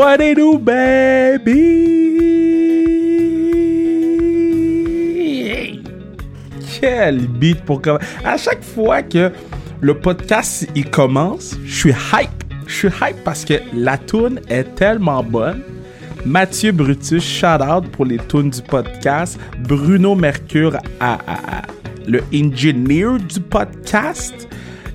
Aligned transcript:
What 0.00 0.16
do, 0.34 0.56
baby? 0.56 1.52
Quel 6.80 7.26
beat 7.28 7.60
pour 7.66 7.82
commencer. 7.82 8.06
À 8.24 8.38
chaque 8.38 8.62
fois 8.62 9.02
que 9.02 9.30
le 9.82 9.92
podcast 9.92 10.66
il 10.74 10.88
commence, 10.90 11.54
je 11.66 11.74
suis 11.74 11.90
hype. 12.14 12.30
Je 12.66 12.72
suis 12.74 12.88
hype 12.88 13.22
parce 13.24 13.44
que 13.44 13.60
la 13.74 13.98
tune 13.98 14.40
est 14.48 14.74
tellement 14.74 15.22
bonne. 15.22 15.60
Mathieu 16.24 16.72
Brutus, 16.72 17.22
shout 17.22 17.60
out 17.62 17.86
pour 17.92 18.06
les 18.06 18.16
tunes 18.26 18.48
du 18.48 18.62
podcast. 18.62 19.38
Bruno 19.68 20.14
Mercure, 20.14 20.78
à, 20.98 21.16
à- 21.26 21.58
à- 21.58 21.62
le 22.06 22.22
engineer 22.34 23.18
du 23.28 23.38
podcast. 23.40 24.48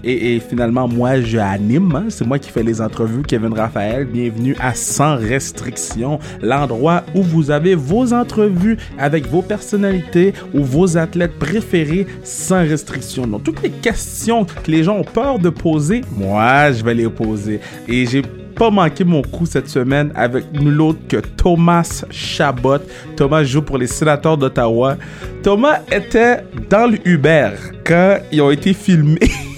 Et, 0.07 0.39
finalement, 0.39 0.87
moi, 0.87 1.19
je 1.21 1.39
anime. 1.39 1.95
hein. 1.95 2.05
C'est 2.09 2.27
moi 2.27 2.37
qui 2.37 2.51
fais 2.51 2.61
les 2.61 2.79
entrevues. 2.79 3.23
Kevin 3.23 3.53
Raphaël, 3.53 4.05
bienvenue 4.05 4.55
à 4.59 4.75
Sans 4.75 5.15
Restriction, 5.17 6.19
l'endroit 6.43 7.03
où 7.15 7.23
vous 7.23 7.49
avez 7.49 7.73
vos 7.73 8.13
entrevues 8.13 8.77
avec 8.99 9.27
vos 9.27 9.41
personnalités 9.41 10.33
ou 10.53 10.63
vos 10.63 10.95
athlètes 10.95 11.39
préférés 11.39 12.05
sans 12.23 12.59
restriction. 12.59 13.25
Donc, 13.25 13.43
toutes 13.43 13.63
les 13.63 13.71
questions 13.71 14.45
que 14.63 14.69
les 14.69 14.83
gens 14.83 14.97
ont 14.97 15.03
peur 15.03 15.39
de 15.39 15.49
poser, 15.49 16.01
moi, 16.15 16.71
je 16.71 16.83
vais 16.83 16.93
les 16.93 17.09
poser. 17.09 17.59
Et 17.87 18.05
j'ai 18.05 18.21
pas 18.21 18.69
manqué 18.69 19.03
mon 19.03 19.23
coup 19.23 19.47
cette 19.47 19.69
semaine 19.69 20.11
avec 20.13 20.45
nul 20.53 20.81
autre 20.81 20.99
que 21.09 21.17
Thomas 21.17 22.05
Chabot. 22.11 22.77
Thomas 23.15 23.43
joue 23.43 23.63
pour 23.63 23.79
les 23.79 23.87
sénateurs 23.87 24.37
d'Ottawa. 24.37 24.97
Thomas 25.41 25.79
était 25.91 26.43
dans 26.69 26.89
le 26.91 26.99
Uber 27.07 27.49
quand 27.83 28.19
ils 28.31 28.41
ont 28.41 28.51
été 28.51 28.73
filmés. 28.73 29.17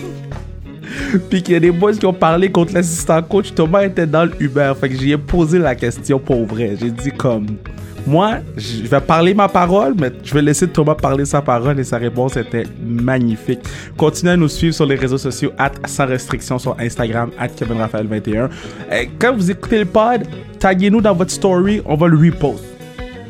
Puis 1.30 1.42
qu'il 1.42 1.54
y 1.54 1.58
a 1.58 1.60
des 1.60 1.72
boys 1.72 1.94
qui 1.94 2.06
ont 2.06 2.14
parlé 2.14 2.52
contre 2.52 2.74
l'assistant 2.74 3.22
coach. 3.22 3.54
Thomas 3.54 3.84
était 3.84 4.08
dans 4.08 4.26
le 4.26 4.32
Uber. 4.40 4.74
Fait 4.80 4.90
que 4.90 4.96
j'y 4.96 5.12
ai 5.12 5.18
posé 5.18 5.60
la 5.60 5.76
question 5.76 6.20
pour 6.20 6.46
vrai. 6.46 6.76
J'ai 6.80 6.92
dit 6.92 7.12
comme. 7.12 7.48
Moi, 8.06 8.36
je 8.56 8.84
vais 8.84 9.02
parler 9.02 9.34
ma 9.34 9.50
parole, 9.50 9.94
mais 10.00 10.14
je 10.24 10.34
vais 10.34 10.42
laisser 10.42 10.66
Thomas 10.70 10.96
parler 10.96 11.26
sa 11.26 11.42
parole 11.42 11.78
et 11.78 11.84
sa 11.84 11.98
réponse 11.98 12.38
était 12.38 12.64
magnifique. 12.82 13.60
Continuez 13.98 14.32
à 14.32 14.38
nous 14.38 14.48
suivre 14.48 14.74
sur 14.74 14.86
les 14.86 14.96
réseaux 14.96 15.18
sociaux, 15.18 15.52
at 15.58 15.74
sans 15.86 16.06
restriction 16.06 16.58
sur 16.58 16.78
Instagram, 16.80 17.32
at 17.38 17.50
Kevin 17.50 17.80
Raphaël 17.80 18.08
21. 18.08 18.46
Euh, 18.46 19.04
Quand 19.20 19.36
vous 19.36 19.52
écoutez 19.52 19.80
le 19.80 19.86
pod, 19.86 20.22
taguez-nous 20.58 21.02
dans 21.02 21.14
votre 21.14 21.32
story, 21.32 21.82
on 21.86 21.96
va 21.96 22.08
le 22.08 22.18
repost. 22.18 22.64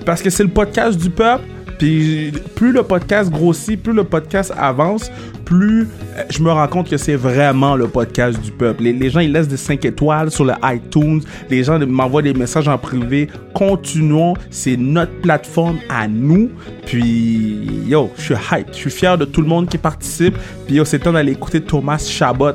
Parce 0.06 0.22
que 0.22 0.30
c'est 0.30 0.44
le 0.44 0.50
podcast 0.50 1.00
du 1.00 1.10
peuple. 1.10 1.46
Puis 1.78 2.32
plus 2.56 2.72
le 2.72 2.84
podcast 2.84 3.30
grossit, 3.30 3.82
plus 3.82 3.94
le 3.94 4.04
podcast 4.04 4.52
avance, 4.58 5.12
plus 5.46 5.88
euh, 6.18 6.24
je 6.30 6.42
me 6.42 6.52
rends 6.52 6.68
compte 6.68 6.90
que 6.90 6.98
c'est 6.98 7.16
vraiment 7.16 7.76
le 7.76 7.88
podcast 7.88 8.42
du 8.42 8.52
peuple. 8.52 8.84
Les, 8.84 9.10
gens, 9.10 9.20
ils 9.20 9.32
laissent 9.32 9.48
des 9.48 9.58
5 9.58 9.86
étoiles 9.86 10.32
sur 10.32 10.44
le 10.44 10.54
iTunes. 10.64 11.22
Les 11.50 11.64
gens 11.64 11.80
m'envoient 11.80 12.22
des 12.22 12.34
messages 12.34 12.68
en 12.68 12.78
privé. 12.78 13.30
Continuons. 13.54 14.34
C'est 14.50 14.76
notre 14.76 15.14
plateforme 15.22 15.78
à 15.90 16.08
nous. 16.08 16.50
Puis, 16.86 17.84
yo, 17.88 18.12
je 18.18 18.22
suis 18.22 18.36
hype. 18.52 18.68
Je 18.72 18.78
suis 18.78 18.92
fier 18.92 19.18
de 19.18 19.26
tout 19.26 19.42
le 19.42 19.48
monde 19.48 19.70
qui 19.70 19.78
participe. 19.78 20.36
Puis, 20.66 20.76
yo, 20.76 20.86
c'est 20.86 21.00
temps 21.00 21.14
d'aller 21.14 21.34
écouter 21.34 21.62
Thomas 21.62 21.98
Chabot. 21.98 22.54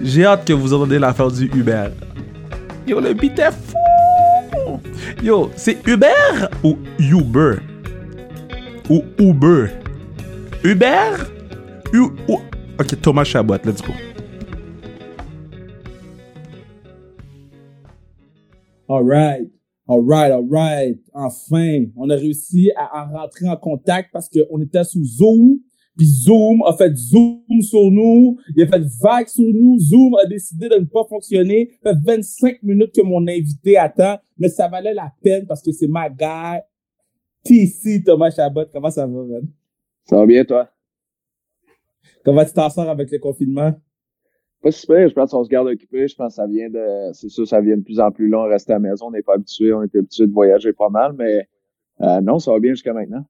J'ai 0.00 0.24
hâte 0.24 0.46
que 0.46 0.52
vous 0.52 0.72
entendez 0.72 0.98
l'affaire 0.98 1.30
du 1.30 1.50
Uber. 1.54 1.88
Yo, 2.86 3.00
le 3.00 3.12
beat 3.12 3.38
est 3.38 3.50
fou! 3.52 4.80
Yo, 5.22 5.50
c'est 5.56 5.78
Uber 5.86 6.06
ou 6.64 6.78
Uber? 6.98 7.56
Ou 8.90 9.02
Uber? 9.18 9.70
Uber? 10.64 11.16
U, 11.92 12.10
U- 12.28 12.42
Ok, 12.80 13.00
Thomas 13.02 13.24
Chabot, 13.24 13.58
let's 13.64 13.80
go. 13.82 13.92
Alright, 18.88 19.46
alright, 19.88 20.32
alright. 20.32 20.96
Enfin, 21.14 21.86
on 21.96 22.10
a 22.10 22.16
réussi 22.16 22.70
à, 22.76 23.00
à 23.00 23.04
rentrer 23.06 23.48
en 23.48 23.56
contact 23.56 24.10
parce 24.12 24.28
qu'on 24.28 24.60
était 24.60 24.84
sous 24.84 25.04
Zoom. 25.04 25.58
Puis 25.96 26.06
Zoom 26.06 26.62
a 26.66 26.72
fait 26.76 26.94
Zoom 26.96 27.42
sur 27.60 27.90
nous. 27.90 28.38
Il 28.56 28.62
a 28.62 28.66
fait 28.66 28.82
vague 29.02 29.28
sur 29.28 29.44
nous. 29.44 29.78
Zoom 29.78 30.14
a 30.22 30.26
décidé 30.26 30.68
de 30.68 30.76
ne 30.76 30.84
pas 30.86 31.04
fonctionner. 31.08 31.70
Ça 31.84 31.92
fait 31.94 32.00
25 32.16 32.62
minutes 32.62 32.92
que 32.94 33.02
mon 33.02 33.26
invité 33.28 33.76
attend. 33.76 34.16
Mais 34.38 34.48
ça 34.48 34.68
valait 34.68 34.94
la 34.94 35.12
peine 35.22 35.46
parce 35.46 35.62
que 35.62 35.70
c'est 35.72 35.88
ma 35.88 36.08
guy. 36.08 36.60
TC 37.44 38.04
Thomas 38.04 38.30
Chabot. 38.30 38.66
Comment 38.72 38.90
ça 38.90 39.06
va, 39.06 39.22
man? 39.24 39.46
Ça 40.04 40.16
va 40.16 40.26
bien, 40.26 40.44
toi? 40.44 40.68
Comment 42.24 42.44
tu 42.44 42.52
t'en 42.52 42.70
sors 42.70 42.88
avec 42.88 43.10
le 43.10 43.18
confinement? 43.18 43.72
Pas 44.62 44.70
super, 44.70 45.08
je 45.08 45.14
pense 45.14 45.32
qu'on 45.32 45.42
se 45.42 45.48
garde 45.48 45.66
occupé. 45.66 46.06
Je 46.06 46.14
pense 46.14 46.34
que 46.34 46.36
ça 46.36 46.46
vient 46.46 46.70
de, 46.70 47.12
c'est 47.12 47.28
sûr, 47.28 47.46
ça 47.46 47.60
vient 47.60 47.76
de 47.76 47.82
plus 47.82 47.98
en 47.98 48.12
plus 48.12 48.28
long, 48.28 48.44
rester 48.44 48.72
à 48.72 48.76
la 48.76 48.90
maison. 48.90 49.06
On 49.06 49.10
n'est 49.10 49.22
pas 49.22 49.34
habitué, 49.34 49.72
on 49.72 49.82
était 49.82 49.98
habitué 49.98 50.26
de 50.26 50.32
voyager 50.32 50.72
pas 50.72 50.88
mal, 50.88 51.14
mais 51.14 51.48
euh, 52.00 52.20
non, 52.20 52.38
ça 52.38 52.52
va 52.52 52.60
bien 52.60 52.72
jusqu'à 52.72 52.92
maintenant. 52.92 53.24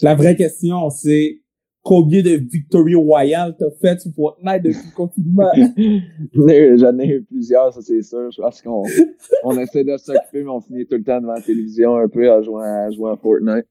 La 0.00 0.16
vraie 0.16 0.34
question, 0.34 0.90
c'est 0.90 1.41
combien 1.82 2.22
de 2.22 2.30
Victory 2.30 2.94
Royale 2.94 3.56
t'as 3.58 3.70
fait 3.80 4.00
sur 4.00 4.12
Fortnite 4.14 4.62
depuis 4.62 4.88
le 4.88 4.94
confinement? 4.94 5.50
J'en 6.78 6.98
ai- 6.98 7.08
eu 7.08 7.22
plusieurs, 7.22 7.72
ça 7.74 7.80
c'est 7.82 8.02
sûr. 8.02 8.30
Je 8.30 8.40
pense 8.40 8.62
qu'on 8.62 8.84
on 9.44 9.58
essaie 9.58 9.84
de 9.84 9.96
s'occuper, 9.96 10.42
mais 10.44 10.50
on 10.50 10.60
finit 10.60 10.86
tout 10.86 10.96
le 10.96 11.04
temps 11.04 11.20
devant 11.20 11.34
la 11.34 11.40
télévision 11.42 11.96
un 11.96 12.08
peu 12.08 12.30
à 12.30 12.40
jouer 12.42 12.62
à, 12.64 12.84
à 12.84 12.90
jouer 12.90 13.10
à 13.10 13.16
Fortnite. 13.16 13.66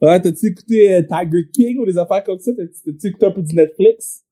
Ouais, 0.00 0.20
t'as-tu 0.20 0.46
écouté 0.46 0.94
euh, 0.94 1.02
Tiger 1.02 1.48
King 1.52 1.78
ou 1.78 1.86
des 1.86 1.96
affaires 1.96 2.22
comme 2.24 2.38
ça? 2.38 2.52
T'as-tu 2.52 2.74
t'as-tu 2.84 3.06
écouté 3.08 3.26
un 3.26 3.30
peu 3.30 3.42
du 3.42 3.54
Netflix? 3.54 4.22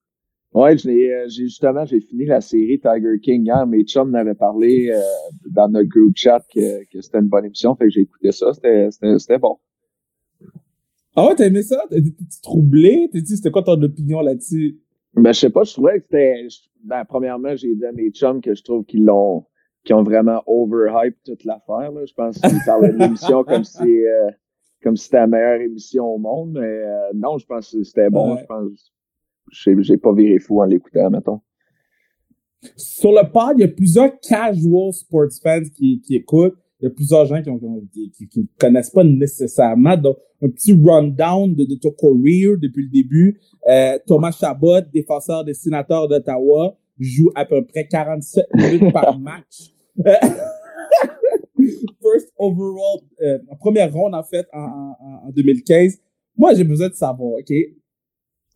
Ouais, 0.53 0.77
je 0.77 0.87
l'ai, 0.87 1.11
euh, 1.11 1.25
j'ai 1.29 1.45
justement, 1.45 1.83
j'ai 1.83 1.99
fini 1.99 2.25
la 2.25 2.39
série 2.41 2.79
Tiger 2.79 3.19
King 3.21 3.43
hier. 3.45 3.65
Mes 3.65 3.83
chums 3.83 4.11
m'avaient 4.11 4.35
parlé 4.35 4.91
euh, 4.91 5.01
dans 5.49 5.67
notre 5.69 5.89
groupe 5.89 6.13
chat 6.15 6.45
que, 6.53 6.83
que 6.91 7.01
c'était 7.01 7.17
une 7.19 7.27
bonne 7.27 7.45
émission, 7.45 7.75
fait 7.75 7.85
que 7.85 7.89
j'ai 7.89 8.01
écouté 8.01 8.31
ça. 8.31 8.53
C'était, 8.53 8.91
c'était, 8.91 9.17
c'était 9.17 9.39
bon. 9.39 9.57
Ah 11.15 11.27
ouais, 11.27 11.35
t'as 11.35 11.45
aimé 11.45 11.61
ça? 11.61 11.83
T'es-tu 11.89 12.11
troublé? 12.41 13.09
T'es-tu, 13.11 13.35
c'était 13.35 13.51
quoi 13.51 13.63
ton 13.63 13.81
opinion 13.81 14.21
là-dessus? 14.21 14.79
Ben, 15.15 15.31
je 15.33 15.39
sais 15.41 15.49
pas, 15.51 15.63
je 15.63 15.73
trouvais 15.73 15.99
que 15.99 16.05
c'était, 16.09 16.47
ben, 16.83 17.05
premièrement, 17.05 17.55
j'ai 17.55 17.75
dit 17.75 17.85
à 17.85 17.91
mes 17.91 18.09
chums 18.09 18.41
que 18.41 18.55
je 18.55 18.63
trouve 18.63 18.83
qu'ils 18.83 19.05
l'ont, 19.05 19.45
qu'ils 19.83 19.95
ont 19.95 20.01
vraiment 20.03 20.41
overhype 20.47 21.15
toute 21.23 21.43
l'affaire, 21.43 21.91
là. 21.91 22.03
Je 22.05 22.13
pense 22.13 22.39
qu'ils 22.39 22.57
parlaient 22.65 22.93
de 22.93 22.97
l'émission 22.97 23.43
comme 23.47 23.63
si, 23.63 23.83
euh, 23.83 24.31
comme 24.81 24.95
si 24.97 25.05
c'était 25.05 25.17
la 25.17 25.27
meilleure 25.27 25.61
émission 25.61 26.05
au 26.05 26.17
monde, 26.17 26.53
mais, 26.53 26.61
euh, 26.61 27.09
non, 27.13 27.37
je 27.37 27.45
pense 27.45 27.71
que 27.71 27.83
c'était 27.83 28.09
bon, 28.09 28.33
Ouais. 28.33 28.41
je 28.41 28.45
pense, 28.47 28.91
j'ai, 29.51 29.75
j'ai 29.83 29.97
pas 29.97 30.13
viré 30.13 30.39
fou 30.39 30.61
en 30.61 30.65
l'écoutant, 30.65 31.11
mettons. 31.11 31.41
Sur 32.75 33.11
le 33.11 33.29
pod, 33.29 33.57
il 33.57 33.61
y 33.61 33.65
a 33.65 33.67
plusieurs 33.67 34.19
casual 34.19 34.93
sports 34.93 35.27
fans 35.43 35.59
qui, 35.75 36.01
qui 36.01 36.15
écoutent. 36.15 36.57
Il 36.83 36.87
y 36.87 36.89
a 36.89 36.89
plusieurs 36.89 37.25
gens 37.25 37.41
qui, 37.41 37.49
ont, 37.49 37.61
qui, 37.93 38.11
qui, 38.11 38.39
ne 38.41 38.45
connaissent 38.59 38.89
pas 38.89 39.05
nécessairement. 39.05 39.95
Donc, 39.95 40.17
un 40.41 40.49
petit 40.49 40.73
rundown 40.73 41.55
de, 41.55 41.63
de 41.63 41.75
ton 41.75 41.91
career 41.91 42.57
depuis 42.57 42.83
le 42.83 42.89
début. 42.89 43.39
Euh, 43.69 43.97
Thomas 44.05 44.33
Chabot, 44.37 44.81
défenseur 44.93 45.45
des 45.45 45.53
sénateurs 45.53 46.09
d'Ottawa, 46.09 46.75
joue 46.99 47.31
à 47.35 47.45
peu 47.45 47.63
près 47.65 47.87
47 47.87 48.47
minutes 48.53 48.91
par 48.91 49.17
match. 49.17 49.73
First 52.01 52.33
overall, 52.37 52.99
euh, 53.21 53.39
en 53.49 53.55
première 53.55 53.93
ronde 53.93 54.13
en 54.13 54.23
fait 54.23 54.45
en, 54.51 54.59
en, 54.99 55.27
en 55.27 55.31
2015. 55.33 55.99
Moi, 56.35 56.53
j'ai 56.53 56.65
besoin 56.65 56.89
de 56.89 56.95
savoir, 56.95 57.35
ok, 57.39 57.53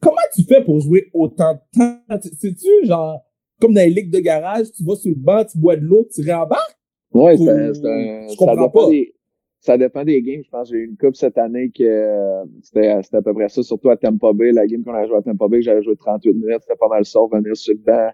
comment 0.01 0.17
tu 0.35 0.43
fais 0.43 0.61
pour 0.65 0.81
jouer 0.81 1.09
autant 1.13 1.53
de 1.53 1.59
temps? 1.79 1.97
C'est-tu 2.41 2.67
genre 2.85 3.23
comme 3.61 3.73
dans 3.73 3.81
les 3.81 3.89
ligues 3.89 4.11
de 4.11 4.19
garage, 4.19 4.67
tu 4.75 4.83
vas 4.83 4.95
sur 4.97 5.11
le 5.11 5.15
banc, 5.15 5.45
tu 5.45 5.57
bois 5.57 5.77
de 5.77 5.81
l'eau, 5.81 6.05
tu 6.13 6.29
rembarques 6.29 6.76
Ouais, 7.13 7.37
Ou- 7.39 7.45
c'est, 7.45 7.51
un, 7.51 8.27
ça 8.27 8.51
dépend 8.55 8.69
pas. 8.69 8.89
des, 8.89 9.13
ça 9.59 9.77
dépend 9.77 10.03
des 10.03 10.21
games. 10.21 10.41
Je 10.43 10.49
pense 10.49 10.69
que 10.69 10.75
j'ai 10.75 10.83
eu 10.83 10.87
une 10.87 10.97
coupe 10.97 11.15
cette 11.15 11.37
année 11.37 11.69
que 11.69 11.83
euh, 11.83 12.45
c'était, 12.61 13.01
c'était 13.03 13.17
à 13.17 13.21
peu 13.21 13.33
près 13.33 13.49
ça, 13.49 13.63
surtout 13.63 13.89
à 13.89 13.97
Tampa 13.97 14.33
Bay. 14.33 14.51
La 14.51 14.67
game 14.67 14.83
qu'on 14.83 14.93
a 14.93 15.05
joué 15.05 15.17
à 15.17 15.21
Tampa 15.21 15.47
Bay, 15.47 15.61
j'avais 15.61 15.81
joué 15.81 15.95
38 15.95 16.33
minutes, 16.33 16.61
c'était 16.61 16.77
pas 16.79 16.87
mal 16.87 17.05
ça, 17.05 17.19
venir 17.31 17.55
sur 17.55 17.73
le 17.73 17.79
banc, 17.79 18.09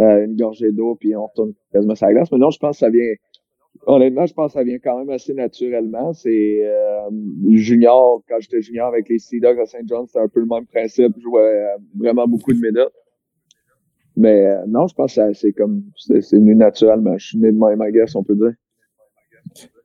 euh, 0.00 0.24
une 0.24 0.36
gorgée 0.36 0.72
d'eau, 0.72 0.96
puis 0.96 1.14
on 1.14 1.26
retourne 1.26 1.52
quasiment 1.72 1.94
sur 1.94 2.06
la 2.06 2.14
glace. 2.14 2.32
Mais 2.32 2.38
non, 2.38 2.50
je 2.50 2.58
pense 2.58 2.76
que 2.76 2.80
ça 2.80 2.90
vient, 2.90 3.12
honnêtement, 3.86 4.26
je 4.26 4.34
pense 4.34 4.52
que 4.52 4.58
ça 4.58 4.64
vient 4.64 4.78
quand 4.78 4.98
même 4.98 5.10
assez 5.10 5.34
naturellement. 5.34 6.12
C'est, 6.12 6.60
euh, 6.66 7.10
junior, 7.52 8.22
quand 8.28 8.36
j'étais 8.40 8.60
junior 8.60 8.88
avec 8.88 9.08
les 9.08 9.18
Sea 9.18 9.40
Dogs 9.40 9.60
à 9.60 9.66
Saint 9.66 9.80
John, 9.86 10.06
c'était 10.06 10.20
un 10.20 10.28
peu 10.28 10.40
le 10.40 10.46
même 10.46 10.66
principe. 10.66 11.12
Je 11.16 11.22
jouais 11.22 11.42
euh, 11.42 11.76
vraiment 11.96 12.26
beaucoup 12.26 12.52
de 12.52 12.58
minutes. 12.60 12.92
Mais 14.18 14.46
euh, 14.46 14.64
non, 14.66 14.88
je 14.88 14.94
pense 14.96 15.14
que 15.14 15.32
c'est 15.32 15.52
comme, 15.52 15.84
c'est, 15.96 16.32
venu 16.32 16.56
naturellement. 16.56 17.16
Je 17.18 17.28
suis 17.28 17.38
né 17.38 17.52
de 17.52 17.56
même, 17.56 17.80
I 17.80 17.92
guess, 17.92 18.16
on 18.16 18.24
peut 18.24 18.34
dire. 18.34 18.52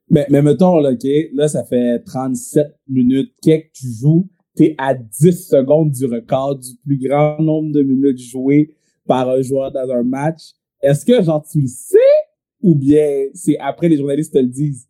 Mais, 0.10 0.26
mais 0.32 0.42
mettons, 0.42 0.80
là, 0.80 0.92
OK, 0.92 1.08
là, 1.34 1.48
ça 1.48 1.64
fait 1.64 2.00
37 2.00 2.66
minutes 2.90 3.32
que 3.44 3.52
tu 3.72 3.88
joues? 4.02 4.28
T'es 4.56 4.74
à 4.80 4.96
10 4.96 5.50
secondes 5.50 5.92
du 5.92 6.06
record 6.06 6.56
du 6.56 6.70
plus 6.84 6.98
grand 6.98 7.40
nombre 7.40 7.72
de 7.74 7.84
minutes 7.84 8.18
jouées 8.18 8.74
par 9.06 9.30
un 9.30 9.44
joueur 9.44 9.72
dans 9.72 9.88
un 9.92 10.02
match. 10.02 10.54
Est-ce 10.82 11.06
que, 11.06 11.22
genre, 11.22 11.46
tu 11.48 11.62
le 11.62 11.68
sais? 11.68 11.98
Ou 12.64 12.74
bien 12.74 13.28
c'est 13.36 13.60
après 13.60 13.88
les 13.88 13.98
journalistes 13.98 14.34
te 14.34 14.40
le 14.40 14.48
disent? 14.48 14.88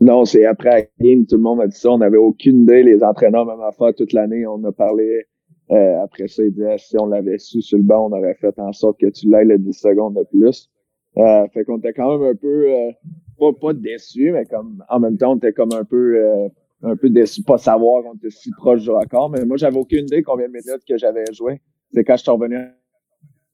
Non, 0.00 0.24
c'est 0.24 0.46
après 0.46 0.70
la 0.70 0.82
game, 1.00 1.26
tout 1.26 1.36
le 1.36 1.42
monde 1.42 1.58
m'a 1.58 1.68
dit 1.68 1.78
ça. 1.78 1.92
On 1.92 1.98
n'avait 1.98 2.16
aucune 2.16 2.62
idée. 2.62 2.82
Les 2.82 3.04
entraîneurs, 3.04 3.46
même 3.46 3.60
à 3.60 3.70
faire 3.70 3.94
toute 3.94 4.12
l'année, 4.12 4.44
on 4.48 4.64
a 4.64 4.72
parlé. 4.72 5.26
Euh, 5.70 6.02
après 6.02 6.28
ça, 6.28 6.42
ils 6.42 6.52
disaient, 6.52 6.78
si 6.78 6.98
on 6.98 7.06
l'avait 7.06 7.38
su 7.38 7.62
sur 7.62 7.78
le 7.78 7.84
banc, 7.84 8.08
on 8.10 8.12
aurait 8.16 8.34
fait 8.34 8.58
en 8.58 8.72
sorte 8.72 9.00
que 9.00 9.06
tu 9.06 9.28
l'aies 9.28 9.44
le 9.44 9.58
10 9.58 9.72
secondes 9.72 10.14
de 10.14 10.24
plus. 10.24 10.70
Euh, 11.16 11.46
fait 11.48 11.64
qu'on 11.64 11.78
était 11.78 11.92
quand 11.92 12.18
même 12.18 12.28
un 12.28 12.34
peu, 12.34 12.68
euh, 12.68 12.90
pas, 13.38 13.52
pas 13.52 13.72
déçus, 13.72 14.32
mais 14.32 14.44
comme 14.46 14.84
en 14.88 14.98
même 15.00 15.16
temps, 15.16 15.32
on 15.32 15.36
était 15.36 15.52
comme 15.52 15.72
un 15.72 15.84
peu 15.84 16.16
euh, 16.16 16.48
un 16.82 16.96
peu 16.96 17.08
déçus 17.08 17.42
pas 17.44 17.56
savoir 17.56 18.02
qu'on 18.02 18.14
était 18.14 18.30
si 18.30 18.50
proche 18.50 18.82
du 18.82 18.90
record. 18.90 19.30
Mais 19.30 19.44
moi, 19.44 19.56
j'avais 19.56 19.78
aucune 19.78 20.04
idée 20.06 20.22
combien 20.22 20.48
de 20.48 20.52
minutes 20.52 20.84
que 20.86 20.98
j'avais 20.98 21.24
joué. 21.32 21.60
C'est 21.92 22.04
quand 22.04 22.16
je 22.16 22.22
suis 22.22 22.30
revenu, 22.30 22.58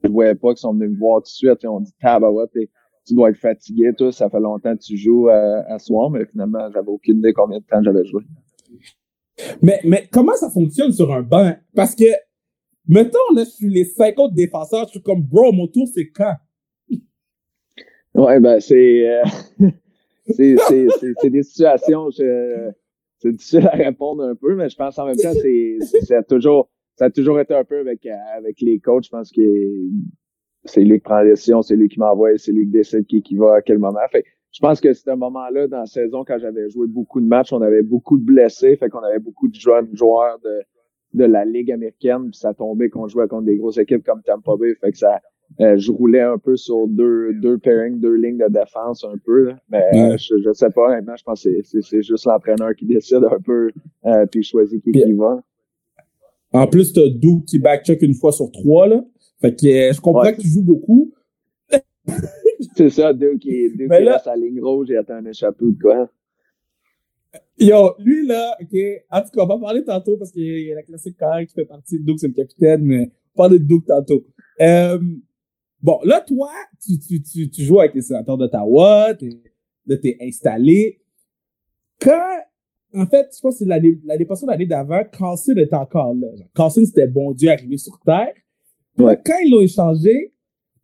je 0.02 0.08
voyais 0.08 0.34
pas 0.34 0.48
qu'ils 0.48 0.58
sont 0.58 0.72
venus 0.72 0.90
me 0.90 0.98
voir 0.98 1.18
tout 1.18 1.24
de 1.24 1.28
suite. 1.28 1.62
Et 1.62 1.68
on 1.68 1.80
dit 1.80 1.92
Tabarouette, 2.00 2.50
tu 3.06 3.14
dois 3.14 3.30
être 3.30 3.36
fatigué, 3.36 3.92
ça 4.10 4.30
fait 4.30 4.40
longtemps 4.40 4.74
que 4.74 4.82
tu 4.82 4.96
joues 4.96 5.28
à, 5.28 5.62
à 5.68 5.78
soir, 5.78 6.10
mais 6.10 6.24
finalement, 6.24 6.70
j'avais 6.72 6.88
aucune 6.88 7.18
idée 7.18 7.32
combien 7.34 7.58
de 7.58 7.64
temps 7.64 7.82
j'avais 7.82 8.04
joué. 8.06 8.22
Mais, 9.62 9.80
mais 9.84 10.08
comment 10.10 10.34
ça 10.34 10.50
fonctionne 10.50 10.92
sur 10.92 11.12
un 11.12 11.22
banc? 11.22 11.54
Parce 11.74 11.94
que, 11.94 12.04
mettons, 12.86 13.18
là, 13.34 13.44
je 13.44 13.50
suis 13.50 13.70
les 13.70 13.84
50 13.84 14.34
défenseurs, 14.34 14.86
je 14.86 14.92
suis 14.92 15.02
comme, 15.02 15.22
bro, 15.22 15.52
mon 15.52 15.66
tour, 15.66 15.88
c'est 15.92 16.08
quand? 16.08 16.34
Ouais, 18.14 18.40
ben, 18.40 18.58
c'est, 18.60 19.08
euh, 19.08 19.22
c'est, 20.26 20.56
c'est, 20.68 20.86
c'est, 21.20 21.30
des 21.30 21.42
situations, 21.42 22.10
je, 22.10 22.70
c'est 23.18 23.32
difficile 23.32 23.68
à 23.68 23.76
répondre 23.76 24.24
un 24.24 24.34
peu, 24.34 24.54
mais 24.56 24.68
je 24.68 24.76
pense 24.76 24.98
en 24.98 25.06
même 25.06 25.16
temps, 25.16 25.32
c'est, 25.32 25.78
c'est, 26.02 26.14
a 26.14 26.22
toujours, 26.22 26.70
ça 26.96 27.06
a 27.06 27.10
toujours 27.10 27.38
été 27.38 27.54
un 27.54 27.64
peu 27.64 27.78
avec, 27.78 28.06
avec 28.36 28.60
les 28.60 28.80
coachs. 28.80 29.04
Je 29.04 29.10
pense 29.10 29.30
que 29.30 29.40
c'est 30.64 30.82
lui 30.82 30.98
qui 30.98 31.04
prend 31.04 31.18
la 31.18 31.30
décision, 31.30 31.62
c'est 31.62 31.76
lui 31.76 31.88
qui 31.88 31.98
m'envoie, 31.98 32.36
c'est 32.36 32.52
lui 32.52 32.64
qui 32.64 32.72
décide 32.72 33.06
qui, 33.06 33.22
qui 33.22 33.36
va 33.36 33.54
à 33.56 33.62
quel 33.62 33.78
moment. 33.78 34.00
Fait 34.10 34.24
je 34.52 34.60
pense 34.60 34.80
que 34.80 34.92
c'était 34.92 35.12
un 35.12 35.16
moment-là 35.16 35.68
dans 35.68 35.80
la 35.80 35.86
saison 35.86 36.24
quand 36.24 36.38
j'avais 36.38 36.68
joué 36.70 36.86
beaucoup 36.86 37.20
de 37.20 37.26
matchs, 37.26 37.52
on 37.52 37.62
avait 37.62 37.82
beaucoup 37.82 38.18
de 38.18 38.24
blessés, 38.24 38.76
fait 38.76 38.88
qu'on 38.88 39.02
avait 39.02 39.18
beaucoup 39.18 39.48
de 39.48 39.54
jeunes 39.54 39.88
joueurs 39.94 40.38
de, 40.40 40.62
de 41.14 41.24
la 41.24 41.44
Ligue 41.44 41.70
américaine, 41.70 42.30
puis 42.30 42.38
ça 42.38 42.54
tombait 42.54 42.88
qu'on 42.88 43.06
jouait 43.08 43.28
contre 43.28 43.44
des 43.44 43.56
grosses 43.56 43.78
équipes 43.78 44.04
comme 44.04 44.22
Tampa 44.22 44.52
Bay, 44.58 44.74
fait 44.80 44.92
que 44.92 44.98
ça 44.98 45.20
euh, 45.60 45.76
je 45.76 45.90
roulais 45.90 46.20
un 46.20 46.38
peu 46.38 46.56
sur 46.56 46.86
deux 46.86 47.32
deux 47.34 47.58
pairings, 47.58 47.98
deux 47.98 48.14
lignes 48.14 48.38
de 48.38 48.48
défense 48.48 49.04
un 49.04 49.16
peu, 49.24 49.46
là. 49.46 49.58
mais 49.68 49.84
euh, 49.94 50.16
je, 50.16 50.36
je 50.44 50.52
sais 50.52 50.70
pas, 50.70 50.90
honnêtement, 50.90 51.16
je 51.16 51.24
pense 51.24 51.42
que 51.42 51.50
c'est 51.62 52.02
juste 52.02 52.24
l'entraîneur 52.24 52.74
qui 52.76 52.86
décide 52.86 53.24
un 53.24 53.40
peu 53.44 53.70
euh, 54.06 54.26
puis 54.26 54.44
choisit 54.44 54.82
qui, 54.82 54.92
qui 54.92 55.12
va. 55.12 55.42
En 56.52 56.66
plus, 56.66 56.92
t'as 56.92 57.08
Doug 57.08 57.44
qui 57.46 57.58
backcheck 57.58 58.02
une 58.02 58.14
fois 58.14 58.32
sur 58.32 58.50
trois, 58.50 58.86
là. 58.86 59.04
Fait 59.40 59.54
que 59.54 59.66
je 59.66 60.00
comprends 60.00 60.32
que 60.32 60.40
tu 60.40 60.48
joues 60.48 60.64
beaucoup. 60.64 61.12
c'est 62.80 62.90
ça, 62.90 63.12
Duke 63.12 63.40
qui, 63.40 63.68
là, 63.76 64.18
sa 64.18 64.34
ligne 64.34 64.60
rouge 64.62 64.90
et 64.90 64.96
attend 64.96 65.14
un 65.14 65.26
échappé 65.26 65.66
de 65.66 65.78
quoi? 65.78 66.10
Yo, 67.58 67.94
lui 67.98 68.26
là, 68.26 68.56
ok, 68.58 68.74
en 69.10 69.20
tout 69.20 69.28
cas, 69.34 69.42
on 69.42 69.46
va 69.46 69.58
parler 69.58 69.84
tantôt 69.84 70.16
parce 70.16 70.30
qu'il 70.32 70.66
y 70.66 70.72
a 70.72 70.76
la 70.76 70.82
classique 70.82 71.18
carré 71.18 71.46
qui 71.46 71.52
fait 71.52 71.66
partie 71.66 71.98
de 71.98 72.04
Duke, 72.04 72.18
c'est 72.18 72.28
le 72.28 72.32
capitaine, 72.32 72.82
mais 72.82 73.10
on 73.34 73.42
va 73.42 73.48
parler 73.48 73.58
de 73.58 73.64
Duke 73.64 73.84
tantôt. 73.86 74.24
Euh, 74.62 74.98
bon, 75.82 75.98
là, 76.04 76.22
toi, 76.22 76.50
tu, 76.82 76.98
tu, 76.98 77.22
tu, 77.22 77.50
tu 77.50 77.62
joues 77.62 77.80
avec 77.80 77.94
les 77.94 78.00
sénateurs 78.00 78.38
d'Ottawa, 78.38 79.12
là, 79.86 79.96
t'es 79.98 80.16
installé. 80.22 81.00
Quand, 82.00 82.38
en 82.94 83.06
fait, 83.06 83.28
je 83.36 83.40
pense 83.40 83.54
que 83.54 83.58
c'est 83.58 83.66
l'année, 83.66 83.98
l'année 84.06 84.24
passée, 84.24 84.46
l'année 84.46 84.66
d'avant, 84.66 85.02
Carson 85.04 85.54
était 85.54 85.74
encore 85.74 86.14
là. 86.14 86.28
Carson, 86.54 86.82
c'était 86.84 87.06
bon 87.06 87.32
Dieu 87.32 87.50
arrivé 87.50 87.76
sur 87.76 88.00
Terre. 88.00 88.32
Ouais. 88.96 89.18
Quand 89.22 89.36
ils 89.44 89.50
l'ont 89.50 89.60
échangé, 89.60 90.32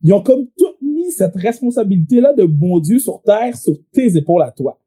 ils 0.02 0.12
ont 0.12 0.22
comme 0.22 0.46
tout 0.58 0.75
cette 1.10 1.36
responsabilité-là 1.36 2.32
de 2.32 2.44
bon 2.44 2.80
Dieu 2.80 2.98
sur 2.98 3.22
terre 3.22 3.56
sur 3.56 3.74
tes 3.92 4.16
épaules 4.16 4.42
à 4.42 4.50
toi? 4.50 4.80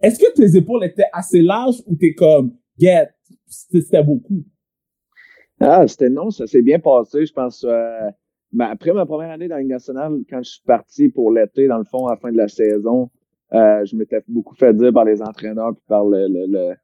Est-ce 0.00 0.18
que 0.18 0.32
tes 0.34 0.56
épaules 0.56 0.84
étaient 0.84 1.08
assez 1.12 1.42
larges 1.42 1.82
ou 1.86 1.96
t'es 1.96 2.14
comme, 2.14 2.54
get, 2.78 3.08
c'était 3.46 4.02
beaucoup? 4.02 4.44
Ah, 5.60 5.86
c'était 5.86 6.10
non, 6.10 6.30
ça 6.30 6.46
s'est 6.46 6.62
bien 6.62 6.78
passé, 6.78 7.24
je 7.24 7.32
pense. 7.32 7.64
Euh, 7.64 8.10
après 8.58 8.92
ma 8.92 9.06
première 9.06 9.30
année 9.30 9.48
dans 9.48 9.56
la 9.56 9.62
Ligue 9.62 9.70
nationale, 9.70 10.18
quand 10.28 10.42
je 10.42 10.50
suis 10.50 10.62
parti 10.62 11.08
pour 11.08 11.32
l'été, 11.32 11.66
dans 11.66 11.78
le 11.78 11.84
fond, 11.84 12.06
à 12.06 12.12
la 12.12 12.16
fin 12.16 12.30
de 12.30 12.36
la 12.36 12.48
saison, 12.48 13.10
euh, 13.52 13.84
je 13.84 13.96
m'étais 13.96 14.22
beaucoup 14.28 14.54
fait 14.54 14.74
dire 14.74 14.92
par 14.92 15.04
les 15.04 15.22
entraîneurs 15.22 15.72
puis 15.72 15.84
par 15.88 16.04
le, 16.04 16.26
le, 16.28 16.46
le, 16.46 16.74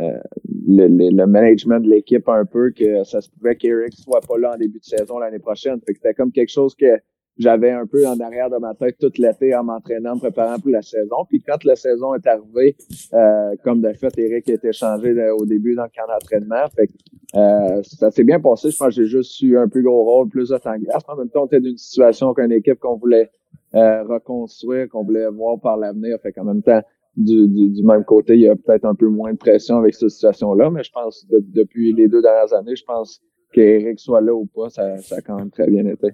euh, 0.00 0.20
le, 0.66 0.88
le, 0.88 1.26
management 1.26 1.80
de 1.80 1.88
l'équipe 1.88 2.28
un 2.28 2.44
peu 2.44 2.70
que 2.70 3.04
ça 3.04 3.20
se 3.20 3.30
pouvait 3.30 3.56
qu'Eric 3.56 3.94
soit 3.94 4.20
pas 4.20 4.36
là 4.36 4.54
en 4.54 4.58
début 4.58 4.78
de 4.78 4.84
saison 4.84 5.18
l'année 5.18 5.38
prochaine. 5.38 5.80
Fait 5.86 5.94
c'était 5.94 6.14
comme 6.14 6.32
quelque 6.32 6.50
chose 6.50 6.74
que 6.74 7.00
j'avais 7.38 7.70
un 7.70 7.86
peu 7.86 8.06
en 8.06 8.18
arrière 8.20 8.50
de 8.50 8.56
ma 8.56 8.74
tête 8.74 8.98
toute 8.98 9.18
l'été 9.18 9.54
en 9.54 9.64
m'entraînant, 9.64 10.14
en 10.14 10.18
préparant 10.18 10.58
pour 10.58 10.70
la 10.70 10.82
saison. 10.82 11.24
Puis 11.28 11.40
quand 11.40 11.62
la 11.64 11.76
saison 11.76 12.14
est 12.14 12.26
arrivée, 12.26 12.76
euh, 13.14 13.54
comme 13.64 13.80
de 13.80 13.92
fait, 13.92 14.16
Eric 14.18 14.48
a 14.50 14.54
été 14.54 14.72
changé 14.72 15.14
au 15.30 15.46
début 15.46 15.74
dans 15.74 15.84
le 15.84 15.88
camp 15.88 16.06
d'entraînement. 16.08 16.68
Fait 16.74 16.88
que, 16.88 16.92
euh, 17.36 17.82
ça 17.82 18.10
s'est 18.10 18.24
bien 18.24 18.40
passé. 18.40 18.70
Je 18.70 18.76
pense 18.76 18.88
que 18.88 19.02
j'ai 19.02 19.06
juste 19.06 19.40
eu 19.42 19.56
un 19.56 19.68
plus 19.68 19.82
gros 19.82 20.04
rôle, 20.04 20.28
plus 20.28 20.48
de 20.48 20.58
temps 20.58 20.76
glace. 20.76 21.02
En 21.06 21.16
même 21.16 21.28
temps, 21.28 21.42
on 21.42 21.46
était 21.46 21.60
dans 21.60 21.68
une 21.68 21.78
situation 21.78 22.34
qu'une 22.34 22.52
équipe 22.52 22.78
qu'on 22.80 22.96
voulait 22.96 23.30
euh, 23.74 24.02
reconstruire, 24.04 24.88
qu'on 24.88 25.04
voulait 25.04 25.28
voir 25.28 25.60
par 25.60 25.76
l'avenir. 25.76 26.18
Fait 26.22 26.32
qu'en 26.32 26.44
même 26.44 26.62
temps, 26.62 26.80
du, 27.16 27.48
du, 27.48 27.82
même 27.82 28.04
côté, 28.04 28.34
il 28.34 28.42
y 28.42 28.48
a 28.48 28.56
peut-être 28.56 28.84
un 28.84 28.94
peu 28.94 29.08
moins 29.08 29.32
de 29.32 29.38
pression 29.38 29.76
avec 29.76 29.94
cette 29.94 30.10
situation-là, 30.10 30.70
mais 30.70 30.84
je 30.84 30.92
pense 30.92 31.26
que 31.28 31.36
depuis 31.40 31.92
les 31.92 32.08
deux 32.08 32.22
dernières 32.22 32.52
années, 32.54 32.76
je 32.76 32.84
pense 32.84 33.20
qu'Eric 33.52 33.98
soit 33.98 34.20
là 34.20 34.34
ou 34.34 34.46
pas, 34.46 34.68
ça, 34.70 34.98
ça 34.98 35.16
a 35.16 35.20
quand 35.20 35.36
même 35.36 35.50
très 35.50 35.66
bien 35.68 35.84
été. 35.86 36.08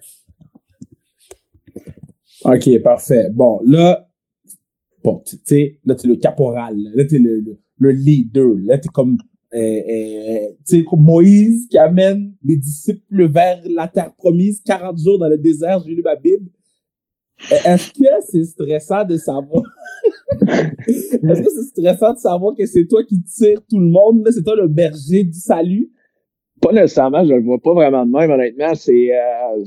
OK, 2.43 2.83
parfait. 2.83 3.29
Bon, 3.33 3.61
là, 3.65 4.09
bon, 5.03 5.23
tu 5.25 5.37
sais, 5.45 5.79
là, 5.85 5.95
t'es 5.95 6.09
le 6.09 6.17
caporal, 6.17 6.77
là, 6.95 7.05
t'es 7.05 7.19
le, 7.19 7.41
le, 7.41 7.59
le, 7.79 7.91
leader, 7.91 8.55
là, 8.65 8.79
t'es 8.79 8.89
comme, 8.89 9.19
euh, 9.55 9.81
euh, 9.89 10.83
comme 10.89 11.03
Moïse 11.03 11.69
qui 11.69 11.79
amène 11.79 12.35
les 12.45 12.57
disciples 12.57 13.29
vers 13.29 13.61
la 13.65 13.89
terre 13.89 14.15
promise, 14.17 14.61
40 14.65 14.99
jours 14.99 15.19
dans 15.19 15.29
le 15.29 15.39
désert, 15.39 15.81
j'ai 15.87 15.95
lu 15.95 16.03
ma 16.03 16.17
Bible. 16.17 16.51
Est-ce 17.51 17.93
que 17.93 18.09
c'est 18.27 18.45
stressant 18.45 19.05
de 19.05 19.17
savoir, 19.17 19.63
est-ce 20.87 21.43
que 21.43 21.51
c'est 21.51 21.81
stressant 21.81 22.15
de 22.15 22.19
savoir 22.19 22.55
que 22.57 22.67
c'est 22.67 22.87
toi 22.87 23.05
qui 23.05 23.23
tires 23.23 23.61
tout 23.69 23.79
le 23.79 23.89
monde, 23.89 24.25
là, 24.25 24.33
c'est 24.33 24.43
toi 24.43 24.57
le 24.57 24.69
berger 24.69 25.25
du 25.25 25.39
salut? 25.39 25.91
Pas 26.61 26.73
nécessairement, 26.73 27.25
je 27.25 27.35
le 27.35 27.43
vois 27.43 27.61
pas 27.61 27.75
vraiment 27.75 28.07
de 28.07 28.11
même, 28.13 28.31
honnêtement, 28.31 28.75
c'est, 28.75 29.11
euh, 29.13 29.65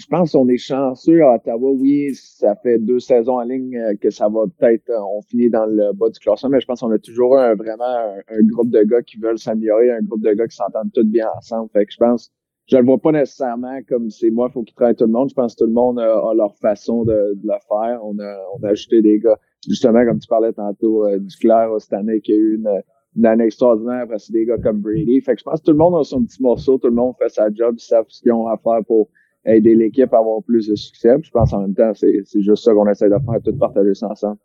je 0.00 0.06
pense 0.06 0.32
qu'on 0.32 0.48
est 0.48 0.56
chanceux 0.56 1.22
à 1.22 1.34
Ottawa. 1.34 1.72
Oui, 1.72 2.14
ça 2.14 2.56
fait 2.56 2.78
deux 2.78 3.00
saisons 3.00 3.38
en 3.38 3.42
ligne 3.42 3.76
euh, 3.76 3.94
que 4.00 4.08
ça 4.10 4.28
va 4.28 4.44
peut-être, 4.58 4.88
euh, 4.88 5.02
on 5.14 5.20
finit 5.20 5.50
dans 5.50 5.66
le 5.66 5.92
bas 5.92 6.08
du 6.08 6.18
classement, 6.18 6.48
mais 6.48 6.60
je 6.60 6.66
pense 6.66 6.80
qu'on 6.80 6.90
a 6.90 6.98
toujours 6.98 7.38
un, 7.38 7.54
vraiment 7.54 7.84
un, 7.84 8.42
groupe 8.44 8.70
de 8.70 8.82
gars 8.82 9.02
qui 9.02 9.18
veulent 9.18 9.38
s'améliorer, 9.38 9.92
un 9.92 10.00
groupe 10.00 10.22
de 10.22 10.32
gars 10.32 10.46
qui 10.46 10.56
s'entendent 10.56 10.92
tous 10.94 11.04
bien 11.04 11.28
ensemble. 11.36 11.68
Fait 11.72 11.84
que 11.84 11.92
je 11.92 11.98
pense, 11.98 12.32
je 12.66 12.78
le 12.78 12.84
vois 12.84 12.98
pas 12.98 13.12
nécessairement 13.12 13.78
comme 13.88 14.08
c'est 14.10 14.30
moi, 14.30 14.48
faut 14.48 14.62
qu'ils 14.62 14.74
travaillent 14.74 14.96
tout 14.96 15.04
le 15.04 15.12
monde. 15.12 15.28
Je 15.28 15.34
pense 15.34 15.54
que 15.54 15.64
tout 15.64 15.68
le 15.68 15.74
monde 15.74 15.98
a, 15.98 16.32
leur 16.34 16.56
façon 16.56 17.04
de, 17.04 17.36
le 17.42 17.58
faire. 17.68 18.00
On 18.02 18.18
a, 18.18 18.38
on 18.58 18.64
a 18.64 18.70
ajouté 18.70 19.02
des 19.02 19.18
gars, 19.18 19.38
justement, 19.68 20.04
comme 20.06 20.18
tu 20.18 20.28
parlais 20.28 20.52
tantôt, 20.54 21.06
euh, 21.06 21.18
du 21.18 21.36
clair 21.36 21.68
cette 21.78 21.92
année 21.92 22.22
qui 22.22 22.32
a 22.32 22.36
eu 22.36 22.54
une, 22.56 23.26
année 23.26 23.44
extraordinaire 23.44 24.06
parce 24.08 24.28
que 24.28 24.32
des 24.32 24.46
gars 24.46 24.58
comme 24.58 24.80
Brady. 24.80 25.20
Fait 25.20 25.34
que 25.34 25.40
je 25.40 25.44
pense 25.44 25.60
que 25.60 25.66
tout 25.66 25.72
le 25.72 25.78
monde 25.78 25.96
a 26.00 26.04
son 26.04 26.24
petit 26.24 26.42
morceau, 26.42 26.78
tout 26.78 26.88
le 26.88 26.94
monde 26.94 27.14
fait 27.18 27.28
sa 27.28 27.52
job, 27.52 27.74
ils 27.76 27.82
savent 27.82 28.06
ce 28.08 28.22
qu'ils 28.22 28.32
ont 28.32 28.46
à 28.46 28.56
faire 28.56 28.82
pour 28.86 29.10
aider 29.44 29.74
l'équipe 29.74 30.12
à 30.12 30.18
avoir 30.18 30.42
plus 30.42 30.68
de 30.68 30.74
succès. 30.74 31.16
je 31.22 31.30
pense 31.30 31.52
en 31.52 31.62
même 31.62 31.74
temps, 31.74 31.92
c'est, 31.94 32.22
c'est 32.24 32.42
juste 32.42 32.64
ça 32.64 32.72
qu'on 32.72 32.88
essaie 32.88 33.08
de 33.08 33.14
faire, 33.14 33.42
tout 33.44 33.56
partager 33.56 33.94
ça 33.94 34.08
ensemble. 34.08 34.38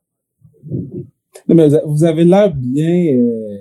Non, 1.47 1.55
mais 1.55 1.67
vous 1.85 2.03
avez 2.03 2.23
l'air 2.23 2.53
bien, 2.55 3.17
euh, 3.17 3.57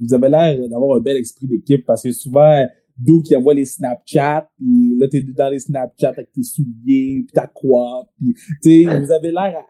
vous 0.00 0.14
avez 0.14 0.28
l'air 0.28 0.68
d'avoir 0.68 0.96
un 0.96 1.00
bel 1.00 1.18
esprit 1.18 1.46
d'équipe 1.46 1.84
parce 1.84 2.02
que 2.02 2.12
souvent, 2.12 2.66
d'où 2.96 3.22
qui 3.22 3.36
envoie 3.36 3.54
les 3.54 3.66
Snapchat, 3.66 4.48
puis 4.56 4.96
là, 4.98 5.08
t'es 5.08 5.22
dans 5.22 5.50
les 5.50 5.60
Snapchat 5.60 6.08
avec 6.08 6.32
tes 6.32 6.42
souliers, 6.42 7.24
puis 7.26 7.32
ta 7.32 7.46
quoi, 7.46 8.08
puis, 8.16 8.34
tu 8.34 8.84
sais, 8.84 8.98
vous 8.98 9.12
avez 9.12 9.30
l'air 9.30 9.62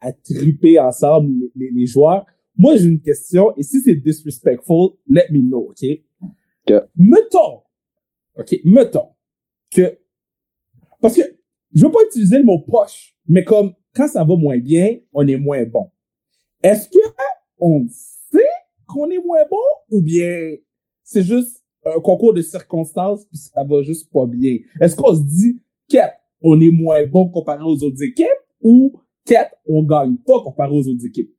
à, 0.00 0.08
à, 0.08 0.12
triper 0.12 0.78
ensemble, 0.78 1.50
les, 1.54 1.70
les, 1.70 1.86
joueurs. 1.86 2.26
Moi, 2.56 2.76
j'ai 2.76 2.88
une 2.88 3.00
question, 3.00 3.52
et 3.56 3.62
si 3.62 3.80
c'est 3.80 3.94
disrespectful, 3.94 4.90
let 5.08 5.26
me 5.30 5.40
know, 5.40 5.70
OK? 5.70 5.82
okay. 6.66 6.80
Mettons, 6.96 7.62
OK, 8.36 8.60
mettons 8.64 9.08
que 9.70 9.98
parce 11.04 11.16
que 11.16 11.22
je 11.74 11.84
veux 11.84 11.92
pas 11.92 12.02
utiliser 12.08 12.38
le 12.38 12.44
mot 12.44 12.60
poche, 12.60 13.14
mais 13.28 13.44
comme 13.44 13.74
quand 13.94 14.08
ça 14.08 14.24
va 14.24 14.36
moins 14.36 14.56
bien, 14.56 14.96
on 15.12 15.28
est 15.28 15.36
moins 15.36 15.62
bon. 15.66 15.90
Est-ce 16.62 16.88
que 16.88 16.98
on 17.58 17.84
sait 17.90 18.38
qu'on 18.86 19.10
est 19.10 19.22
moins 19.22 19.44
bon 19.50 19.58
ou 19.90 20.00
bien 20.00 20.54
c'est 21.02 21.22
juste 21.22 21.62
un 21.84 22.00
concours 22.00 22.32
de 22.32 22.40
circonstances 22.40 23.26
puis 23.26 23.36
ça 23.36 23.62
va 23.64 23.82
juste 23.82 24.10
pas 24.10 24.24
bien? 24.24 24.56
Est-ce 24.80 24.96
qu'on 24.96 25.14
se 25.14 25.20
dit 25.20 25.60
qu'est 25.88 26.10
on 26.40 26.58
est 26.58 26.70
moins 26.70 27.04
bon 27.04 27.28
comparé 27.28 27.62
aux 27.62 27.84
autres 27.84 28.02
équipes 28.02 28.26
ou 28.62 28.98
qu'est 29.26 29.50
on 29.66 29.82
gagne 29.82 30.16
pas 30.16 30.40
comparé 30.40 30.72
aux 30.72 30.88
autres 30.88 31.04
équipes? 31.04 31.36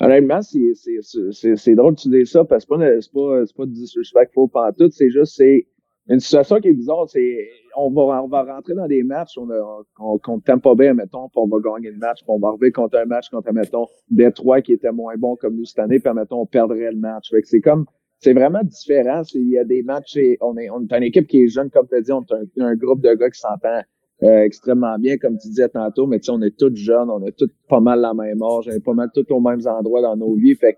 Honnêtement, 0.00 0.40
c'est, 0.40 1.74
drôle 1.74 1.94
de 1.94 2.00
tu 2.00 2.24
ça 2.24 2.42
parce 2.42 2.64
que 2.64 3.00
c'est 3.02 3.12
pas, 3.12 3.44
pas, 3.54 3.66
disrespectful 3.66 4.48
tout, 4.78 4.90
c'est 4.92 5.10
juste, 5.10 5.34
c'est, 5.36 5.66
une 6.08 6.20
situation 6.20 6.58
qui 6.60 6.68
est 6.68 6.72
bizarre, 6.72 7.08
c'est 7.08 7.48
on 7.76 7.90
va, 7.90 8.22
on 8.22 8.28
va 8.28 8.42
rentrer 8.42 8.74
dans 8.74 8.86
des 8.86 9.02
matchs, 9.02 9.36
on, 9.36 9.50
a, 9.50 9.82
on 10.00 10.18
compte 10.18 10.44
pas 10.44 10.74
bien, 10.74 10.94
mettons, 10.94 11.28
puis 11.28 11.40
on 11.40 11.46
va 11.46 11.58
gagner 11.60 11.90
le 11.90 11.98
match, 11.98 12.20
puis 12.22 12.28
on 12.28 12.38
va 12.38 12.48
arriver 12.48 12.72
contre 12.72 12.98
un 12.98 13.04
match 13.04 13.28
contre, 13.28 13.52
mettons, 13.52 13.86
Détroit 14.10 14.62
qui 14.62 14.72
était 14.72 14.90
moins 14.90 15.16
bon 15.16 15.36
comme 15.36 15.56
nous 15.56 15.64
cette 15.64 15.78
année, 15.78 16.00
puis 16.00 16.12
mettons, 16.14 16.40
on 16.40 16.46
perdrait 16.46 16.90
le 16.90 16.98
match. 16.98 17.30
Fait 17.30 17.42
que 17.42 17.48
c'est 17.48 17.60
comme, 17.60 17.84
c'est 18.20 18.32
vraiment 18.32 18.62
différent. 18.64 19.22
Il 19.34 19.50
y 19.50 19.58
a 19.58 19.64
des 19.64 19.82
matchs, 19.82 20.16
et 20.16 20.38
on 20.40 20.56
est, 20.56 20.70
on 20.70 20.80
est 20.80 20.92
une 20.96 21.02
équipe 21.02 21.26
qui 21.26 21.42
est 21.42 21.48
jeune, 21.48 21.70
comme 21.70 21.86
tu 21.86 21.94
as 21.94 22.00
dit, 22.00 22.12
on 22.12 22.22
est 22.22 22.62
un, 22.62 22.74
groupe 22.74 23.02
de 23.02 23.14
gars 23.14 23.30
qui 23.30 23.40
s'entend 23.40 23.82
euh, 24.22 24.42
extrêmement 24.42 24.98
bien, 24.98 25.18
comme 25.18 25.38
tu 25.38 25.48
disais 25.48 25.68
tantôt, 25.68 26.06
mais 26.06 26.18
on 26.30 26.40
est 26.42 26.56
tous 26.56 26.74
jeunes, 26.74 27.10
on 27.10 27.24
a 27.24 27.30
tous 27.32 27.50
pas 27.68 27.80
mal 27.80 28.00
la 28.00 28.14
même 28.14 28.42
âge, 28.42 28.64
on 28.66 28.72
est 28.72 28.84
pas 28.84 28.94
mal 28.94 29.10
tous 29.14 29.26
aux 29.30 29.40
mêmes 29.40 29.66
endroits 29.66 30.02
dans 30.02 30.16
nos 30.16 30.34
vies. 30.34 30.56
Fait 30.56 30.76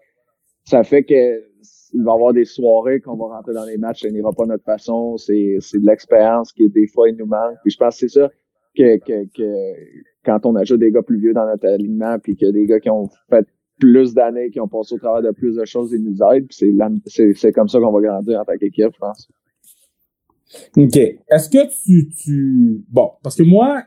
ça 0.64 0.85
fait 0.85 1.05
que 1.05 1.50
il 1.93 2.02
va 2.02 2.12
y 2.12 2.14
avoir 2.14 2.33
des 2.33 2.45
soirées 2.45 3.00
qu'on 3.00 3.17
va 3.17 3.37
rentrer 3.37 3.52
dans 3.52 3.64
les 3.64 3.76
matchs, 3.76 4.02
ça 4.02 4.11
n'ira 4.11 4.33
pas 4.33 4.47
notre 4.47 4.64
façon. 4.64 5.17
C'est, 5.17 5.57
c'est 5.61 5.81
de 5.81 5.87
l'expérience 5.87 6.52
qui, 6.52 6.69
des 6.69 6.87
fois, 6.87 7.09
il 7.09 7.17
nous 7.17 7.26
manque. 7.26 7.57
Puis 7.62 7.73
je 7.73 7.76
pense 7.76 7.99
que 7.99 8.09
c'est 8.09 8.21
ça 8.21 8.31
que, 8.76 8.99
que, 8.99 9.25
que 9.37 9.64
quand 10.25 10.47
on 10.47 10.55
ajoute 10.57 10.81
des 10.81 10.93
gars 10.93 11.02
plus 11.02 11.19
vieux 11.19 11.33
dans 11.33 11.47
notre 11.47 11.67
alignement, 11.67 12.19
puis 12.19 12.37
que 12.37 12.50
des 12.50 12.67
gars 12.67 12.81
qui 12.81 12.90
ont 12.90 13.09
fait 13.29 13.47
plus 13.79 14.14
d'années, 14.14 14.50
qui 14.50 14.61
ont 14.61 14.69
passé 14.69 14.95
au 14.95 14.99
travers 14.99 15.23
de 15.23 15.35
plus 15.35 15.57
de 15.57 15.64
choses, 15.64 15.93
ils 15.93 16.02
nous 16.02 16.19
aident. 16.23 16.47
Puis 16.49 16.73
c'est, 17.07 17.35
c'est, 17.35 17.52
comme 17.52 17.69
ça 17.69 17.81
qu'on 17.81 17.93
va 17.93 18.00
grandir 18.00 18.40
en 18.40 18.45
tant 18.45 18.57
qu'équipe, 18.59 18.93
je 18.95 18.99
pense. 18.99 19.29
OK. 20.76 20.97
Est-ce 20.97 21.49
que 21.49 21.67
tu, 21.85 22.09
tu... 22.11 22.85
Bon, 22.88 23.11
parce 23.23 23.37
que 23.37 23.43
moi, 23.43 23.83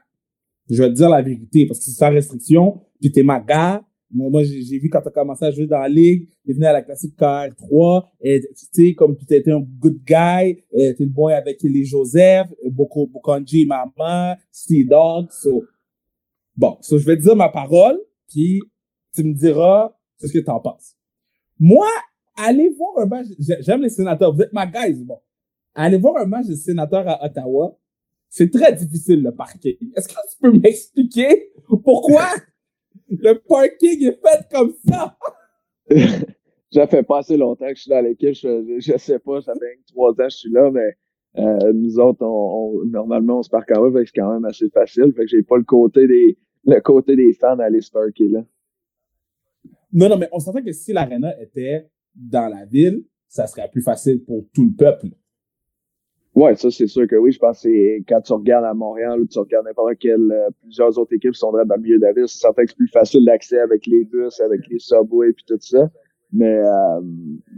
je 0.69 0.81
vais 0.81 0.89
te 0.89 0.95
dire 0.95 1.09
la 1.09 1.21
vérité, 1.21 1.65
parce 1.67 1.79
que 1.79 1.85
c'est 1.85 1.91
sans 1.91 2.11
restriction, 2.11 2.81
puis 2.99 3.11
t'es 3.11 3.23
ma 3.23 3.39
gars. 3.39 3.83
Moi, 4.13 4.29
moi 4.29 4.43
j'ai 4.43 4.79
vu 4.79 4.89
quand 4.89 5.01
t'as 5.01 5.11
commencé 5.11 5.45
à 5.45 5.51
jouer 5.51 5.67
dans 5.67 5.79
la 5.79 5.89
ligue, 5.89 6.29
t'es 6.45 6.53
venu 6.53 6.65
à 6.65 6.73
la 6.73 6.81
classique 6.81 7.17
KR3, 7.17 8.05
et 8.21 8.41
tu 8.41 8.65
sais, 8.71 8.93
comme 8.93 9.17
tu 9.17 9.25
étais 9.33 9.51
un 9.51 9.59
good 9.59 9.97
guy, 10.05 10.63
t'es 10.71 10.95
le 10.99 11.05
boy 11.07 11.33
avec 11.33 11.61
les 11.63 11.83
Joseph, 11.83 12.47
Boko, 12.69 13.07
Bokonji, 13.07 13.65
Maman, 13.65 14.35
Steve 14.51 14.87
Dog, 14.87 15.31
so. 15.31 15.63
Bon, 16.55 16.77
so 16.81 16.97
je 16.97 17.05
vais 17.05 17.17
te 17.17 17.23
dire 17.23 17.35
ma 17.35 17.49
parole, 17.49 17.99
puis 18.29 18.61
tu 19.15 19.23
me 19.23 19.33
diras 19.33 19.91
ce 20.19 20.31
que 20.31 20.39
t'en 20.39 20.59
penses. 20.59 20.95
Moi, 21.59 21.87
allez 22.37 22.69
voir 22.69 22.99
un 22.99 23.05
match, 23.07 23.27
j'aime 23.39 23.81
les 23.81 23.89
sénateurs, 23.89 24.33
vous 24.33 24.41
êtes 24.41 24.53
ma 24.53 24.67
guys, 24.67 25.03
bon 25.03 25.19
aller 25.75 25.97
voir 25.97 26.17
un 26.17 26.25
match 26.25 26.45
de 26.45 26.53
sénateur 26.53 27.07
à 27.07 27.25
Ottawa, 27.25 27.75
c'est 28.29 28.51
très 28.51 28.73
difficile 28.73 29.23
le 29.23 29.33
parking. 29.33 29.75
Est-ce 29.95 30.07
que 30.07 30.13
tu 30.13 30.37
peux 30.39 30.51
m'expliquer 30.51 31.51
pourquoi 31.83 32.27
le 33.09 33.33
parking 33.33 34.07
est 34.07 34.19
fait 34.21 34.47
comme 34.51 34.73
ça? 34.87 35.17
ça 36.71 36.87
fait 36.87 37.03
pas 37.03 37.19
assez 37.19 37.37
longtemps 37.37 37.67
que 37.67 37.75
je 37.75 37.81
suis 37.81 37.89
dans 37.89 38.03
l'équipe. 38.03 38.33
Je, 38.33 38.79
je 38.79 38.97
sais 38.97 39.19
pas, 39.19 39.41
ça 39.41 39.53
fait 39.53 39.79
trois 39.87 40.11
ans 40.11 40.15
que 40.15 40.29
je 40.29 40.37
suis 40.37 40.51
là, 40.51 40.71
mais 40.71 40.97
euh, 41.37 41.73
nous 41.73 41.99
autres, 41.99 42.23
on, 42.25 42.83
normalement, 42.85 43.39
on 43.39 43.43
se 43.43 43.49
parque 43.49 43.71
en 43.75 43.91
fait 43.91 44.05
c'est 44.05 44.19
quand 44.19 44.33
même 44.33 44.45
assez 44.45 44.69
facile. 44.69 45.13
Fait 45.15 45.23
que 45.23 45.27
j'ai 45.27 45.43
pas 45.43 45.57
le 45.57 45.63
côté 45.63 46.07
des 46.07 46.37
le 46.65 46.79
côté 46.79 47.15
des 47.15 47.33
fans 47.33 47.59
à 47.59 47.65
aller 47.65 47.81
se 47.81 47.91
parker 47.91 48.27
là. 48.29 48.45
Non, 49.91 50.09
non, 50.09 50.17
mais 50.17 50.29
on 50.31 50.39
s'entend 50.39 50.63
que 50.63 50.71
si 50.71 50.93
l'arena 50.93 51.39
était 51.39 51.87
dans 52.15 52.47
la 52.47 52.65
ville, 52.65 53.03
ça 53.27 53.47
serait 53.47 53.69
plus 53.71 53.81
facile 53.81 54.23
pour 54.23 54.45
tout 54.53 54.65
le 54.65 54.75
peuple. 54.75 55.07
Ouais, 56.35 56.55
ça 56.55 56.71
c'est 56.71 56.87
sûr 56.87 57.07
que 57.07 57.15
oui. 57.15 57.31
Je 57.31 57.37
pense 57.37 57.57
que 57.57 57.69
c'est 57.69 58.03
quand 58.07 58.21
tu 58.21 58.33
regardes 58.33 58.65
à 58.65 58.73
Montréal 58.73 59.21
ou 59.21 59.27
tu 59.27 59.37
regardes 59.37 59.65
n'importe 59.65 59.99
quelle 59.99 60.31
euh, 60.31 60.49
plusieurs 60.63 60.97
autres 60.97 61.13
équipes 61.13 61.35
sont 61.35 61.51
dans 61.51 61.59
le 61.59 61.81
milieu 61.81 61.97
de 61.97 62.03
la 62.03 62.13
ville, 62.13 62.27
ça 62.27 62.51
fait 62.53 62.65
que 62.65 62.71
c'est 62.71 62.77
plus 62.77 62.87
facile 62.87 63.25
d'accès 63.25 63.59
avec 63.59 63.85
les 63.85 64.03
bus, 64.05 64.39
avec 64.39 64.67
les 64.67 64.79
subways 64.79 65.29
et 65.29 65.35
tout 65.45 65.57
ça. 65.59 65.91
Mais 66.31 66.57
euh, 66.57 67.01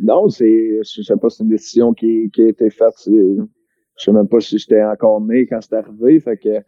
non, 0.01 0.27
c'est 0.27 0.79
je 0.84 1.01
sais 1.01 1.15
pas, 1.15 1.29
c'est 1.29 1.44
une 1.44 1.50
décision 1.50 1.94
qui, 1.94 2.29
qui 2.32 2.41
a 2.41 2.50
été 2.50 2.70
faite. 2.70 2.96
Je 3.08 3.46
sais 3.98 4.12
même 4.12 4.27
pas 4.27 4.41
si 4.41 4.58
j'étais 4.58 4.84
encore 4.84 5.22
né 5.22 5.48
quand 5.48 5.62
c'est 5.62 5.75
arrivé. 5.75 6.20
Fait 6.20 6.36
que 6.36 6.50
euh, 6.50 6.62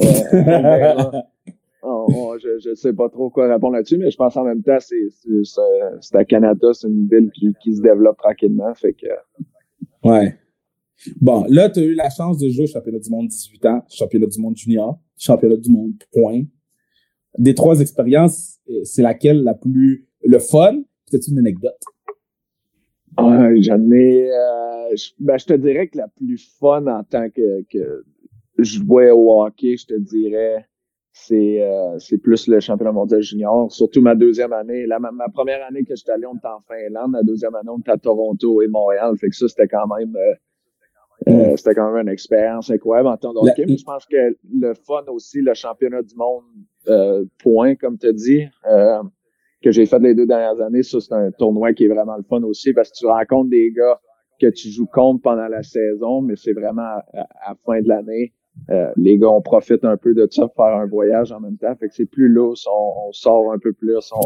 je, 2.38 2.58
je 2.58 2.74
sais 2.74 2.94
pas 2.94 3.10
trop 3.10 3.28
quoi 3.28 3.52
répondre 3.52 3.74
là-dessus, 3.74 3.98
mais 3.98 4.10
je 4.10 4.16
pense 4.16 4.34
en 4.38 4.44
même 4.44 4.62
temps 4.62 4.78
c'est 4.80 5.08
c'est 5.42 6.16
à 6.16 6.24
Canada, 6.24 6.68
c'est 6.72 6.88
une 6.88 7.06
ville 7.06 7.30
qui, 7.34 7.52
qui 7.62 7.76
se 7.76 7.82
développe 7.82 8.16
tranquillement. 8.16 8.72
Fait 8.74 8.94
que 8.94 9.08
Ouais. 10.02 10.39
Bon, 11.20 11.44
là, 11.48 11.70
tu 11.70 11.80
as 11.80 11.82
eu 11.82 11.94
la 11.94 12.10
chance 12.10 12.38
de 12.38 12.48
jouer 12.48 12.64
au 12.64 12.66
championnat 12.66 12.98
du 12.98 13.10
monde 13.10 13.28
18 13.28 13.66
ans, 13.66 13.82
championnat 13.88 14.26
du 14.26 14.40
monde 14.40 14.56
junior, 14.56 14.98
championnat 15.16 15.56
du 15.56 15.70
monde 15.70 15.94
point. 16.12 16.42
Des 17.38 17.54
trois 17.54 17.80
expériences, 17.80 18.58
euh, 18.68 18.84
c'est 18.84 19.02
laquelle 19.02 19.42
la 19.42 19.54
plus 19.54 20.08
le 20.24 20.38
fun? 20.38 20.82
C'est 21.06 21.26
une 21.28 21.38
anecdote? 21.38 21.80
J'en 23.18 23.90
ai 23.90 24.30
euh, 24.30 24.96
je, 24.96 25.10
ben, 25.18 25.38
je 25.38 25.46
te 25.46 25.54
dirais 25.54 25.88
que 25.88 25.98
la 25.98 26.08
plus 26.08 26.52
fun 26.58 26.86
en 26.86 27.02
tant 27.04 27.28
que, 27.30 27.62
que 27.70 28.04
je 28.58 28.78
jouais 28.78 29.10
au 29.10 29.42
hockey, 29.42 29.76
je 29.76 29.86
te 29.86 29.98
dirais 29.98 30.66
c'est 31.12 31.62
euh, 31.62 31.98
c'est 31.98 32.18
plus 32.18 32.46
le 32.46 32.60
championnat 32.60 32.92
mondial 32.92 33.20
junior. 33.20 33.70
Surtout 33.72 34.00
ma 34.00 34.14
deuxième 34.14 34.52
année. 34.52 34.86
La, 34.86 34.98
ma, 34.98 35.28
première 35.32 35.64
année 35.66 35.84
que 35.84 35.94
j'étais 35.96 36.12
allé, 36.12 36.26
on 36.26 36.36
était 36.36 36.46
en 36.46 36.60
Finlande. 36.60 37.10
Ma 37.10 37.22
deuxième 37.22 37.54
année, 37.54 37.68
on 37.68 37.78
était 37.78 37.90
à 37.90 37.98
Toronto 37.98 38.62
et 38.62 38.68
Montréal. 38.68 39.16
Fait 39.18 39.28
que 39.28 39.36
ça, 39.36 39.48
c'était 39.48 39.68
quand 39.68 39.86
même 39.98 40.14
euh, 40.16 40.34
c'était 41.26 41.74
quand 41.74 41.92
même 41.92 42.06
une 42.06 42.12
expérience 42.12 42.70
incroyable 42.70 43.08
en 43.08 43.16
temps 43.16 43.32
de 43.32 43.40
Je 43.56 43.84
pense 43.84 44.06
que 44.06 44.36
le 44.52 44.74
fun 44.74 45.04
aussi, 45.08 45.40
le 45.40 45.54
championnat 45.54 46.02
du 46.02 46.14
monde 46.16 46.44
euh, 46.88 47.24
point, 47.42 47.74
comme 47.74 47.98
tu 47.98 48.06
as 48.06 48.12
dit, 48.12 48.44
euh, 48.66 49.02
que 49.62 49.70
j'ai 49.70 49.86
fait 49.86 49.98
les 49.98 50.14
deux 50.14 50.26
dernières 50.26 50.60
années, 50.60 50.82
ça 50.82 51.00
c'est 51.00 51.12
un 51.12 51.30
tournoi 51.30 51.72
qui 51.74 51.84
est 51.84 51.88
vraiment 51.88 52.16
le 52.16 52.22
fun 52.22 52.42
aussi 52.42 52.72
parce 52.72 52.90
que 52.90 52.96
tu 52.96 53.06
rencontres 53.06 53.50
des 53.50 53.70
gars 53.72 54.00
que 54.40 54.46
tu 54.46 54.70
joues 54.70 54.86
contre 54.86 55.20
pendant 55.20 55.48
la 55.48 55.62
saison, 55.62 56.22
mais 56.22 56.36
c'est 56.36 56.54
vraiment 56.54 56.82
à, 56.82 57.04
la 57.14 57.54
fin 57.66 57.80
de 57.82 57.88
l'année. 57.88 58.32
les 58.96 59.18
gars, 59.18 59.28
on 59.28 59.42
profite 59.42 59.84
un 59.84 59.98
peu 59.98 60.14
de 60.14 60.26
ça, 60.30 60.48
faire 60.56 60.76
un 60.76 60.86
voyage 60.86 61.30
en 61.32 61.40
même 61.40 61.58
temps. 61.58 61.74
Fait 61.76 61.88
que 61.88 61.94
c'est 61.94 62.06
plus 62.06 62.28
lousse, 62.28 62.66
on, 62.66 63.08
on, 63.08 63.12
sort 63.12 63.52
un 63.52 63.58
peu 63.58 63.74
plus, 63.74 64.10
on, 64.12 64.20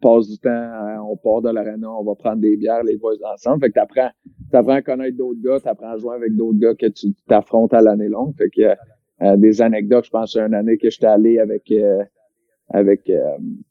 passe 0.00 0.28
du 0.28 0.38
temps, 0.38 0.50
euh, 0.50 0.98
on 1.10 1.16
part 1.16 1.42
de 1.42 1.50
l'arena, 1.50 1.90
on 1.90 2.04
va 2.04 2.14
prendre 2.14 2.40
des 2.40 2.56
bières, 2.56 2.82
les 2.82 2.96
boys 2.96 3.14
ensemble. 3.32 3.60
Fait 3.60 3.68
que 3.68 3.74
t'apprends, 3.74 4.10
t'apprends 4.50 4.74
à 4.74 4.82
connaître 4.82 5.16
d'autres 5.16 5.40
gars, 5.40 5.60
t'apprends 5.60 5.92
à 5.92 5.96
jouer 5.98 6.14
avec 6.14 6.34
d'autres 6.34 6.58
gars 6.58 6.74
que 6.74 6.86
tu 6.86 7.14
t'affrontes 7.28 7.74
à 7.74 7.80
l'année 7.80 8.08
longue. 8.08 8.34
Fait 8.36 8.50
que 8.50 8.74
euh, 9.22 9.36
des 9.36 9.62
anecdotes, 9.62 10.06
je 10.06 10.10
pense 10.10 10.36
à 10.36 10.46
une 10.46 10.54
année 10.54 10.76
que 10.78 10.90
j'étais 10.90 11.06
allé 11.06 11.38
avec 11.38 11.70
euh, 11.70 12.02
avec 12.70 13.12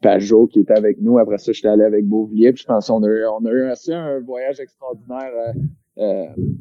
Pajot 0.01 0.47
qui 0.47 0.59
était 0.61 0.77
avec 0.77 1.01
nous. 1.01 1.17
Après 1.17 1.39
ça, 1.39 1.51
j'étais 1.51 1.67
allé 1.67 1.83
avec 1.83 2.05
Beauvilliers. 2.05 2.53
Puis 2.53 2.61
je 2.61 2.67
pense 2.67 2.87
qu'on 2.87 3.03
a 3.03 3.07
eu, 3.07 3.25
on 3.25 3.43
a 3.45 3.51
eu 3.51 3.63
assez 3.63 3.91
un 3.91 4.19
voyage 4.19 4.59
extraordinaire. 4.59 5.31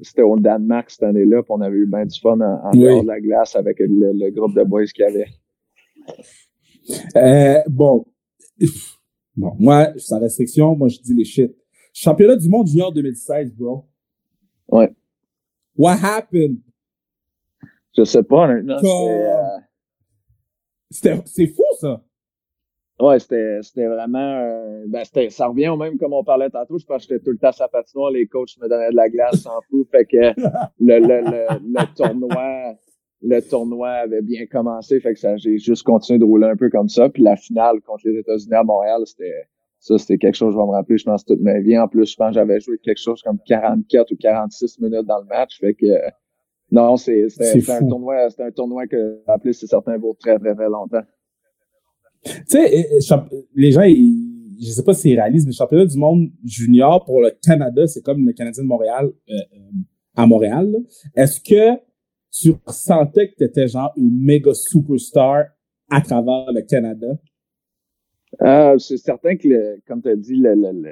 c'était 0.01 0.23
au 0.23 0.39
Danemark 0.39 0.91
cette 0.91 1.03
année-là, 1.03 1.43
puis 1.43 1.53
on 1.53 1.61
avait 1.61 1.77
eu 1.77 1.87
bien 1.87 2.07
du 2.07 2.19
fun 2.19 2.41
en, 2.41 2.71
dehors 2.71 3.03
de 3.03 3.09
la 3.09 3.21
glace 3.21 3.55
avec 3.55 3.79
le, 3.81 4.13
le 4.15 4.31
groupe 4.31 4.55
de 4.55 4.63
boys 4.65 4.87
qu'il 4.87 5.05
y 5.05 5.09
avait. 7.15 7.65
bon, 7.69 8.07
Bon, 9.37 9.55
moi, 9.59 9.89
sans 9.97 10.21
restriction, 10.21 10.77
moi, 10.77 10.89
je 10.89 10.99
dis 11.01 11.15
les 11.15 11.25
shit. 11.25 11.55
Championnat 11.95 12.37
du 12.37 12.49
monde 12.49 12.67
junior 12.67 12.93
2016, 12.93 13.53
bro. 13.55 13.87
Ouais. 14.69 14.95
What 15.77 15.97
happened? 16.03 16.59
Je 17.97 18.05
sais 18.05 18.23
pas, 18.23 18.45
honnêtement. 18.49 18.79
C'était, 20.91 21.13
euh, 21.13 21.23
c'est 21.25 21.47
fou, 21.47 21.63
ça. 21.81 22.03
Ouais, 23.01 23.19
c'était, 23.19 23.59
c'était 23.63 23.87
vraiment, 23.87 24.19
euh, 24.19 24.85
ben, 24.87 25.05
c'était, 25.05 25.29
ça 25.31 25.47
revient 25.47 25.69
au 25.69 25.77
même 25.77 25.99
comme 25.99 26.13
on 26.13 26.23
parlait 26.23 26.51
tantôt. 26.51 26.79
Je 26.79 26.85
pense 26.85 27.07
que 27.07 27.15
j'étais 27.15 27.25
tout 27.25 27.33
le 27.33 27.39
temps 27.39 27.53
sa 27.53 27.69
patinoire, 27.69 28.11
les 28.11 28.27
coachs 28.27 28.57
me 28.61 28.69
donnaient 28.69 28.91
de 28.91 28.97
la 28.97 29.09
glace 29.09 29.41
sans 29.41 29.61
fou. 29.69 29.87
Fait 29.91 30.05
que 30.05 30.17
le, 30.81 30.99
le, 30.99 31.21
le, 31.31 31.47
le 31.61 31.95
tournoi, 31.95 32.75
le 33.23 33.41
tournoi 33.41 33.91
avait 33.91 34.23
bien 34.23 34.47
commencé, 34.47 34.99
fait 35.01 35.15
que 35.15 35.21
ça, 35.21 35.37
j'ai 35.37 35.59
juste 35.59 35.85
continué 35.85 36.19
de 36.19 36.25
rouler 36.25 36.49
un 36.49 36.57
peu 36.57 36.71
comme 36.71 36.89
ça. 36.89 37.09
Puis 37.09 37.23
la 37.23 37.37
finale 37.37 37.81
contre 37.81 38.09
les 38.09 38.19
États-Unis 38.19 38.55
à 38.55 38.65
Montréal, 38.65 39.03
c'était 39.05 39.47
ça, 39.79 39.99
c'était 39.99 40.19
quelque 40.19 40.37
chose, 40.37 40.55
je 40.55 40.59
vais 40.59 40.65
me 40.65 40.71
rappeler, 40.71 40.99
je 40.99 41.05
pense, 41.05 41.25
toute 41.25 41.41
ma 41.41 41.59
vie. 41.59 41.79
En 41.79 41.89
plus, 41.89 42.11
je 42.11 42.17
pense 42.17 42.29
que 42.29 42.35
j'avais 42.35 42.61
joué 42.61 42.79
quelque 42.79 43.01
chose 43.01 43.21
comme 43.23 43.39
44 43.47 44.13
ou 44.13 44.17
46 44.17 44.79
minutes 44.81 45.07
dans 45.07 45.19
le 45.19 45.27
match. 45.27 45.59
Fait 45.59 45.75
que 45.75 45.87
non, 46.71 46.97
c'est, 46.97 47.29
c'était, 47.29 47.71
un 47.71 47.87
tournoi, 47.87 48.31
c'était 48.31 48.45
un 48.45 48.51
tournoi 48.51 48.87
que, 48.87 49.21
en 49.27 49.39
plus, 49.39 49.55
c'est 49.55 49.67
certain, 49.67 49.99
vaut 49.99 50.17
très, 50.19 50.39
très, 50.39 50.55
très 50.55 50.69
longtemps. 50.69 51.03
Tu 52.25 52.33
sais, 52.47 52.89
les 53.55 53.73
gens, 53.73 53.83
ils, 53.83 54.57
je 54.61 54.71
sais 54.71 54.85
pas 54.85 54.95
si 54.95 55.11
ils 55.11 55.17
réalisent, 55.17 55.45
mais 55.45 55.51
le 55.51 55.57
championnat 55.57 55.87
du 55.87 55.99
monde 55.99 56.31
junior 56.45 57.05
pour 57.05 57.21
le 57.21 57.33
Canada, 57.43 57.87
c'est 57.87 58.03
comme 58.03 58.27
le 58.27 58.33
Canadien 58.33 58.63
de 58.63 58.69
Montréal 58.69 59.11
euh, 59.29 59.35
euh, 59.35 59.59
à 60.17 60.27
Montréal. 60.27 60.77
Est-ce 61.17 61.41
que 61.41 61.79
tu 62.33 62.55
sentais 62.67 63.29
que 63.29 63.37
tu 63.37 63.45
étais 63.45 63.69
genre 63.69 63.93
une 63.97 64.25
méga 64.25 64.55
superstar 64.55 65.45
à 65.91 66.01
travers 66.01 66.51
le 66.53 66.63
Canada? 66.63 67.09
Euh, 68.41 68.79
c'est 68.79 68.97
certain 68.97 69.37
que, 69.37 69.79
comme 69.87 70.01
tu 70.01 70.09
as 70.09 70.17
dit, 70.17 70.43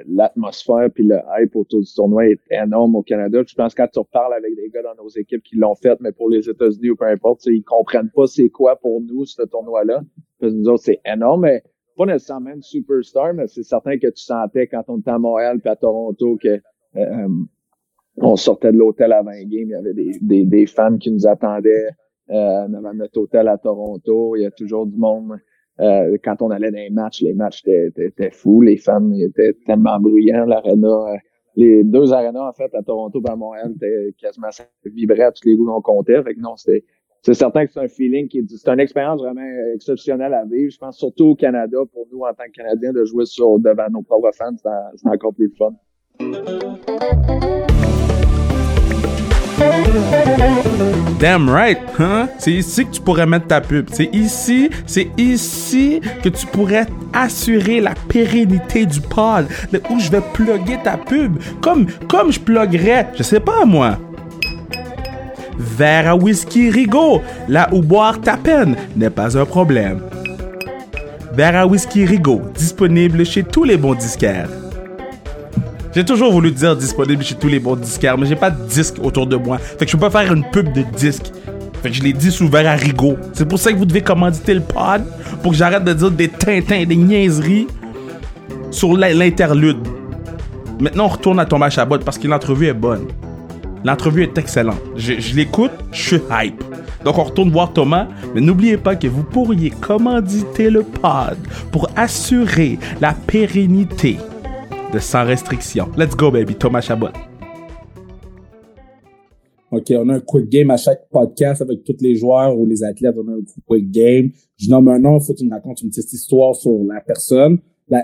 l'atmosphère 0.07 0.89
puis 0.93 1.03
le 1.03 1.17
hype 1.39 1.55
autour 1.55 1.81
du 1.81 1.91
tournoi 1.91 2.27
est 2.27 2.39
énorme 2.51 2.95
au 2.95 3.01
Canada. 3.01 3.41
Je 3.45 3.55
pense 3.55 3.73
que 3.73 3.81
quand 3.81 3.87
tu 3.91 3.97
reparles 3.97 4.35
avec 4.35 4.55
des 4.55 4.69
gars 4.69 4.83
dans 4.83 5.03
nos 5.03 5.09
équipes 5.09 5.41
qui 5.41 5.55
l'ont 5.55 5.73
fait, 5.73 5.99
mais 6.01 6.11
pour 6.11 6.29
les 6.29 6.47
États-Unis 6.47 6.91
ou 6.91 6.95
peu 6.95 7.07
importe, 7.07 7.43
ils 7.47 7.63
comprennent 7.63 8.11
pas 8.13 8.27
c'est 8.27 8.49
quoi 8.49 8.75
pour 8.75 9.01
nous 9.01 9.25
ce 9.25 9.41
tournoi-là. 9.41 10.03
Nous 10.41 10.69
autres, 10.69 10.83
c'est 10.83 11.01
énorme, 11.03 11.41
mais 11.41 11.63
pas 11.97 12.05
nécessairement 12.05 12.51
une 12.51 12.61
superstar, 12.61 13.33
mais 13.33 13.47
c'est 13.47 13.63
certain 13.63 13.97
que 13.97 14.07
tu 14.07 14.23
sentais 14.23 14.67
quand 14.67 14.83
on 14.87 14.99
était 14.99 15.09
à 15.09 15.17
Montréal 15.17 15.59
puis 15.59 15.69
à 15.69 15.75
Toronto 15.75 16.37
que 16.41 16.61
euh, 16.95 17.27
on 18.17 18.35
sortait 18.35 18.71
de 18.71 18.77
l'hôtel 18.77 19.13
avant 19.13 19.31
le 19.31 19.43
game, 19.43 19.67
il 19.67 19.69
y 19.69 19.75
avait 19.75 19.93
des, 19.93 20.11
des, 20.21 20.45
des 20.45 20.65
fans 20.65 20.97
qui 20.97 21.11
nous 21.11 21.27
attendaient 21.27 21.89
euh, 22.31 22.67
dans 22.69 22.93
notre 22.93 23.19
hôtel 23.19 23.47
à 23.49 23.57
Toronto. 23.57 24.35
Il 24.37 24.43
y 24.43 24.45
a 24.45 24.51
toujours 24.51 24.85
du 24.85 24.97
monde. 24.97 25.37
Euh, 25.79 26.17
quand 26.23 26.41
on 26.41 26.49
allait 26.49 26.71
dans 26.71 26.77
les 26.77 26.89
matchs, 26.89 27.21
les 27.21 27.33
matchs 27.33 27.63
étaient, 27.65 28.31
fous. 28.31 28.61
Les 28.61 28.77
fans 28.77 29.11
étaient 29.11 29.53
tellement 29.65 29.99
bruyants. 29.99 30.45
L'arena, 30.45 30.87
euh, 30.87 31.17
les 31.55 31.83
deux 31.83 32.13
arénas, 32.13 32.47
en 32.47 32.53
fait, 32.53 32.73
à 32.73 32.83
Toronto 32.83 33.21
et 33.25 33.29
à 33.29 33.35
Montréal, 33.35 33.73
étaient 33.75 34.13
quasiment 34.17 34.51
ça 34.51 34.63
à 34.63 35.31
tous 35.31 35.45
les 35.45 35.55
goûts 35.55 35.65
qu'on 35.65 35.81
comptait. 35.81 36.23
Fait 36.23 36.35
que 36.35 36.39
non, 36.39 36.55
c'était 36.55 36.85
c'est 37.23 37.33
certain 37.33 37.65
que 37.65 37.73
c'est 37.73 37.81
un 37.81 37.87
feeling 37.87 38.27
qui 38.27 38.43
c'est 38.47 38.69
une 38.69 38.79
expérience 38.79 39.21
vraiment 39.21 39.45
exceptionnelle 39.75 40.33
à 40.33 40.45
vivre. 40.45 40.71
Je 40.71 40.77
pense 40.77 40.97
surtout 40.97 41.29
au 41.29 41.35
Canada, 41.35 41.77
pour 41.93 42.07
nous 42.11 42.21
en 42.21 42.33
tant 42.33 42.45
que 42.45 42.51
Canadiens, 42.51 42.93
de 42.93 43.03
jouer 43.03 43.25
sur 43.25 43.59
devant 43.59 43.89
nos 43.91 44.01
propres 44.01 44.31
fans, 44.33 44.55
c'est 44.55 45.07
encore 45.07 45.33
plus 45.33 45.53
fun. 45.57 45.73
Damn 51.19 51.49
right, 51.49 51.77
hein? 51.99 52.29
C'est 52.39 52.51
ici 52.51 52.83
que 52.83 52.91
tu 52.93 53.01
pourrais 53.01 53.27
mettre 53.27 53.45
ta 53.45 53.61
pub. 53.61 53.89
C'est 53.93 54.09
ici, 54.11 54.71
c'est 54.87 55.07
ici 55.19 56.01
que 56.23 56.29
tu 56.29 56.47
pourrais 56.47 56.87
assurer 57.13 57.79
la 57.79 57.93
pérennité 58.07 58.87
du 58.87 58.99
pod, 58.99 59.45
où 59.91 59.99
je 59.99 60.09
vais 60.09 60.21
plugger 60.33 60.79
ta 60.83 60.97
pub, 60.97 61.37
comme, 61.61 61.85
comme 62.09 62.31
je 62.31 62.39
pluggerais, 62.39 63.07
je 63.15 63.21
sais 63.21 63.39
pas 63.39 63.65
moi, 63.65 63.99
verre 65.59 66.09
à 66.09 66.15
whisky 66.15 66.71
Rigaud, 66.71 67.21
là 67.47 67.69
où 67.71 67.83
boire 67.83 68.19
ta 68.19 68.35
peine 68.35 68.75
n'est 68.95 69.11
pas 69.11 69.37
un 69.37 69.45
problème. 69.45 70.01
Verre 71.33 71.55
à 71.55 71.67
whisky 71.67 72.03
Rigaud, 72.03 72.41
disponible 72.55 73.25
chez 73.27 73.43
tous 73.43 73.63
les 73.63 73.77
bons 73.77 73.93
disquaires. 73.93 74.49
J'ai 75.93 76.05
toujours 76.05 76.31
voulu 76.31 76.51
dire 76.51 76.77
disponible 76.77 77.21
chez 77.21 77.35
tous 77.35 77.49
les 77.49 77.59
bons 77.59 77.75
disquaires, 77.75 78.17
mais 78.17 78.25
j'ai 78.25 78.37
pas 78.37 78.49
de 78.49 78.65
disque 78.65 78.95
autour 79.03 79.27
de 79.27 79.35
moi. 79.35 79.57
Fait 79.57 79.85
que 79.85 79.91
je 79.91 79.97
peux 79.97 80.09
pas 80.09 80.21
faire 80.21 80.33
une 80.33 80.45
pub 80.49 80.71
de 80.71 80.83
disque. 80.95 81.31
Fait 81.83 81.89
que 81.89 81.95
je 81.95 82.01
l'ai 82.01 82.13
dit 82.13 82.31
sous 82.31 82.47
verre 82.47 82.71
à 82.71 82.75
Rigaud. 82.75 83.17
C'est 83.33 83.45
pour 83.45 83.59
ça 83.59 83.73
que 83.73 83.77
vous 83.77 83.85
devez 83.85 84.01
commanditer 84.01 84.53
le 84.53 84.61
pod, 84.61 85.03
pour 85.43 85.51
que 85.51 85.57
j'arrête 85.57 85.83
de 85.83 85.91
dire 85.91 86.11
des 86.11 86.29
tintins, 86.29 86.85
des 86.85 86.95
niaiseries 86.95 87.67
sur 88.69 88.95
l'interlude. 88.95 89.79
Maintenant, 90.79 91.05
on 91.05 91.09
retourne 91.09 91.39
à 91.39 91.45
Thomas 91.45 91.69
Chabot 91.69 91.99
parce 91.99 92.17
que 92.17 92.27
l'entrevue 92.27 92.67
est 92.67 92.73
bonne. 92.73 93.07
L'entrevue 93.83 94.23
est 94.23 94.37
excellente. 94.37 94.79
Je, 94.95 95.13
l'écoute, 95.35 95.71
je 95.91 96.01
suis 96.01 96.21
hype. 96.31 96.63
Donc 97.03 97.17
on 97.17 97.23
retourne 97.23 97.51
voir 97.51 97.73
Thomas, 97.73 98.07
mais 98.33 98.39
n'oubliez 98.39 98.77
pas 98.77 98.95
que 98.95 99.07
vous 99.07 99.23
pourriez 99.23 99.71
commanditer 99.71 100.69
le 100.69 100.83
pod 100.83 101.37
pour 101.71 101.89
assurer 101.97 102.79
la 103.01 103.13
pérennité 103.13 104.17
de 104.91 104.99
Sans 104.99 105.25
Restriction. 105.25 105.87
Let's 105.97 106.15
go 106.15 106.31
baby, 106.31 106.55
Thomas 106.55 106.81
Chabot. 106.81 107.11
OK, 109.71 109.91
on 109.91 110.09
a 110.09 110.15
un 110.15 110.19
quick 110.19 110.49
game 110.49 110.69
à 110.69 110.77
chaque 110.77 111.07
podcast 111.09 111.61
avec 111.61 111.83
tous 111.83 111.97
les 112.01 112.15
joueurs 112.15 112.57
ou 112.57 112.65
les 112.65 112.83
athlètes. 112.83 113.15
On 113.17 113.27
a 113.29 113.35
un 113.35 113.41
quick 113.65 113.89
game. 113.89 114.31
Je 114.57 114.69
nomme 114.69 114.89
un 114.89 114.99
nom, 114.99 115.17
il 115.17 115.25
faut 115.25 115.33
que 115.33 115.39
tu 115.39 115.45
me 115.45 115.51
racontes 115.51 115.81
une 115.81 115.89
petite 115.89 116.11
histoire 116.11 116.55
sur 116.55 116.83
la 116.83 116.99
personne. 117.01 117.59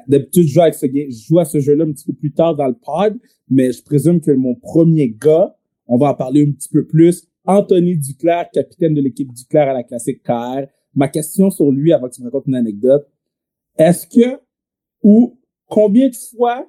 D'habitude, 0.08 0.48
je 0.48 0.54
joue, 0.54 0.62
ce 0.72 0.88
je 0.88 1.28
joue 1.28 1.40
à 1.40 1.46
ce 1.46 1.60
jeu-là 1.60 1.86
un 1.86 1.92
petit 1.92 2.06
peu 2.06 2.14
plus 2.14 2.32
tard 2.32 2.56
dans 2.56 2.68
le 2.68 2.74
pod, 2.74 3.18
mais 3.50 3.72
je 3.72 3.84
présume 3.84 4.20
que 4.20 4.32
mon 4.32 4.56
premier 4.56 5.10
gars 5.10 5.54
on 5.88 5.98
va 5.98 6.10
en 6.10 6.14
parler 6.14 6.46
un 6.48 6.52
petit 6.52 6.70
peu 6.70 6.86
plus. 6.86 7.28
Anthony 7.46 7.98
Duclair, 7.98 8.50
capitaine 8.52 8.94
de 8.94 9.02
l'équipe 9.02 9.32
Duclair 9.32 9.70
à 9.70 9.74
la 9.74 9.84
classique 9.84 10.22
KR. 10.24 10.68
Ma 10.94 11.08
question 11.08 11.50
sur 11.50 11.72
lui, 11.72 11.94
avant 11.94 12.10
que 12.10 12.16
tu 12.16 12.22
me 12.22 12.26
racontes 12.26 12.48
une 12.48 12.56
anecdote. 12.56 13.08
Est-ce 13.78 14.08
que, 14.08 14.40
ou 15.02 15.38
combien 15.68 16.10
de 16.10 16.16
fois, 16.16 16.68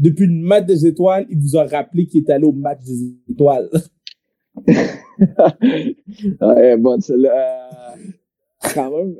depuis 0.00 0.26
le 0.26 0.32
match 0.32 0.66
des 0.66 0.86
étoiles, 0.86 1.26
il 1.28 1.38
vous 1.38 1.56
a 1.56 1.64
rappelé 1.64 2.06
qu'il 2.06 2.24
est 2.24 2.30
allé 2.30 2.44
au 2.44 2.52
match 2.52 2.80
des 2.84 3.14
étoiles? 3.30 3.68
ouais, 6.40 6.76
bon, 6.76 7.00
c'est 7.00 7.16
là, 7.16 7.68
quand 8.74 8.90
même, 8.90 9.16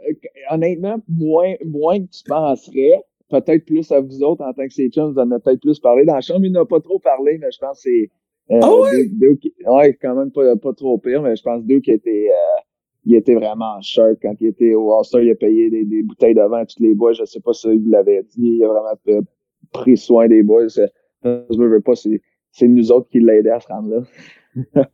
honnêtement, 0.51 0.97
moins, 1.09 1.55
moins 1.65 2.01
que 2.01 2.11
tu 2.11 2.25
penserais. 2.27 3.05
Peut-être 3.29 3.65
plus 3.65 3.93
à 3.93 4.01
vous 4.01 4.25
autres 4.25 4.43
en 4.43 4.53
tant 4.53 4.67
que 4.67 4.73
c'est 4.73 4.89
chums, 4.89 5.13
vous 5.13 5.19
en 5.19 5.31
avez 5.31 5.41
peut-être 5.41 5.61
plus 5.61 5.79
parlé. 5.79 6.05
Dans 6.05 6.17
la 6.17 6.21
chambre, 6.21 6.45
il 6.45 6.51
n'a 6.51 6.65
pas 6.65 6.81
trop 6.81 6.99
parlé, 6.99 7.39
mais 7.39 7.53
je 7.53 7.59
pense 7.59 7.85
que 7.85 7.91
c'est 7.91 8.11
euh, 8.51 8.59
ah 8.63 8.75
ouais? 8.75 9.07
Deux, 9.13 9.39
ouais, 9.67 9.97
quand 10.01 10.17
même 10.17 10.33
pas, 10.33 10.57
pas 10.57 10.73
trop 10.73 10.99
pire, 10.99 11.23
mais 11.23 11.37
je 11.37 11.43
pense 11.43 11.65
deux 11.65 11.79
qui 11.79 11.93
étaient, 11.93 12.31
euh, 12.31 12.61
il 13.05 13.15
était 13.15 13.35
vraiment 13.35 13.81
sharp 13.81 14.19
quand 14.21 14.35
il 14.41 14.49
était 14.49 14.75
au 14.75 14.93
All-Star. 14.93 15.21
Il 15.23 15.31
a 15.31 15.37
payé 15.37 15.71
des, 15.71 15.85
des 15.85 16.03
bouteilles 16.03 16.35
de 16.35 16.41
vin 16.41 16.59
à 16.59 16.67
toutes 16.67 16.81
les 16.81 16.95
boys. 16.95 17.13
Je 17.13 17.25
sais 17.25 17.41
pas 17.41 17.53
si 17.53 17.69
vous 17.69 17.89
l'avez 17.89 18.23
dit. 18.23 18.57
Il 18.57 18.65
a 18.65 18.69
vraiment 18.69 18.97
pris 19.73 19.97
soin 19.97 20.29
des 20.29 20.43
boys. 20.43 20.69
Je 20.69 21.59
veux, 21.59 21.69
veux 21.69 21.81
pas, 21.81 21.95
c'est, 21.95 22.69
nous 22.69 22.93
autres 22.93 23.09
qui 23.09 23.21
l'aidait 23.21 23.51
à 23.51 23.61
se 23.61 23.69
rendre 23.69 23.91
là. 23.91 24.03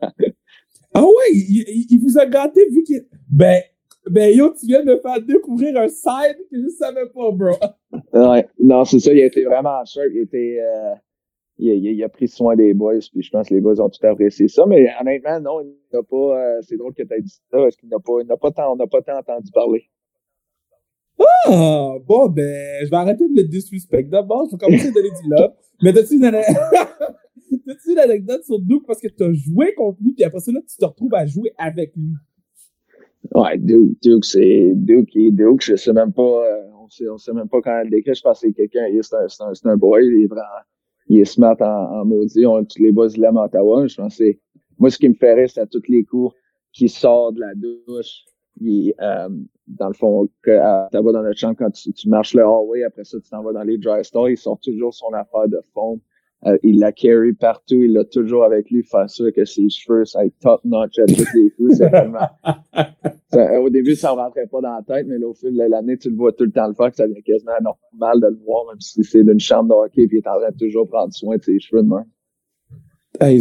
ah 0.94 1.02
ouais, 1.02 1.32
il, 1.32 1.86
il, 1.90 2.00
vous 2.00 2.18
a 2.18 2.26
gâté 2.26 2.60
vu 2.70 2.82
qu'il, 2.82 3.06
ben, 3.30 3.60
ben 4.08 4.36
yo, 4.36 4.52
tu 4.58 4.66
viens 4.66 4.84
de 4.84 4.92
me 4.92 4.98
faire 4.98 5.20
découvrir 5.20 5.76
un 5.78 5.88
side 5.88 6.38
que 6.50 6.62
je 6.62 6.68
savais 6.68 7.06
pas, 7.06 7.30
bro. 7.32 7.54
ouais, 8.12 8.46
non, 8.60 8.84
c'est 8.84 9.00
ça, 9.00 9.12
il 9.12 9.20
a 9.20 9.26
été 9.26 9.44
vraiment 9.44 9.84
sharp. 9.84 10.08
Il 10.12 10.20
était, 10.20 10.58
euh, 10.60 10.94
il, 11.58 12.04
a 12.04 12.08
pris 12.08 12.28
soin 12.28 12.54
des 12.54 12.74
boys, 12.74 12.98
puis 13.12 13.22
je 13.22 13.30
pense 13.30 13.48
que 13.48 13.54
les 13.54 13.60
boys 13.60 13.80
ont 13.80 13.88
tout 13.88 14.04
apprécié 14.06 14.48
ça. 14.48 14.64
Mais 14.66 14.88
honnêtement, 15.00 15.40
non, 15.40 15.60
il 15.60 15.74
n'a 15.92 16.02
pas. 16.02 16.16
Euh, 16.16 16.58
c'est 16.62 16.76
drôle 16.76 16.94
que 16.94 17.02
tu 17.02 17.14
aies 17.14 17.22
dit 17.22 17.40
ça, 17.50 17.58
parce 17.58 17.76
qu'il 17.76 17.88
n'a 17.88 17.98
pas, 17.98 18.20
il 18.20 18.26
n'a 18.26 18.36
pas 18.36 18.50
tant, 18.50 18.72
on 18.72 18.76
n'a 18.76 18.86
pas 18.86 19.02
tant 19.02 19.18
entendu 19.18 19.50
parler. 19.52 19.88
Ah, 21.18 21.94
bon, 22.06 22.28
ben, 22.28 22.84
je 22.84 22.90
vais 22.90 22.96
arrêter 22.96 23.28
de 23.28 23.36
le 23.36 23.44
disrespect. 23.44 24.04
D'abord, 24.04 24.46
je 24.46 24.56
vais 24.56 24.58
commencer 24.58 24.88
à 24.88 24.90
donner 24.90 25.10
du 25.10 25.28
love. 25.28 25.52
Mais 25.82 25.92
t'as-tu 25.92 26.14
une, 26.14 26.24
une 27.88 27.98
anecdote 27.98 28.44
sur 28.44 28.58
Duke 28.58 28.84
parce 28.86 29.00
que 29.00 29.08
tu 29.08 29.22
as 29.22 29.32
joué 29.32 29.74
contre 29.74 29.98
lui, 30.02 30.12
puis 30.12 30.24
après 30.24 30.40
ça, 30.40 30.52
là, 30.52 30.60
tu 30.68 30.76
te 30.76 30.84
retrouves 30.84 31.14
à 31.14 31.26
jouer 31.26 31.52
avec 31.58 31.94
lui? 31.96 32.12
Ouais, 33.34 33.58
Duke, 33.58 34.00
Duke, 34.02 34.24
c'est 34.24 34.72
Duke 34.74 35.14
et 35.16 35.30
Duke, 35.30 35.62
je 35.62 35.76
sais 35.76 35.92
même 35.92 36.12
pas, 36.12 36.22
euh, 36.22 36.62
on 36.80 36.88
sait, 36.88 37.08
on 37.08 37.18
sait 37.18 37.32
même 37.32 37.48
pas 37.48 37.60
quand 37.60 37.78
elle 37.80 37.90
décrit. 37.90 38.14
Je 38.14 38.22
pense 38.22 38.40
que 38.40 38.48
c'est 38.48 38.52
quelqu'un, 38.52 38.86
c'est 39.02 39.42
un, 39.42 39.48
un, 39.48 39.70
un 39.70 39.76
boy, 39.76 40.06
il 40.06 40.24
est 40.24 40.26
vraiment, 40.26 40.62
il 41.08 41.20
est 41.20 41.24
smart 41.24 41.56
en, 41.60 42.04
maudit. 42.04 42.46
On, 42.46 42.64
tous 42.64 42.82
les 42.82 42.92
boss 42.92 43.16
l'aiment 43.16 43.38
à 43.38 43.44
Ottawa. 43.44 43.86
Je 43.86 43.96
pense 43.96 44.16
c'est, 44.16 44.38
moi, 44.78 44.90
ce 44.90 44.98
qui 44.98 45.08
me 45.08 45.14
ferait, 45.14 45.48
c'est 45.48 45.60
à 45.60 45.66
tous 45.66 45.82
les 45.88 46.04
cours 46.04 46.34
qui 46.72 46.88
sort 46.88 47.32
de 47.32 47.40
la 47.40 47.54
douche. 47.54 48.24
Il, 48.60 48.94
euh, 49.00 49.28
dans 49.66 49.88
le 49.88 49.94
fond, 49.94 50.28
que, 50.42 50.50
à 50.50 50.86
Ottawa, 50.86 51.12
dans 51.12 51.22
notre 51.22 51.38
chambre, 51.38 51.56
quand 51.58 51.70
tu, 51.70 51.92
tu 51.92 52.08
marches 52.08 52.34
le 52.34 52.42
hallway, 52.42 52.84
après 52.84 53.04
ça, 53.04 53.18
tu 53.20 53.28
t'en 53.28 53.42
vas 53.42 53.52
dans 53.52 53.62
les 53.62 53.78
dry 53.78 54.04
stores, 54.04 54.30
il 54.30 54.36
sort 54.36 54.58
toujours 54.60 54.94
son 54.94 55.12
affaire 55.12 55.48
de 55.48 55.60
fond. 55.74 56.00
Euh, 56.44 56.56
il 56.62 56.78
la 56.78 56.92
carry 56.92 57.32
partout, 57.32 57.76
il 57.76 57.94
l'a 57.94 58.04
toujours 58.04 58.44
avec 58.44 58.70
lui, 58.70 58.82
faire 58.82 59.08
sûr 59.08 59.32
que 59.32 59.44
ses 59.44 59.68
cheveux, 59.68 60.04
ça 60.04 60.24
est 60.24 60.38
top 60.40 60.60
notch 60.64 60.98
à 60.98 61.06
tous 61.06 61.26
les 61.34 61.50
coups. 61.50 61.76
C'est 61.76 61.88
vraiment, 61.88 62.28
au 63.64 63.70
début, 63.70 63.96
ça 63.96 64.12
ne 64.12 64.16
rentrait 64.16 64.46
pas 64.46 64.60
dans 64.60 64.76
la 64.76 64.82
tête, 64.82 65.06
mais 65.08 65.18
là, 65.18 65.28
au 65.28 65.34
fil 65.34 65.56
de 65.56 65.62
l'année, 65.62 65.96
tu 65.96 66.10
le 66.10 66.16
vois 66.16 66.32
tout 66.32 66.44
le 66.44 66.52
temps 66.52 66.68
le 66.68 66.74
faire, 66.74 66.90
que 66.90 66.96
ça 66.96 67.08
devient 67.08 67.22
quasiment 67.22 67.52
normal 67.62 68.20
de 68.20 68.26
le 68.28 68.44
voir, 68.44 68.66
même 68.68 68.80
si 68.80 69.02
c'est 69.02 69.24
d'une 69.24 69.40
chambre 69.40 69.70
de 69.70 69.86
hockey, 69.86 70.06
puis 70.06 70.18
il 70.18 70.20
est 70.24 70.28
en 70.28 70.38
train 70.38 70.50
de 70.50 70.56
toujours 70.56 70.86
prendre 70.86 71.12
soin 71.12 71.36
de 71.36 71.42
ses 71.42 71.58
cheveux 71.58 71.82
de 71.82 71.88
main. 71.88 72.04
Hey, 73.18 73.40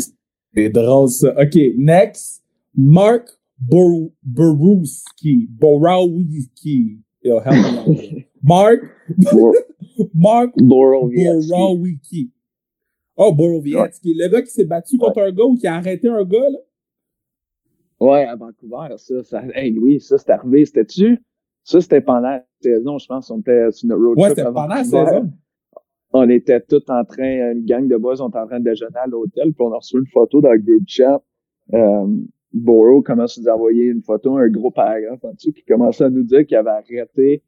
c'est 0.55 0.69
drôle, 0.69 1.09
ça. 1.09 1.33
OK, 1.37 1.59
next, 1.77 2.43
Mark 2.75 3.27
Borowski. 3.59 5.47
Borowski. 5.49 6.99
Yo, 7.21 7.39
help 7.39 7.87
me 7.87 8.27
Mark, 8.43 8.79
Mark 10.13 10.51
Borowski. 10.57 12.31
Oh, 13.17 13.33
Borowiecki. 13.33 14.13
Le 14.13 14.27
gars 14.27 14.41
qui 14.41 14.51
s'est 14.51 14.65
battu 14.65 14.97
contre 14.97 15.21
un 15.21 15.31
gars 15.31 15.45
ou 15.45 15.55
qui 15.55 15.67
a 15.67 15.75
arrêté 15.75 16.09
un 16.09 16.23
gars, 16.25 16.49
là? 16.49 16.59
Ouais, 17.99 18.25
à 18.25 18.35
Vancouver, 18.35 18.97
ça. 18.97 19.23
ça 19.23 19.43
hey, 19.53 19.77
oui, 19.79 20.01
ça, 20.01 20.17
c'est 20.17 20.29
arrivé. 20.31 20.65
C'était-tu? 20.65 21.23
Ça, 21.63 21.79
c'était 21.79 22.01
pendant 22.01 22.19
la 22.19 22.45
saison, 22.61 22.97
je 22.97 23.07
pense. 23.07 23.31
On 23.31 23.39
était 23.39 23.71
sur 23.71 23.87
une 23.87 23.93
road 23.93 24.17
trip. 24.17 24.23
Ouais, 24.23 24.29
c'était 24.29 24.43
pendant 24.43 24.67
la 24.67 24.83
saison. 24.83 25.31
On 26.11 26.29
était 26.29 26.61
tous 26.61 26.83
en 26.89 27.03
train, 27.03 27.53
une 27.53 27.65
gang 27.65 27.87
de 27.87 27.97
boys, 27.97 28.21
on 28.21 28.29
était 28.29 28.37
en 28.37 28.47
train 28.47 28.59
de 28.59 28.65
déjeuner 28.65 28.97
à 28.97 29.07
l'hôtel, 29.07 29.53
puis 29.53 29.65
on 29.65 29.71
a 29.73 29.77
reçu 29.77 29.97
une 29.97 30.07
photo 30.07 30.39
dans 30.39 30.51
le 30.51 30.59
group 30.59 30.83
chat. 30.87 31.21
Euh, 31.73 32.07
Borough 32.55 33.03
commence 33.03 33.37
à 33.37 33.41
nous 33.41 33.47
envoyer 33.49 33.85
une 33.85 34.01
photo, 34.01 34.37
un 34.37 34.47
gros 34.47 34.71
paragraphe 34.71 35.23
en 35.23 35.33
dessous, 35.33 35.51
qui 35.51 35.63
commençait 35.63 36.05
à 36.05 36.09
nous 36.09 36.23
dire 36.23 36.45
qu'il 36.45 36.55
avait 36.55 36.69
arrêté 36.69 37.43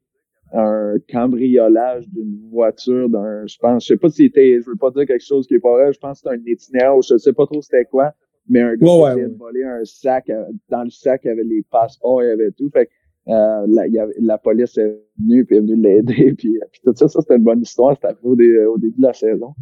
un 0.52 0.96
cambriolage 1.10 2.08
d'une 2.08 2.38
voiture 2.50 3.08
d'un, 3.08 3.46
je 3.46 3.56
pense, 3.58 3.84
je 3.84 3.88
sais 3.88 3.96
pas 3.96 4.08
si 4.10 4.24
c'était, 4.24 4.60
je 4.60 4.70
veux 4.70 4.76
pas 4.76 4.90
dire 4.90 5.06
quelque 5.06 5.24
chose 5.24 5.46
qui 5.46 5.54
est 5.54 5.60
pas 5.60 5.72
vrai, 5.72 5.92
je 5.92 5.98
pense 5.98 6.22
que 6.22 6.28
c'était 6.28 6.40
un 6.40 6.52
itinéraire 6.52 6.96
ou 6.96 7.02
je 7.02 7.16
sais 7.16 7.32
pas 7.32 7.46
trop 7.46 7.60
c'était 7.60 7.84
quoi, 7.84 8.12
mais 8.48 8.60
un 8.60 8.76
gars 8.76 8.86
qui 8.86 9.02
ouais. 9.02 9.26
volé 9.38 9.64
un 9.64 9.84
sac, 9.84 10.30
euh, 10.30 10.44
dans 10.68 10.84
le 10.84 10.90
sac, 10.90 11.22
il 11.24 11.28
y 11.28 11.30
avait 11.30 11.44
les 11.44 11.62
passeports, 11.70 12.22
il 12.22 12.28
y 12.28 12.30
avait 12.30 12.50
tout, 12.52 12.70
fait 12.70 12.86
que, 12.86 12.90
euh, 13.30 13.66
la, 13.66 13.86
y 13.88 13.98
avait, 13.98 14.14
la 14.20 14.38
police 14.38 14.78
est 14.78 14.98
venue 15.18 15.44
puis 15.44 15.56
est 15.56 15.60
venue 15.60 15.76
l'aider 15.76 16.32
puis, 16.38 16.56
euh, 16.56 16.66
puis 16.70 16.80
tout 16.82 16.94
ça, 16.94 17.08
ça 17.08 17.20
c'était 17.20 17.36
une 17.36 17.44
bonne 17.44 17.60
histoire, 17.60 17.96
c'était 17.96 18.14
au, 18.22 18.32
au, 18.32 18.78
début 18.78 18.98
de 18.98 19.06
la 19.06 19.12
saison. 19.12 19.54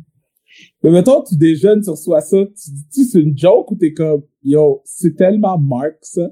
Mais 0.83 0.91
mettons, 0.91 1.23
tu 1.23 1.37
déjeunes, 1.37 1.83
tu 1.83 1.91
reçois 1.91 2.21
ça, 2.21 2.39
tu 2.47 2.71
dis, 2.91 3.05
c'est 3.05 3.21
une 3.21 3.37
joke 3.37 3.71
ou 3.71 3.77
t'es 3.77 3.93
comme, 3.93 4.23
yo, 4.43 4.83
c'est 4.85 5.17
tellement 5.17 5.59
Mark, 5.59 5.97
ça? 6.03 6.31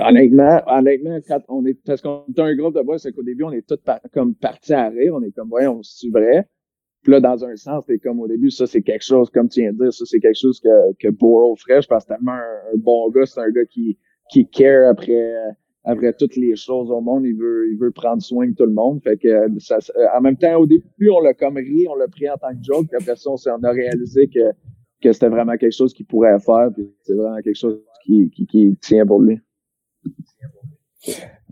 honnêtement, 0.00 0.60
honnêtement, 0.66 1.18
quand 1.26 1.40
on 1.48 1.64
est, 1.64 1.74
parce 1.74 2.02
qu'on 2.02 2.24
est 2.28 2.38
un 2.38 2.54
groupe 2.54 2.74
de 2.74 2.82
boys, 2.82 2.98
c'est 2.98 3.12
qu'au 3.12 3.22
début, 3.22 3.44
on 3.44 3.52
est 3.52 3.66
tous 3.66 3.78
comme 4.12 4.34
partis 4.34 4.74
à 4.74 4.88
rire, 4.88 5.14
on 5.14 5.22
est 5.22 5.32
comme, 5.32 5.50
ouais, 5.52 5.66
on 5.66 5.82
se 5.82 6.06
vrai? 6.10 6.46
Puis 7.02 7.12
là, 7.12 7.20
dans 7.20 7.44
un 7.44 7.56
sens, 7.56 7.84
c'est 7.86 7.98
comme 7.98 8.20
au 8.20 8.28
début, 8.28 8.50
ça, 8.50 8.66
c'est 8.66 8.82
quelque 8.82 9.04
chose, 9.04 9.30
comme 9.30 9.48
tu 9.48 9.60
viens 9.60 9.72
de 9.72 9.84
dire, 9.84 9.92
ça, 9.92 10.04
c'est 10.04 10.20
quelque 10.20 10.38
chose 10.38 10.60
que, 10.60 10.92
que 10.98 11.08
Borough 11.08 11.58
ferait. 11.58 11.80
Je 11.80 11.88
pense 11.88 12.04
tellement 12.04 12.32
un, 12.32 12.76
bon 12.76 13.08
gars, 13.10 13.24
c'est 13.24 13.40
un 13.40 13.50
gars 13.50 13.64
qui, 13.64 13.96
qui 14.30 14.46
care 14.46 14.90
après, 14.90 15.32
après 15.84 16.12
toutes 16.12 16.36
les 16.36 16.56
choses 16.56 16.90
au 16.90 17.00
monde. 17.00 17.24
Il 17.24 17.36
veut, 17.36 17.70
il 17.70 17.78
veut 17.78 17.90
prendre 17.90 18.22
soin 18.22 18.48
de 18.48 18.54
tout 18.54 18.66
le 18.66 18.72
monde. 18.72 19.02
Fait 19.02 19.16
que, 19.16 19.46
ça, 19.58 19.78
en 20.14 20.20
même 20.20 20.36
temps, 20.36 20.56
au 20.56 20.66
début, 20.66 21.10
on 21.10 21.20
l'a 21.20 21.34
comme 21.34 21.56
ri, 21.56 21.86
on 21.88 21.94
l'a 21.94 22.08
pris 22.08 22.28
en 22.28 22.36
tant 22.36 22.50
que 22.50 22.62
joke. 22.62 22.88
Puis 22.88 22.96
après 22.96 23.16
ça, 23.16 23.30
on, 23.30 23.64
a 23.64 23.70
réalisé 23.70 24.28
que, 24.28 24.52
que 25.02 25.12
c'était 25.12 25.28
vraiment 25.28 25.56
quelque 25.56 25.76
chose 25.76 25.92
qu'il 25.92 26.06
pourrait 26.06 26.38
faire. 26.40 26.70
Puis 26.74 26.90
c'est 27.02 27.14
vraiment 27.14 27.40
quelque 27.40 27.58
chose 27.58 27.80
qui, 28.04 28.30
qui, 28.30 28.46
qui 28.46 28.76
tient 28.80 29.06
pour 29.06 29.20
lui. 29.20 29.40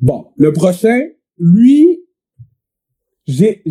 Bon, 0.00 0.28
le 0.36 0.52
prochain, 0.52 1.08
lui, 1.38 2.04
j'ai, 3.26 3.62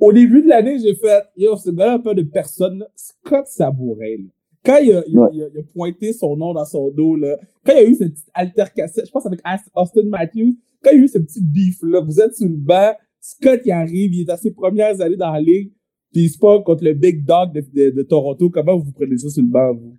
au 0.00 0.12
début 0.12 0.42
de 0.42 0.48
l'année, 0.48 0.78
j'ai 0.78 0.94
fait, 0.94 1.24
yo, 1.36 1.56
c'est 1.56 1.78
un 1.80 1.98
peu 1.98 2.14
de 2.14 2.22
personne, 2.22 2.84
Scott 2.94 3.46
Sabouret, 3.46 4.18
Quand 4.68 4.76
il 4.82 4.92
a, 4.92 5.02
il, 5.32 5.42
a, 5.42 5.62
pointé 5.72 6.12
son 6.12 6.36
nom 6.36 6.52
dans 6.52 6.66
son 6.66 6.90
dos, 6.90 7.16
là, 7.16 7.38
quand 7.64 7.72
il 7.72 7.82
y 7.82 7.86
a 7.86 7.88
eu 7.88 7.94
cette 7.94 8.12
petite 8.12 8.30
altercation, 8.34 9.02
je 9.06 9.10
pense 9.10 9.24
avec 9.24 9.40
Austin 9.74 10.04
Matthews, 10.04 10.58
quand 10.82 10.90
il 10.92 10.98
y 10.98 11.00
a 11.00 11.04
eu 11.04 11.08
ce 11.08 11.16
petit 11.16 11.42
beef, 11.42 11.78
là, 11.80 12.02
vous 12.02 12.20
êtes 12.20 12.36
sur 12.36 12.46
le 12.46 12.54
banc, 12.54 12.92
Scott, 13.18 13.62
il 13.64 13.72
arrive, 13.72 14.12
il 14.12 14.28
est 14.28 14.30
à 14.30 14.36
ses 14.36 14.50
premières 14.50 15.00
années 15.00 15.16
dans 15.16 15.32
la 15.32 15.40
ligue, 15.40 15.72
puis 16.12 16.24
il 16.24 16.28
se 16.28 16.38
passe 16.38 16.62
contre 16.66 16.84
le 16.84 16.92
big 16.92 17.24
dog 17.24 17.52
de, 17.54 17.90
de, 17.92 18.02
Toronto. 18.02 18.50
Comment 18.50 18.76
vous 18.76 18.92
prenez 18.92 19.16
ça 19.16 19.30
sur 19.30 19.42
le 19.42 19.48
banc, 19.48 19.72
vous? 19.72 19.96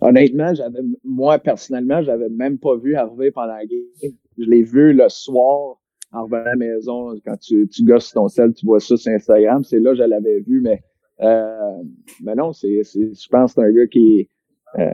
Honnêtement, 0.00 0.54
j'avais, 0.54 0.80
moi, 1.04 1.38
personnellement, 1.38 2.00
j'avais 2.00 2.30
même 2.30 2.56
pas 2.56 2.78
vu 2.78 2.94
arriver 2.94 3.30
pendant 3.30 3.48
la 3.48 3.66
game. 3.66 4.12
Je 4.38 4.44
l'ai 4.44 4.62
vu 4.62 4.94
le 4.94 5.10
soir, 5.10 5.76
en 6.10 6.24
revenant 6.24 6.40
à 6.40 6.44
la 6.44 6.56
maison, 6.56 7.20
quand 7.22 7.36
tu, 7.36 7.68
tu 7.68 7.84
gosses 7.84 8.12
ton 8.12 8.28
sel, 8.28 8.54
tu 8.54 8.64
vois 8.64 8.80
ça 8.80 8.96
sur 8.96 9.12
Instagram. 9.12 9.62
C'est 9.62 9.78
là 9.78 9.90
que 9.90 9.98
je 9.98 10.04
l'avais 10.04 10.40
vu, 10.40 10.62
mais, 10.62 10.82
mais 11.20 12.34
non, 12.34 12.52
c'est, 12.52 12.82
je 12.82 13.28
pense 13.28 13.54
que 13.54 13.60
c'est 13.60 13.66
un 13.66 13.72
gars 13.72 13.86
qui, 13.86 14.28
euh, 14.78 14.86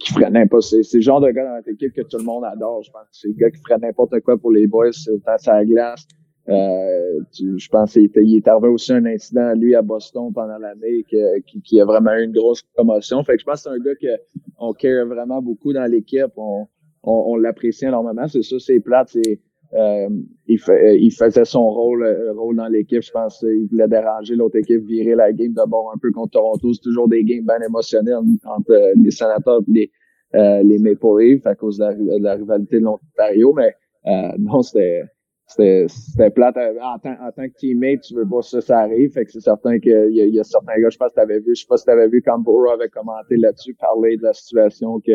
qui 0.00 0.12
ferait 0.12 0.30
n'importe 0.30 0.64
C'est, 0.64 0.82
c'est 0.82 0.98
le 0.98 1.02
genre 1.02 1.20
de 1.20 1.30
gars 1.30 1.44
dans 1.44 1.56
notre 1.56 1.68
équipe 1.68 1.92
que 1.92 2.02
tout 2.02 2.18
le 2.18 2.24
monde 2.24 2.44
adore. 2.44 2.82
Je 2.82 2.90
pense 2.90 3.02
c'est 3.12 3.28
le 3.28 3.34
gars 3.34 3.50
qui 3.50 3.60
ferait 3.60 3.78
n'importe 3.78 4.20
quoi 4.20 4.38
pour 4.38 4.50
les 4.50 4.66
boys, 4.66 4.92
c'est 4.92 5.10
autant 5.10 5.38
sa 5.38 5.64
glace. 5.64 6.06
Euh, 6.48 7.20
je 7.38 7.68
pense 7.68 7.92
qu'il 7.92 8.36
est 8.36 8.48
arrivé 8.48 8.68
aussi 8.68 8.92
un 8.92 9.04
incident, 9.04 9.52
lui, 9.54 9.74
à 9.74 9.82
Boston 9.82 10.32
pendant 10.32 10.56
l'année, 10.56 11.04
qui, 11.46 11.60
qui, 11.60 11.78
a 11.78 11.84
vraiment 11.84 12.14
eu 12.14 12.24
une 12.24 12.32
grosse 12.32 12.62
promotion. 12.74 13.22
Fait 13.22 13.34
que 13.34 13.40
je 13.40 13.44
pense 13.44 13.62
que 13.64 13.70
c'est 13.70 13.76
un 13.76 13.78
gars 13.78 14.16
qu'on 14.56 14.72
care 14.72 15.06
vraiment 15.06 15.42
beaucoup 15.42 15.74
dans 15.74 15.84
l'équipe. 15.84 16.32
On, 16.38 16.66
on, 17.02 17.24
on 17.26 17.36
l'apprécie 17.36 17.84
énormément. 17.84 18.26
C'est 18.28 18.42
ça, 18.42 18.58
c'est 18.58 18.80
plate. 18.80 19.10
C'est, 19.10 19.40
euh, 19.74 20.08
il, 20.46 20.58
fait, 20.58 20.98
il 20.98 21.10
faisait 21.10 21.44
son 21.44 21.68
rôle, 21.68 22.02
euh, 22.04 22.32
rôle 22.32 22.56
dans 22.56 22.68
l'équipe. 22.68 23.02
Je 23.02 23.10
pense 23.10 23.38
qu'il 23.38 23.66
voulait 23.70 23.88
déranger 23.88 24.34
l'autre 24.34 24.56
équipe, 24.56 24.82
virer 24.86 25.14
la 25.14 25.32
game 25.32 25.52
d'abord 25.52 25.92
un 25.94 25.98
peu 25.98 26.10
contre 26.10 26.32
Toronto. 26.32 26.72
C'est 26.72 26.82
toujours 26.82 27.08
des 27.08 27.22
games 27.24 27.44
bien 27.44 27.60
émotionnels 27.66 28.16
entre 28.44 28.92
les 28.96 29.10
sénateurs 29.10 29.60
et 29.68 29.72
les, 29.72 29.90
euh, 30.34 30.62
les 30.62 30.78
Maple 30.78 31.20
Leafs 31.20 31.46
à 31.46 31.54
cause 31.54 31.78
de 31.78 31.84
la, 31.84 31.94
de 31.94 32.22
la 32.22 32.34
rivalité 32.34 32.78
de 32.80 32.84
l'Ontario. 32.84 33.52
Mais 33.52 33.74
euh, 34.06 34.32
non, 34.38 34.62
c'était 34.62 35.02
c'était 35.46 36.30
plate. 36.30 36.56
En 36.58 36.98
tant, 36.98 37.16
en 37.26 37.32
tant 37.32 37.48
que 37.48 37.54
teammate, 37.58 38.02
tu 38.02 38.14
veux 38.14 38.28
pas 38.28 38.42
ça, 38.42 38.60
ça 38.60 38.80
arrive. 38.80 39.12
Fait 39.12 39.24
que 39.24 39.32
c'est 39.32 39.40
certain 39.40 39.78
qu'il 39.78 40.10
y, 40.10 40.20
a, 40.20 40.26
y 40.26 40.38
a 40.38 40.44
certains 40.44 40.78
gars, 40.78 40.90
je 40.90 40.98
pense 40.98 41.08
que 41.10 41.14
t'avais 41.14 41.40
vu, 41.40 41.54
je 41.54 41.62
sais 41.62 41.66
pas 41.66 41.78
si 41.78 41.86
t'avais 41.86 42.08
vu 42.08 42.20
quand 42.22 42.38
Burrow 42.38 42.70
avait 42.70 42.90
commenté 42.90 43.36
là-dessus, 43.36 43.74
parler 43.74 44.18
de 44.18 44.24
la 44.24 44.34
situation 44.34 45.00
que 45.00 45.12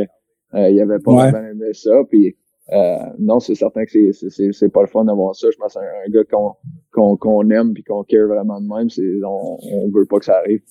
euh, 0.55 0.69
il 0.69 0.81
avait 0.81 0.97
pas 0.99 1.11
vraiment 1.29 1.47
aimé 1.47 1.73
ça. 1.73 1.91
Puis 2.09 2.35
euh, 2.71 2.97
non, 3.19 3.39
c'est 3.39 3.55
certain 3.55 3.83
que 3.85 4.11
c'est 4.11 4.53
c'est 4.53 4.69
pas 4.69 4.81
le 4.81 4.87
fun 4.87 5.03
d'avoir 5.03 5.35
ça. 5.35 5.49
Je 5.51 5.57
pense 5.57 5.73
que 5.73 5.79
c'est 5.79 6.09
un, 6.09 6.11
gars 6.11 6.23
qu'on 6.23 6.53
qu'on 6.91 7.17
qu'on 7.17 7.49
aime 7.49 7.73
puis 7.73 7.83
qu'on 7.83 8.03
care 8.03 8.27
vraiment 8.27 8.61
de 8.61 8.67
même. 8.67 8.89
C'est 8.89 9.23
on, 9.23 9.57
on 9.61 9.89
veut 9.89 10.05
pas 10.05 10.19
que 10.19 10.25
ça 10.25 10.37
arrive. 10.37 10.61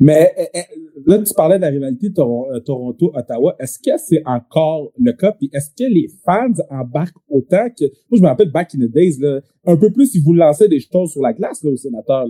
Mais 0.00 0.32
eh, 0.36 0.46
eh, 0.54 0.62
là, 1.06 1.18
tu 1.18 1.32
parlais 1.34 1.56
de 1.56 1.62
la 1.62 1.68
rivalité 1.68 2.08
euh, 2.18 2.60
Toronto-Ottawa. 2.60 3.56
Est-ce 3.58 3.78
que 3.78 3.96
c'est 3.98 4.22
encore 4.26 4.92
le 4.98 5.12
cas? 5.12 5.32
Puis 5.32 5.50
est-ce 5.52 5.70
que 5.70 5.88
les 5.88 6.08
fans 6.24 6.52
embarquent 6.68 7.16
autant 7.28 7.68
que... 7.70 7.84
Moi, 8.10 8.18
je 8.18 8.20
me 8.20 8.26
rappelle 8.26 8.50
back 8.50 8.74
in 8.74 8.80
the 8.80 8.90
days, 8.90 9.18
là, 9.18 9.40
un 9.64 9.76
peu 9.76 9.90
plus 9.90 10.06
si 10.06 10.20
vous 10.20 10.34
lancez 10.34 10.68
des 10.68 10.80
choses 10.80 11.12
sur 11.12 11.22
la 11.22 11.32
glace 11.32 11.62
là, 11.64 11.70
au 11.70 11.76
sénateur. 11.76 12.26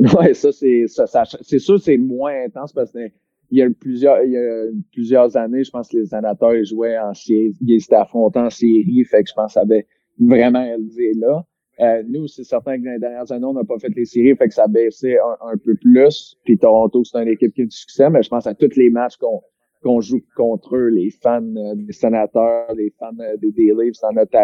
Ouais, 0.00 0.34
ça, 0.34 0.50
c'est 0.50 0.86
ça, 0.86 1.06
ça 1.06 1.24
c'est 1.42 1.58
sûr 1.58 1.78
c'est 1.78 1.98
moins 1.98 2.32
intense 2.44 2.72
parce 2.72 2.90
que 2.90 3.10
il 3.50 3.58
y 3.58 3.62
a 3.62 3.70
plusieurs 3.70 4.22
il 4.22 4.32
y 4.32 4.36
a 4.36 4.66
plusieurs 4.92 5.36
années, 5.36 5.64
je 5.64 5.70
pense 5.70 5.88
que 5.88 5.98
les 5.98 6.06
sénateurs 6.06 6.64
jouaient 6.64 6.98
en 6.98 7.14
série, 7.14 7.54
ils 7.60 7.80
s'étaient 7.80 7.96
affrontés 7.96 8.38
en 8.38 8.50
série, 8.50 9.04
fait 9.04 9.22
que 9.22 9.30
je 9.30 9.34
pense 9.34 9.46
que 9.46 9.52
ça 9.54 9.60
avait 9.60 9.86
vraiment 10.18 10.64
élevé 10.64 11.12
là. 11.14 11.44
Euh, 11.80 12.02
nous, 12.06 12.26
c'est 12.26 12.44
certain 12.44 12.78
que 12.78 12.84
dans 12.84 12.92
les 12.92 12.98
dernières 12.98 13.32
années, 13.32 13.46
on 13.46 13.54
n'a 13.54 13.64
pas 13.64 13.78
fait 13.78 13.88
les 13.96 14.04
séries, 14.04 14.36
fait 14.36 14.48
que 14.48 14.54
ça 14.54 14.64
a 14.64 14.68
baissé 14.68 15.16
un, 15.40 15.56
peu 15.56 15.74
plus. 15.76 16.36
Puis 16.44 16.58
Toronto, 16.58 17.02
c'est 17.04 17.22
une 17.22 17.28
équipe 17.28 17.54
qui 17.54 17.62
a 17.62 17.64
du 17.64 17.70
succès, 17.70 18.10
mais 18.10 18.22
je 18.22 18.28
pense 18.28 18.46
à 18.46 18.54
tous 18.54 18.76
les 18.76 18.90
matchs 18.90 19.16
qu'on 19.16 19.40
qu'on 19.82 20.00
joue 20.02 20.20
contre 20.36 20.76
eux, 20.76 20.88
les 20.88 21.10
fans 21.10 21.42
euh, 21.56 21.74
des 21.74 21.92
sénateurs, 21.94 22.72
les 22.74 22.92
fans 22.98 23.18
euh, 23.18 23.36
des, 23.38 23.50
des 23.50 23.72
Leafs, 23.74 23.98
dans 24.02 24.12
notre, 24.12 24.36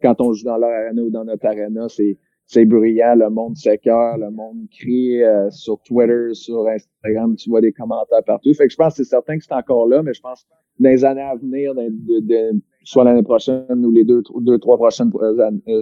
quand 0.00 0.20
on 0.20 0.32
joue 0.32 0.44
dans 0.44 0.56
leur 0.56 0.70
arena 0.70 1.02
ou 1.02 1.10
dans 1.10 1.24
notre 1.24 1.46
arena, 1.46 1.88
c'est 1.88 2.16
c'est 2.46 2.64
bruyant, 2.64 3.14
le 3.14 3.30
monde 3.30 3.56
s'écœure, 3.56 4.18
le 4.18 4.30
monde 4.30 4.66
crie 4.70 5.20
sur 5.50 5.80
Twitter, 5.80 6.34
sur 6.34 6.66
Instagram, 6.68 7.34
tu 7.36 7.50
vois 7.50 7.60
des 7.60 7.72
commentaires 7.72 8.22
partout. 8.24 8.52
Fait 8.54 8.66
que 8.66 8.72
je 8.72 8.76
pense 8.76 8.96
que 8.96 9.02
c'est 9.02 9.10
certain 9.10 9.38
que 9.38 9.44
c'est 9.44 9.54
encore 9.54 9.86
là, 9.88 10.02
mais 10.02 10.12
je 10.12 10.20
pense 10.20 10.46
dans 10.78 10.90
les 10.90 11.04
années 11.04 11.22
à 11.22 11.36
venir, 11.36 11.74
de, 11.74 12.20
de, 12.20 12.60
soit 12.82 13.04
l'année 13.04 13.22
prochaine 13.22 13.84
ou 13.84 13.90
les 13.90 14.04
deux, 14.04 14.22
deux 14.40 14.58
trois 14.58 14.76
prochaines 14.76 15.10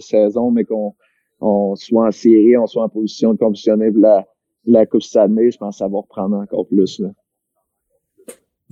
saisons, 0.00 0.50
mais 0.50 0.64
qu'on 0.64 0.94
on 1.40 1.74
soit 1.74 2.06
en 2.06 2.10
série, 2.10 2.56
on 2.56 2.66
soit 2.66 2.84
en 2.84 2.88
position 2.88 3.32
de 3.32 3.38
compétitionner 3.38 3.90
la, 3.90 4.26
la 4.64 4.86
Coupe 4.86 5.02
Stanley, 5.02 5.50
je 5.50 5.58
pense 5.58 5.76
que 5.76 5.78
ça 5.78 5.88
va 5.88 5.98
reprendre 5.98 6.36
encore 6.36 6.66
plus. 6.66 7.00
Là. 7.00 7.08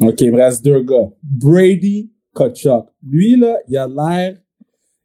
OK, 0.01 0.21
il 0.21 0.35
reste 0.35 0.65
deux 0.65 0.83
gars. 0.83 1.11
Brady 1.23 2.11
Kachuk. 2.35 2.87
Lui, 3.03 3.37
là, 3.37 3.59
il 3.69 3.77
a 3.77 3.89
l'air 3.89 4.39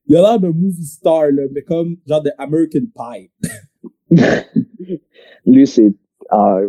il 0.07 0.15
a 0.15 0.21
l'air 0.21 0.39
d'un 0.39 0.51
movie 0.51 0.85
star, 0.85 1.31
là, 1.31 1.43
mais 1.51 1.63
comme 1.63 1.97
genre 2.05 2.21
de 2.21 2.31
American 2.37 2.85
Pie. 2.95 3.31
Lui, 5.45 5.67
c'est... 5.67 5.93
Ah, 6.29 6.59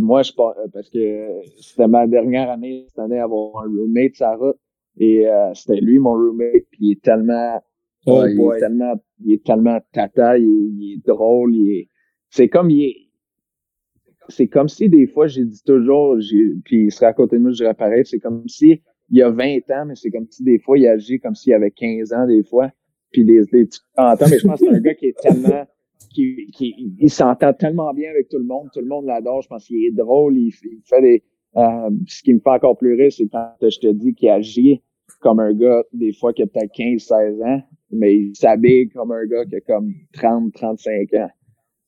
moi, 0.00 0.22
je 0.22 0.32
pense... 0.32 0.54
Parce 0.72 0.88
que 0.88 1.28
c'était 1.60 1.88
ma 1.88 2.06
dernière 2.06 2.50
année, 2.50 2.86
cette 2.88 2.98
année, 2.98 3.18
avoir 3.18 3.64
un 3.64 3.68
roommate, 3.68 4.14
Sarah. 4.14 4.54
Et 4.96 5.28
euh, 5.28 5.52
c'était 5.54 5.80
lui, 5.80 5.98
mon 5.98 6.12
roommate. 6.12 6.64
Puis 6.70 6.78
il 6.80 6.92
est 6.92 7.02
tellement 7.02 7.60
Oh 8.06 8.24
il, 8.26 8.40
Est 8.40 8.60
tellement, 8.60 8.94
il 9.20 9.32
est 9.34 9.44
tellement 9.44 9.78
tata, 9.92 10.38
il, 10.38 10.94
est 10.94 11.06
drôle, 11.06 11.54
il 11.54 11.70
est, 11.72 11.88
c'est 12.30 12.48
comme, 12.48 12.70
il 12.70 12.84
est, 12.84 12.96
c'est 14.28 14.48
comme 14.48 14.68
si 14.68 14.88
des 14.88 15.06
fois, 15.06 15.26
j'ai 15.26 15.44
dit 15.44 15.62
toujours, 15.62 16.16
puis 16.64 16.84
il 16.84 16.92
serait 16.92 17.06
à 17.06 17.12
côté 17.12 17.36
de 17.36 17.42
moi, 17.42 17.50
je 17.50 17.56
dirais 17.56 17.74
pareil, 17.74 18.04
c'est 18.06 18.18
comme 18.18 18.48
si 18.48 18.82
il 19.10 19.18
y 19.18 19.22
a 19.22 19.30
20 19.30 19.70
ans, 19.70 19.86
mais 19.86 19.94
c'est 19.94 20.10
comme 20.10 20.26
si 20.30 20.42
des 20.42 20.58
fois, 20.58 20.78
il 20.78 20.86
agit 20.86 21.20
comme 21.20 21.34
s'il 21.34 21.52
avait 21.54 21.70
15 21.70 22.12
ans, 22.12 22.26
des 22.26 22.42
fois, 22.42 22.70
puis 23.10 23.24
des, 23.24 23.44
des 23.52 23.68
ans, 23.96 24.14
mais 24.20 24.38
je 24.38 24.46
pense 24.46 24.60
que 24.60 24.66
c'est 24.66 24.74
un 24.74 24.80
gars 24.80 24.94
qui 24.94 25.06
est 25.06 25.18
tellement, 25.18 25.66
qui, 26.14 26.50
qui 26.52 26.94
il 26.98 27.10
s'entend 27.10 27.52
tellement 27.52 27.92
bien 27.94 28.10
avec 28.10 28.28
tout 28.28 28.38
le 28.38 28.44
monde, 28.44 28.68
tout 28.72 28.80
le 28.80 28.86
monde 28.86 29.06
l'adore, 29.06 29.42
je 29.42 29.48
pense 29.48 29.66
qu'il 29.66 29.84
est 29.84 29.92
drôle, 29.92 30.36
il, 30.36 30.52
fait 30.52 31.00
des, 31.00 31.22
euh, 31.56 31.90
ce 32.06 32.22
qui 32.22 32.34
me 32.34 32.40
fait 32.40 32.50
encore 32.50 32.76
pleurer, 32.76 33.10
c'est 33.10 33.28
quand 33.28 33.52
je 33.62 33.78
te 33.78 33.92
dis 33.92 34.14
qu'il 34.14 34.28
agit 34.28 34.82
comme 35.20 35.40
un 35.40 35.52
gars, 35.52 35.82
des 35.92 36.12
fois, 36.12 36.32
qui 36.32 36.42
a 36.42 36.46
peut-être 36.46 36.72
15, 36.72 37.00
16 37.00 37.42
ans, 37.42 37.62
mais 37.90 38.14
il 38.14 38.36
s'habille 38.36 38.88
comme 38.90 39.12
un 39.12 39.26
gars 39.26 39.44
qui 39.46 39.56
a 39.56 39.60
comme 39.60 39.92
30, 40.12 40.52
35 40.52 41.14
ans. 41.14 41.30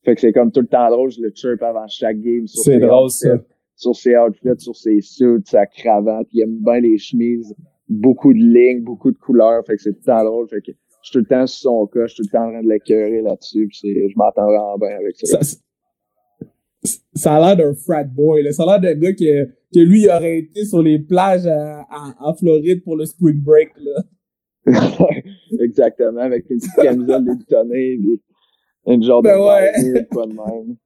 Fait 0.05 0.15
que 0.15 0.21
c'est 0.21 0.33
comme 0.33 0.51
tout 0.51 0.61
le 0.61 0.67
temps 0.67 0.91
drôle, 0.91 1.11
je 1.11 1.21
le 1.21 1.31
chirp 1.35 1.63
avant 1.63 1.87
chaque 1.87 2.19
game 2.21 2.47
ses 2.47 2.79
drôle, 2.79 3.11
ça. 3.11 3.37
Sur 3.81 3.97
ses 3.97 4.17
outfits, 4.17 4.59
sur 4.59 4.77
ses 4.77 5.01
suits, 5.01 5.43
sa 5.45 5.67
cravate. 5.67 6.27
Il 6.33 6.43
aime 6.43 6.59
bien 6.59 6.81
les 6.81 6.99
chemises, 6.99 7.55
beaucoup 7.89 8.33
de 8.35 8.39
lignes, 8.39 8.83
beaucoup 8.83 9.11
de 9.11 9.17
couleurs. 9.17 9.65
Fait 9.67 9.77
que 9.77 9.83
c'est 9.83 9.93
tout 9.93 10.01
le 10.07 10.13
temps 10.13 10.25
drôle. 10.25 10.49
Fait 10.49 10.61
que 10.61 10.73
je 10.73 11.09
suis 11.09 11.13
tout 11.13 11.19
le 11.21 11.25
temps 11.25 11.47
sur 11.47 11.71
son 11.71 11.87
cas, 11.87 12.07
je 12.07 12.15
suis 12.15 12.23
tout 12.23 12.29
le 12.33 12.39
temps 12.39 12.47
en 12.47 12.51
train 12.51 12.63
de 12.63 12.69
l'écœurer 12.69 13.23
là-dessus. 13.23 13.71
je 13.73 14.13
m'entends 14.17 14.45
vraiment 14.45 14.77
bien 14.77 14.97
avec 14.97 15.17
ça. 15.17 15.43
ça 15.43 15.57
ça 17.15 17.37
a 17.37 17.41
l'air 17.41 17.57
d'un 17.57 17.75
frat 17.75 18.05
boy. 18.05 18.43
Là. 18.43 18.53
Ça 18.53 18.63
a 18.65 18.79
l'air 18.79 18.81
d'un 18.81 19.01
gars 19.01 19.13
que, 19.13 19.45
que 19.47 19.81
lui 19.81 20.03
il 20.03 20.11
aurait 20.11 20.39
été 20.39 20.65
sur 20.65 20.83
les 20.83 20.99
plages 20.99 21.47
en 21.47 22.35
Floride 22.35 22.83
pour 22.85 22.97
le 22.97 23.07
spring 23.07 23.41
break. 23.41 23.71
Là. 23.79 24.03
Exactement, 25.61 26.21
avec 26.21 26.49
une 26.51 26.59
petite 26.59 26.75
camisole 26.75 27.25
déboutonnée 27.25 27.93
et 27.93 28.21
une 28.87 29.03
genre 29.03 29.23
ben 29.23 29.37
de 29.37 29.95
ouais. 29.95 30.05
pas 30.05 30.27
de 30.27 30.33
même. 30.33 30.77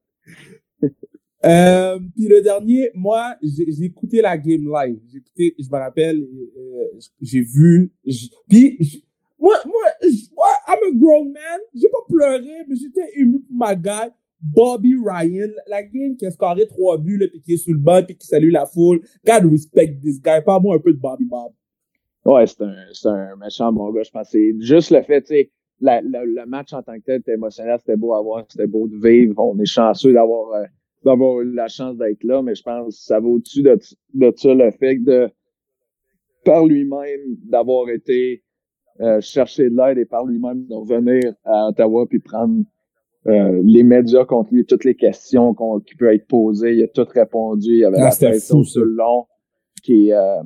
euh, 1.45 1.99
puis 2.15 2.27
le 2.27 2.41
dernier, 2.41 2.89
moi, 2.93 3.35
j'ai 3.41 3.85
écouté 3.85 4.21
la 4.21 4.37
game 4.37 4.67
live. 4.71 4.99
J'ai 5.11 5.17
écouté, 5.17 5.55
je 5.59 5.67
me 5.67 5.77
rappelle, 5.77 6.21
euh, 6.21 6.99
j'ai 7.21 7.41
vu, 7.41 7.91
puis 8.47 9.03
moi, 9.39 9.55
moi, 9.65 9.81
moi, 10.35 10.47
I'm 10.67 10.79
a 10.87 10.97
grown 10.97 11.31
man. 11.31 11.59
J'ai 11.73 11.89
pas 11.89 11.97
pleuré, 12.07 12.65
mais 12.67 12.75
j'étais 12.75 13.09
ému 13.15 13.39
pour 13.41 13.55
ma 13.55 13.75
gueule. 13.75 14.11
Bobby 14.41 14.95
Ryan, 14.95 15.49
la 15.67 15.81
game 15.81 16.15
qui 16.17 16.25
a 16.25 16.31
scoré 16.31 16.67
trois 16.67 16.97
buts, 16.97 17.17
là, 17.17 17.27
puis 17.27 17.41
qui 17.41 17.53
est 17.53 17.57
sous 17.57 17.73
le 17.73 17.79
banc, 17.79 18.03
puis 18.03 18.15
qui 18.15 18.27
salue 18.27 18.51
la 18.51 18.65
foule. 18.65 19.01
God 19.25 19.51
respect 19.51 19.97
this 20.01 20.21
guy. 20.21 20.41
Parle-moi 20.45 20.75
un 20.75 20.79
peu 20.79 20.93
de 20.93 20.99
Bobby 20.99 21.25
Bob. 21.25 21.51
Ouais, 22.25 22.45
c'est 22.45 22.61
un, 22.61 22.75
c'est 22.91 23.07
un 23.07 23.35
méchant 23.37 23.71
bon 23.71 23.91
gars. 23.91 24.03
Je 24.03 24.11
pense 24.11 24.29
c'est 24.29 24.53
juste 24.59 24.91
le 24.91 25.01
fait, 25.03 25.21
tu 25.21 25.27
sais, 25.27 25.51
le 25.81 26.45
match 26.45 26.73
en 26.73 26.81
tant 26.81 26.95
que 26.95 27.05
tel 27.05 27.19
était 27.19 27.33
émotionnel, 27.33 27.77
c'était 27.79 27.95
beau 27.95 28.13
à 28.13 28.21
voir, 28.21 28.45
c'était 28.47 28.67
beau 28.67 28.87
de 28.87 28.97
vivre. 28.97 29.35
On 29.37 29.57
est 29.59 29.65
chanceux 29.65 30.13
d'avoir 30.13 30.53
euh, 30.53 30.65
d'avoir 31.05 31.41
eu 31.41 31.53
la 31.53 31.67
chance 31.67 31.97
d'être 31.97 32.23
là, 32.23 32.41
mais 32.41 32.55
je 32.55 32.63
pense 32.63 32.97
que 32.97 33.03
ça 33.03 33.19
va 33.19 33.27
au-dessus 33.27 33.61
de, 33.61 33.79
de 34.15 34.33
ça 34.35 34.53
le 34.53 34.71
fait 34.71 34.97
de 34.97 35.29
par 36.43 36.65
lui-même 36.65 37.21
d'avoir 37.43 37.89
été 37.89 38.43
euh, 39.01 39.19
chercher 39.21 39.69
de 39.69 39.75
l'aide 39.75 39.97
et 39.97 40.05
par 40.05 40.25
lui-même 40.25 40.65
de 40.67 40.73
revenir 40.73 41.33
à 41.43 41.67
Ottawa 41.67 42.05
puis 42.07 42.19
prendre 42.19 42.63
euh, 43.27 43.61
les 43.63 43.83
médias 43.83 44.23
contre 44.23 44.53
lui, 44.53 44.65
toutes 44.65 44.85
les 44.85 44.95
questions 44.95 45.55
qui 45.85 45.95
peuvent 45.95 46.13
être 46.13 46.27
posées, 46.27 46.75
il 46.75 46.83
a 46.83 46.87
tout 46.87 47.07
répondu, 47.11 47.77
il 47.77 47.85
avait 47.85 47.97
ah, 47.99 48.11
la 48.21 48.39
sur 48.39 48.63
le 48.75 48.91
long. 48.91 49.25
Qui, 49.83 50.13
euh, 50.13 50.43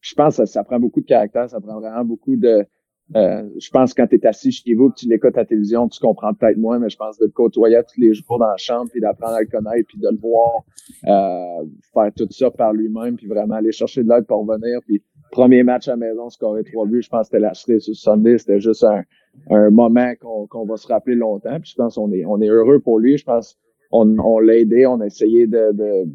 je 0.00 0.14
pense 0.14 0.38
que 0.38 0.46
ça, 0.46 0.64
prend 0.64 0.80
beaucoup 0.80 1.00
de 1.00 1.06
caractère, 1.06 1.48
ça 1.48 1.60
prend 1.60 1.78
vraiment 1.78 2.04
beaucoup 2.04 2.36
de... 2.36 2.66
Euh, 3.14 3.48
je 3.60 3.70
pense 3.70 3.94
que 3.94 4.02
quand 4.02 4.08
tu 4.08 4.16
es 4.16 4.26
assis 4.26 4.50
chez 4.50 4.74
vous, 4.74 4.90
que 4.90 4.96
tu 4.96 5.08
l'écoutes 5.08 5.36
à 5.36 5.42
la 5.42 5.46
télévision, 5.46 5.88
tu 5.88 6.00
comprends 6.00 6.34
peut-être 6.34 6.56
moins, 6.56 6.80
mais 6.80 6.88
je 6.88 6.96
pense 6.96 7.16
de 7.18 7.26
le 7.26 7.30
côtoyer 7.30 7.80
tous 7.88 8.00
les 8.00 8.14
jours 8.14 8.38
dans 8.38 8.48
la 8.48 8.56
chambre, 8.56 8.90
puis 8.90 9.00
d'apprendre 9.00 9.34
à 9.34 9.40
le 9.40 9.46
connaître, 9.46 9.86
puis 9.86 9.98
de 9.98 10.08
le 10.10 10.16
voir 10.16 10.64
euh, 11.06 11.64
faire 11.94 12.12
tout 12.16 12.26
ça 12.30 12.50
par 12.50 12.72
lui-même, 12.72 13.16
puis 13.16 13.28
vraiment 13.28 13.54
aller 13.54 13.70
chercher 13.70 14.02
de 14.02 14.08
l'aide 14.08 14.26
pour 14.26 14.44
revenir. 14.44 14.80
Puis 14.86 15.02
premier 15.30 15.62
match 15.62 15.86
à 15.86 15.92
la 15.92 15.98
maison, 15.98 16.30
scorer 16.30 16.64
trois 16.64 16.86
buts, 16.86 17.02
je 17.02 17.08
pense 17.08 17.28
que 17.28 17.36
c'était 17.36 17.40
la 17.40 17.54
série 17.54 17.80
sur 17.80 17.94
Sunday, 17.94 18.38
c'était 18.38 18.60
juste 18.60 18.82
un, 18.82 19.04
un 19.50 19.70
moment 19.70 20.12
qu'on 20.48 20.64
va 20.64 20.76
se 20.76 20.88
rappeler 20.88 21.14
longtemps. 21.14 21.60
Puis 21.60 21.70
je 21.70 21.76
pense 21.76 21.94
qu'on 21.94 22.10
est, 22.10 22.24
on 22.24 22.40
est 22.40 22.48
heureux 22.48 22.80
pour 22.80 22.98
lui. 22.98 23.18
Je 23.18 23.24
pense 23.24 23.56
on, 23.92 24.18
on 24.18 24.40
l'a 24.40 24.56
aidé, 24.56 24.84
on 24.86 25.00
a 25.00 25.06
essayé 25.06 25.46
de, 25.46 25.72
de, 25.72 26.10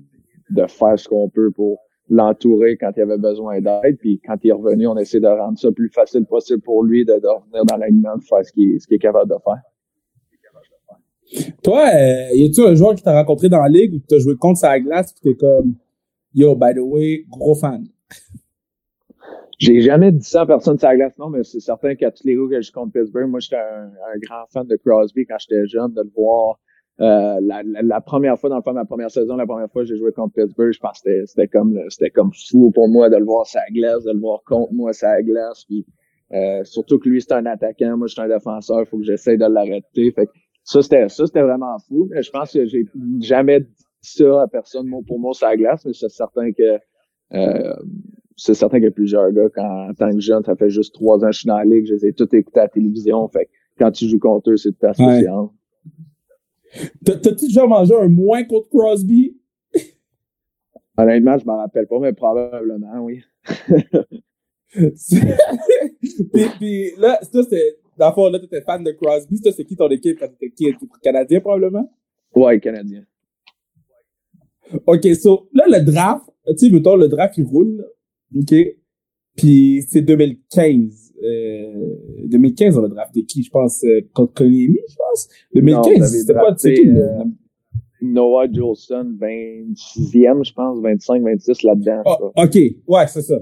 de 0.50 0.68
faire 0.68 1.00
ce 1.00 1.08
qu'on 1.08 1.30
peut 1.30 1.52
pour 1.52 1.80
l'entourer 2.12 2.76
quand 2.78 2.92
il 2.96 3.02
avait 3.02 3.18
besoin 3.18 3.62
d'aide. 3.62 3.98
Puis 3.98 4.22
quand 4.24 4.36
il 4.44 4.50
est 4.50 4.54
revenu, 4.54 4.86
on 4.88 4.98
essaie 4.98 5.20
de 5.20 5.28
rendre 5.28 5.58
ça 5.58 5.72
plus 5.72 5.90
facile 5.90 6.26
possible 6.26 6.62
pour 6.62 6.84
lui 6.84 7.06
de, 7.06 7.14
de 7.14 7.28
revenir 7.28 7.66
dans 7.66 7.78
l'alignement, 7.78 8.18
de 8.18 8.24
faire 8.24 8.46
ce 8.46 8.52
qu'il 8.52 8.76
est 8.76 9.00
capable 9.00 9.30
de 9.30 9.38
faire. 9.44 9.62
Toi, 11.64 11.86
euh, 11.96 12.36
y 12.36 12.46
a-tu 12.46 12.62
un 12.62 12.76
joueur 12.76 12.94
qui 12.94 13.04
t'a 13.04 13.14
rencontré 13.18 13.48
dans 13.48 13.62
la 13.62 13.70
ligue 13.70 13.94
ou 13.94 14.00
tu 14.08 14.16
as 14.16 14.20
joué 14.20 14.36
contre 14.36 14.60
sa 14.60 14.78
glace 14.80 15.16
et 15.24 15.30
t'es 15.30 15.36
comme 15.36 15.76
Yo, 16.34 16.56
by 16.56 16.74
the 16.76 16.80
way, 16.80 17.26
gros 17.30 17.56
fan? 17.56 17.86
J'ai 19.58 19.80
jamais 19.82 20.12
dit 20.12 20.24
ça 20.28 20.42
à 20.42 20.46
personne 20.46 20.76
de 20.76 20.82
sa 20.82 20.96
glace, 20.96 21.18
non, 21.18 21.30
mais 21.30 21.44
c'est 21.44 21.60
certain 21.60 21.96
qu'à 21.96 22.12
tous 22.12 22.26
les 22.26 22.36
roues 22.36 22.50
que 22.50 22.62
je 22.62 22.72
contre 22.72 22.92
Pittsburgh, 22.92 23.30
moi 23.30 23.40
j'étais 23.40 23.58
un, 23.58 23.86
un, 23.86 24.20
grand 24.20 24.46
fan 24.50 24.68
de 24.68 24.76
Crosby 24.76 25.26
quand 25.26 25.38
j'étais 25.40 25.66
jeune, 25.68 25.94
de 25.94 26.02
le 26.02 26.12
voir 26.14 26.60
euh, 27.02 27.40
la, 27.42 27.64
la, 27.64 28.02
première 28.02 28.40
fois, 28.40 28.52
dans 28.52 28.58
le 28.58 28.62
fond, 28.62 28.74
ma 28.74 28.86
première 28.86 29.10
saison, 29.10 29.36
la 29.36 29.48
première 29.48 29.72
fois 29.72 29.82
que 29.82 29.88
j'ai 29.88 29.98
joué 29.98 30.12
contre 30.12 30.36
Pittsburgh, 30.36 30.72
je 30.72 30.80
pense 30.80 31.02
que 31.02 31.26
c'était 31.26 31.48
comme 31.48 31.80
c'était 31.90 32.12
comme 32.12 32.32
fou 32.32 32.70
pour 32.70 32.88
moi 32.90 33.10
de 33.10 33.16
le 33.16 33.26
voir 33.26 33.48
sa 33.48 33.62
glace, 33.72 34.04
de 34.04 34.12
le 34.12 34.20
voir 34.20 34.44
contre 34.46 34.72
moi 34.72 34.94
sa 34.94 35.20
glace. 35.24 35.66
Puis 35.66 35.84
euh, 36.34 36.64
surtout 36.64 37.00
que 37.00 37.10
lui, 37.10 37.20
c'est 37.20 37.34
un 37.34 37.48
attaquant, 37.48 37.98
moi 37.98 38.06
je 38.06 38.14
suis 38.14 38.22
un 38.22 38.28
défenseur, 38.28 38.82
il 38.82 38.86
faut 38.86 38.98
que 38.98 39.04
j'essaye 39.04 39.38
de 39.40 39.46
l'arrêter. 39.46 40.12
Fait 40.12 40.30
ça, 40.64 40.84
c'était 40.84 41.10
ça, 41.10 41.26
c'était 41.26 41.42
vraiment 41.42 41.76
fou. 41.88 42.08
Mais 42.12 42.22
je 42.22 42.30
pense 42.30 42.54
que 42.54 42.66
j'ai 42.66 42.86
jamais 43.20 43.62
dit 43.62 43.86
ça 44.02 44.44
à 44.44 44.48
personne 44.48 44.86
mot 44.86 45.02
pour 45.02 45.20
mot 45.20 45.34
sa 45.34 45.56
glace, 45.56 45.84
mais 45.86 45.94
c'est 45.94 46.10
certain 46.10 46.52
que 46.52 46.78
euh, 47.34 47.74
c'est 48.36 48.54
certain 48.54 48.78
qu'il 48.78 48.86
y 48.86 48.90
a 48.90 48.92
plusieurs 48.92 49.32
gars 49.32 49.50
quand 49.56 49.90
en 49.90 49.94
tant 49.96 50.12
que 50.12 50.20
jeune, 50.20 50.44
ça 50.44 50.56
fait 50.56 50.70
juste 50.70 50.94
trois 50.94 51.18
ans 51.24 51.28
que 51.28 51.34
je 51.34 51.40
suis 51.40 51.48
dans 51.48 51.58
la 51.58 51.66
ligue, 51.66 51.88
je 51.88 51.94
les 51.96 52.06
ai 52.06 52.14
tous 52.14 52.32
écoutés 52.36 52.60
à 52.60 52.64
la 52.64 52.70
télévision. 52.70 53.28
Fait 53.30 53.50
quand 53.80 53.90
tu 53.90 54.08
joues 54.08 54.20
contre 54.20 54.52
eux, 54.52 54.58
c'est 54.58 54.78
ta 54.78 54.94
spécial. 54.94 55.48
T'as-tu 57.06 57.48
déjà 57.48 57.66
mangé 57.66 57.96
un 57.96 58.08
moins 58.08 58.44
contre 58.44 58.70
Crosby? 58.70 59.38
Honnêtement, 60.98 61.38
je 61.38 61.46
m'en 61.46 61.58
rappelle 61.58 61.88
pas, 61.88 62.00
mais 62.00 62.14
probablement, 62.14 63.00
oui. 63.02 63.22
puis, 64.74 66.46
puis 66.58 66.92
là, 66.98 67.20
ça, 67.22 67.44
c'est. 67.50 67.78
Dans 67.98 68.08
le 68.08 68.14
fond, 68.14 68.30
là, 68.30 68.40
t'étais 68.40 68.62
fan 68.62 68.84
de 68.84 68.92
Crosby. 68.92 69.38
Ça, 69.38 69.52
c'est 69.52 69.66
qui 69.66 69.76
ton 69.76 69.90
équipe 69.90 70.18
quand 70.20 70.28
t'étais 70.28 70.52
qui? 70.52 70.74
Canadien, 71.04 71.42
probablement? 71.42 71.92
Ouais, 72.34 72.60
Canadien. 72.60 73.04
OK, 74.86 75.06
so, 75.16 75.50
là, 75.54 75.66
le 75.68 75.84
draft, 75.84 76.26
tu 76.48 76.58
sais, 76.58 76.70
mettons, 76.70 76.96
le 76.96 77.10
draft, 77.10 77.38
il 77.38 77.44
roule, 77.44 77.86
OK? 78.36 78.54
Puis 79.36 79.86
c'est 79.88 80.02
2015. 80.02 81.14
Euh, 81.24 81.96
2015, 82.26 82.78
on 82.78 82.84
a 82.86 82.88
drafté 82.88 83.24
qui, 83.24 83.44
je 83.44 83.50
pense, 83.52 83.84
euh, 83.84 84.02
contre 84.14 84.34
Konami, 84.34 84.80
je 84.90 84.96
pense? 84.96 85.30
2015, 85.54 86.20
c'était 86.20 86.34
quoi, 86.34 86.56
c'est 86.58 86.74
qui? 86.74 86.88
Euh, 86.88 87.24
Noah 88.02 88.52
Jolson, 88.52 89.16
26e, 89.20 90.44
je 90.44 90.54
pense, 90.54 90.80
25, 90.82 91.22
26 91.22 91.64
là-dedans. 91.64 92.02
Oh, 92.06 92.32
OK, 92.36 92.56
ouais, 92.56 93.08
c'est 93.08 93.22
ça. 93.22 93.40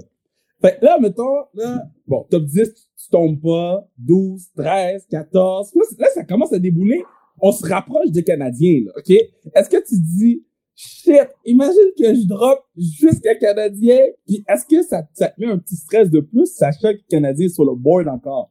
Fait 0.62 0.78
là, 0.82 0.98
mettons, 1.00 1.38
là, 1.54 1.84
bon, 2.06 2.26
top 2.30 2.44
10, 2.44 2.74
tu 2.74 3.10
tombes 3.10 3.40
pas, 3.40 3.88
12, 3.98 4.50
13, 4.58 5.06
14. 5.10 5.72
Là, 5.98 6.08
ça 6.14 6.26
commence 6.26 6.52
à 6.52 6.60
débouler. 6.60 7.02
On 7.42 7.54
se 7.54 7.66
rapproche 7.66 8.12
des 8.12 8.24
Canadiens, 8.24 8.82
là, 8.86 8.92
OK? 8.98 9.10
Est-ce 9.10 9.70
que 9.70 9.78
tu 9.78 9.96
dis, 9.98 10.44
shit, 10.80 11.28
imagine 11.46 11.92
que 11.98 12.14
je 12.14 12.26
drop 12.26 12.60
jusqu'à 12.78 13.36
Canadien, 13.36 14.00
puis 14.26 14.46
est-ce 14.48 14.66
que 14.66 14.82
ça, 14.82 15.04
ça 15.14 15.28
te 15.28 15.42
met 15.42 15.48
un 15.48 15.58
petit 15.58 15.76
stress 15.76 16.10
de 16.10 16.22
plus, 16.22 16.46
sachant 16.46 16.94
que 16.94 17.00
le 17.00 17.10
Canadien 17.10 17.48
est 17.48 17.50
sur 17.50 17.66
le 17.66 17.76
board 17.76 18.08
encore? 18.08 18.50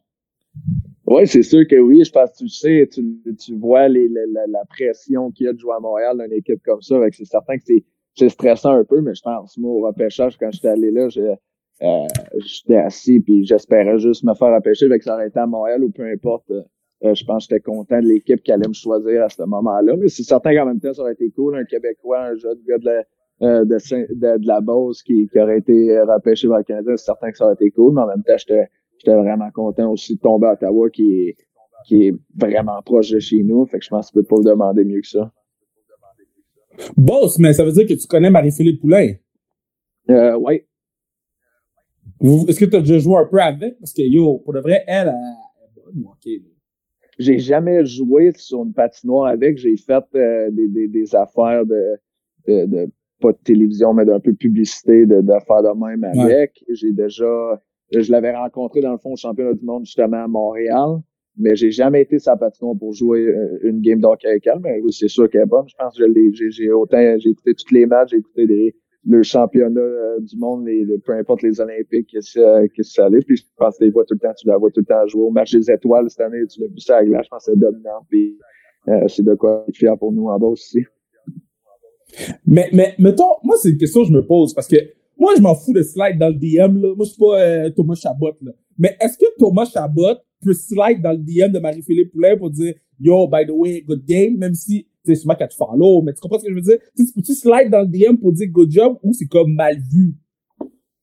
Oui, 1.06 1.26
c'est 1.26 1.42
sûr 1.42 1.66
que 1.66 1.76
oui. 1.76 2.04
Je 2.04 2.12
pense 2.12 2.30
que 2.32 2.36
tu 2.38 2.48
sais, 2.48 2.88
tu, 2.92 3.02
tu 3.38 3.54
vois 3.56 3.88
les, 3.88 4.08
la, 4.08 4.46
la, 4.46 4.64
pression 4.66 5.30
qu'il 5.30 5.46
y 5.46 5.48
a 5.48 5.54
de 5.54 5.58
jouer 5.58 5.72
à 5.74 5.80
Montréal 5.80 6.18
dans 6.18 6.24
une 6.24 6.34
équipe 6.34 6.62
comme 6.62 6.82
ça. 6.82 6.96
C'est 7.12 7.24
certain 7.24 7.56
que 7.56 7.62
c'est 8.14 8.28
stressant 8.28 8.72
un 8.72 8.84
peu, 8.84 9.00
mais 9.00 9.14
je 9.14 9.22
pense, 9.22 9.56
moi, 9.56 9.70
au 9.70 9.80
repêchage, 9.86 10.36
quand 10.36 10.50
j'étais 10.52 10.68
allé 10.68 10.90
là, 10.90 11.08
euh, 11.80 12.06
j'étais 12.44 12.76
assis 12.76 13.20
puis 13.20 13.46
j'espérais 13.46 13.98
juste 13.98 14.24
me 14.24 14.34
faire 14.34 14.52
repêcher 14.52 14.86
avec 14.86 15.02
ça 15.02 15.14
aurait 15.14 15.28
été 15.28 15.38
à 15.38 15.46
Montréal 15.46 15.82
ou 15.82 15.90
peu 15.90 16.04
importe. 16.04 16.50
Euh, 16.50 16.62
euh, 17.04 17.14
je 17.14 17.24
pense 17.24 17.46
que 17.46 17.54
j'étais 17.54 17.62
content 17.62 18.00
de 18.00 18.06
l'équipe 18.06 18.42
qui 18.42 18.50
allait 18.50 18.66
me 18.66 18.72
choisir 18.72 19.22
à 19.22 19.28
ce 19.28 19.42
moment-là. 19.42 19.96
Mais 19.96 20.08
c'est 20.08 20.24
certain 20.24 20.54
qu'en 20.54 20.66
même 20.66 20.80
temps, 20.80 20.92
ça 20.92 21.02
aurait 21.02 21.12
été 21.12 21.30
cool, 21.30 21.56
un 21.56 21.64
Québécois, 21.64 22.24
un 22.24 22.36
jeune 22.36 22.58
gars 22.66 22.78
de 22.78 22.84
la, 22.84 23.04
euh, 23.42 23.64
de, 23.64 24.36
de, 24.38 24.46
la 24.46 24.60
base 24.60 25.02
qui, 25.02 25.28
qui 25.28 25.38
aurait 25.38 25.58
été 25.58 26.00
repêché 26.00 26.48
par 26.48 26.58
le 26.58 26.64
Canada. 26.64 26.96
C'est 26.96 27.04
certain 27.04 27.30
que 27.30 27.38
ça 27.38 27.44
aurait 27.44 27.54
été 27.54 27.70
cool, 27.70 27.94
mais 27.94 28.02
en 28.02 28.08
même 28.08 28.24
temps, 28.24 28.36
j'étais, 28.36 28.68
j'étais 28.98 29.14
vraiment 29.14 29.50
content 29.52 29.92
aussi 29.92 30.16
de 30.16 30.20
tomber 30.20 30.48
à 30.48 30.52
Ottawa 30.54 30.90
qui 30.90 31.20
est, 31.20 31.36
qui 31.84 32.08
est 32.08 32.14
vraiment 32.36 32.82
proche 32.82 33.10
de 33.10 33.20
chez 33.20 33.44
nous. 33.44 33.64
Fait 33.66 33.78
que 33.78 33.84
je 33.84 33.90
pense 33.90 34.10
que 34.10 34.18
tu 34.18 34.24
peux 34.24 34.36
pas 34.36 34.50
demander 34.50 34.84
mieux 34.84 35.00
que 35.00 35.06
ça. 35.06 35.32
Boss, 36.96 37.38
mais 37.38 37.52
ça 37.52 37.64
veut 37.64 37.72
dire 37.72 37.86
que 37.86 37.94
tu 37.94 38.06
connais 38.08 38.30
Marie-Philippe 38.30 38.80
Poulain? 38.80 39.14
Euh, 40.10 40.36
oui. 40.36 40.62
Est-ce 42.48 42.58
que 42.58 42.64
tu 42.64 42.76
as 42.76 42.80
déjà 42.80 42.98
joué 42.98 43.16
un 43.16 43.26
peu 43.26 43.40
avec? 43.40 43.78
Parce 43.78 43.92
que, 43.92 44.02
yo, 44.02 44.38
pour 44.38 44.52
de 44.52 44.60
vrai, 44.60 44.82
elle, 44.86 45.08
elle, 45.08 45.14
elle, 45.86 46.02
elle 46.26 46.57
j'ai 47.18 47.38
jamais 47.38 47.84
joué 47.84 48.32
sur 48.36 48.62
une 48.62 48.72
patinoire 48.72 49.26
avec. 49.26 49.58
J'ai 49.58 49.76
fait 49.76 50.04
euh, 50.14 50.50
des, 50.50 50.68
des, 50.68 50.88
des, 50.88 51.14
affaires 51.14 51.66
de, 51.66 51.98
de, 52.46 52.66
de, 52.66 52.90
pas 53.20 53.32
de 53.32 53.38
télévision, 53.44 53.92
mais 53.92 54.04
d'un 54.04 54.20
peu 54.20 54.32
de 54.32 54.36
publicité, 54.36 55.06
de, 55.06 55.20
d'affaires 55.20 55.62
de 55.62 55.78
même 55.78 56.04
avec. 56.04 56.64
J'ai 56.68 56.92
déjà, 56.92 57.60
je 57.92 58.12
l'avais 58.12 58.34
rencontré 58.34 58.80
dans 58.80 58.92
le 58.92 58.98
fond 58.98 59.12
au 59.12 59.16
championnat 59.16 59.54
du 59.54 59.64
monde 59.64 59.84
justement 59.84 60.24
à 60.24 60.28
Montréal, 60.28 60.98
mais 61.36 61.56
j'ai 61.56 61.70
jamais 61.70 62.02
été 62.02 62.18
sur 62.18 62.32
la 62.32 62.36
patinoire 62.36 62.76
pour 62.78 62.92
jouer 62.92 63.26
euh, 63.26 63.58
une 63.62 63.80
game 63.80 64.00
d'hockey 64.00 64.28
avec 64.28 64.46
elle. 64.46 64.60
Mais 64.62 64.80
oui, 64.80 64.92
c'est 64.92 65.08
sûr 65.08 65.28
qu'elle 65.28 65.42
est 65.42 65.46
bonne. 65.46 65.68
Je 65.68 65.74
pense 65.76 65.98
que 65.98 66.04
j'ai, 66.32 66.50
j'ai 66.50 66.72
autant, 66.72 66.98
j'ai 67.18 67.30
écouté 67.30 67.54
tous 67.54 67.74
les 67.74 67.86
matchs, 67.86 68.10
j'ai 68.10 68.18
écouté 68.18 68.46
des, 68.46 68.74
le 69.06 69.22
championnat 69.22 69.80
euh, 69.80 70.20
du 70.20 70.36
monde, 70.36 70.66
les, 70.66 70.84
peu 70.98 71.12
importe 71.12 71.42
les 71.42 71.60
Olympiques, 71.60 72.10
que 72.12 72.20
ça, 72.20 72.66
que 72.68 72.82
ça 72.82 73.06
allait. 73.06 73.20
Puis 73.20 73.36
je 73.36 73.44
pense 73.56 73.78
que 73.78 73.84
les 73.84 73.90
vois 73.90 74.04
tout 74.04 74.14
le 74.14 74.20
temps, 74.20 74.34
tu 74.36 74.46
la 74.46 74.58
vois 74.58 74.70
tout 74.70 74.80
le 74.80 74.86
temps 74.86 75.06
jouer 75.06 75.22
au 75.22 75.30
match 75.30 75.52
des 75.52 75.70
étoiles 75.70 76.10
cette 76.10 76.20
année, 76.20 76.46
tu 76.46 76.60
l'as 76.60 76.68
vu 76.68 76.80
ça 76.80 76.98
à 76.98 77.04
glace, 77.04 77.24
je 77.24 77.28
pense 77.30 77.46
que 77.46 77.52
c'est 77.52 77.58
dominant. 77.58 78.04
Puis 78.08 78.38
euh, 78.88 79.08
c'est 79.08 79.24
de 79.24 79.34
quoi 79.34 79.64
être 79.68 79.76
fier 79.76 79.96
pour 79.98 80.12
nous 80.12 80.26
en 80.26 80.38
bas 80.38 80.48
aussi. 80.48 80.84
Mais, 82.46 82.68
mais, 82.72 82.94
mettons, 82.98 83.36
moi, 83.42 83.56
c'est 83.60 83.70
une 83.70 83.76
question 83.76 84.02
que 84.02 84.08
je 84.08 84.12
me 84.12 84.24
pose 84.24 84.54
parce 84.54 84.66
que 84.66 84.76
moi, 85.18 85.34
je 85.36 85.42
m'en 85.42 85.54
fous 85.54 85.72
de 85.72 85.82
slide 85.82 86.18
dans 86.18 86.28
le 86.28 86.34
DM, 86.34 86.80
là. 86.80 86.94
Moi, 86.94 87.04
je 87.04 87.10
suis 87.10 87.18
pas 87.18 87.40
euh, 87.40 87.70
Thomas 87.70 87.94
Chabot, 87.94 88.32
là. 88.40 88.52
Mais 88.78 88.96
est-ce 89.00 89.18
que 89.18 89.26
Thomas 89.36 89.66
Chabot 89.66 90.16
peut 90.42 90.52
slide 90.52 91.02
dans 91.02 91.12
le 91.12 91.18
DM 91.18 91.52
de 91.52 91.58
Marie-Philippe 91.58 92.12
Poulin 92.12 92.36
pour 92.36 92.50
dire, 92.50 92.74
yo, 93.00 93.26
by 93.26 93.44
the 93.44 93.50
way, 93.50 93.82
good 93.82 94.04
game, 94.04 94.38
même 94.38 94.54
si 94.54 94.87
c'est 95.14 95.20
sûrement 95.20 95.34
qu'elle 95.34 95.48
te 95.48 95.54
follow, 95.54 96.02
mais 96.02 96.12
tu 96.12 96.20
comprends 96.20 96.38
ce 96.38 96.44
que 96.44 96.50
je 96.50 96.54
veux 96.54 96.60
dire? 96.60 96.78
Tu 96.96 97.04
peux-tu 97.14 97.34
slide 97.34 97.70
dans 97.70 97.80
le 97.80 97.86
DM 97.86 98.16
pour 98.16 98.32
dire 98.32 98.48
good 98.48 98.70
job 98.70 98.98
ou 99.02 99.12
c'est 99.12 99.26
comme 99.26 99.54
mal 99.54 99.78
vu? 99.90 100.14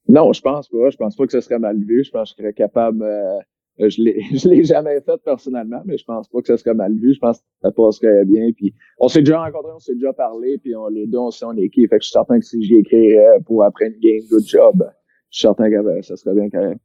Non, 0.07 0.31
je 0.33 0.41
pense 0.41 0.69
pas. 0.69 0.89
Je 0.89 0.97
pense 0.97 1.15
pas 1.15 1.25
que 1.25 1.31
ce 1.31 1.41
serait 1.41 1.59
mal 1.59 1.77
vu. 1.83 2.03
Je 2.03 2.11
pense 2.11 2.31
que 2.31 2.37
je 2.37 2.43
serais 2.43 2.53
capable, 2.53 3.01
euh, 3.03 3.39
je 3.79 4.01
l'ai, 4.01 4.21
je 4.33 4.47
l'ai 4.47 4.63
jamais 4.63 5.01
fait 5.01 5.19
personnellement, 5.23 5.81
mais 5.85 5.97
je 5.97 6.05
pense 6.05 6.27
pas 6.27 6.41
que 6.41 6.47
ce 6.47 6.57
serait 6.57 6.75
mal 6.75 6.93
vu. 6.93 7.13
Je 7.13 7.19
pense 7.19 7.39
que 7.39 7.45
ça 7.61 7.71
passerait 7.71 8.25
bien. 8.25 8.51
Puis 8.55 8.73
on 8.99 9.07
s'est 9.07 9.21
déjà 9.21 9.43
rencontrés, 9.43 9.71
on 9.75 9.79
s'est 9.79 9.95
déjà 9.95 10.13
parlé, 10.13 10.59
puis 10.59 10.75
on, 10.75 10.87
les 10.87 11.07
deux, 11.07 11.17
on 11.17 11.31
sait 11.31 11.45
on 11.45 11.53
est 11.53 11.69
qui? 11.69 11.87
Fait 11.87 11.97
que 11.97 12.03
je 12.03 12.09
suis 12.09 12.13
certain 12.13 12.39
que 12.39 12.45
si 12.45 12.61
j'y 12.61 12.75
écrirais 12.75 13.39
pour 13.45 13.63
après 13.63 13.87
une 13.87 13.99
game, 13.99 14.21
good 14.29 14.45
job, 14.45 14.87
je 15.31 15.39
suis 15.39 15.47
certain 15.47 15.69
que 15.69 15.81
ben, 15.83 16.01
ça 16.03 16.15
serait 16.15 16.35
bien 16.35 16.49
quand 16.49 16.61
même. 16.61 16.79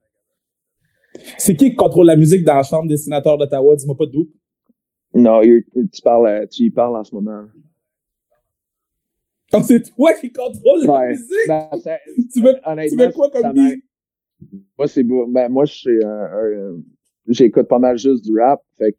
C'est 1.38 1.56
qui 1.56 1.70
qui 1.70 1.76
contrôle 1.76 2.06
la 2.06 2.16
musique 2.16 2.44
dans 2.44 2.54
la 2.54 2.62
chambre 2.62 2.88
des 2.88 2.96
sénateurs 2.96 3.36
d'Ottawa? 3.36 3.74
Dis-moi 3.76 3.96
pas 3.96 4.06
d'où. 4.06 4.28
Non, 5.14 5.40
tu 5.42 6.02
parles, 6.02 6.48
tu 6.48 6.64
y 6.64 6.70
parles 6.70 6.96
en 6.96 7.04
ce 7.04 7.14
moment. 7.14 7.44
Comme 9.50 9.62
c'est 9.64 9.82
toi 9.82 10.12
qui 10.14 10.32
contrôle 10.32 10.86
la 10.86 11.08
musique? 11.08 11.26
Ben, 11.48 11.68
tu, 12.32 12.40
veux, 12.40 12.54
tu 12.88 12.96
veux 12.96 13.10
quoi 13.10 13.30
comme 13.30 13.52
beat? 13.52 13.84
Moi, 14.78 14.86
c'est 14.86 15.02
ben, 15.02 15.48
moi, 15.48 15.64
je 15.64 15.72
suis 15.72 16.04
un, 16.04 16.78
j'écoute 17.26 17.68
pas 17.68 17.78
mal 17.78 17.98
juste 17.98 18.24
du 18.24 18.38
rap. 18.38 18.62
Fait 18.78 18.92
que 18.92 18.98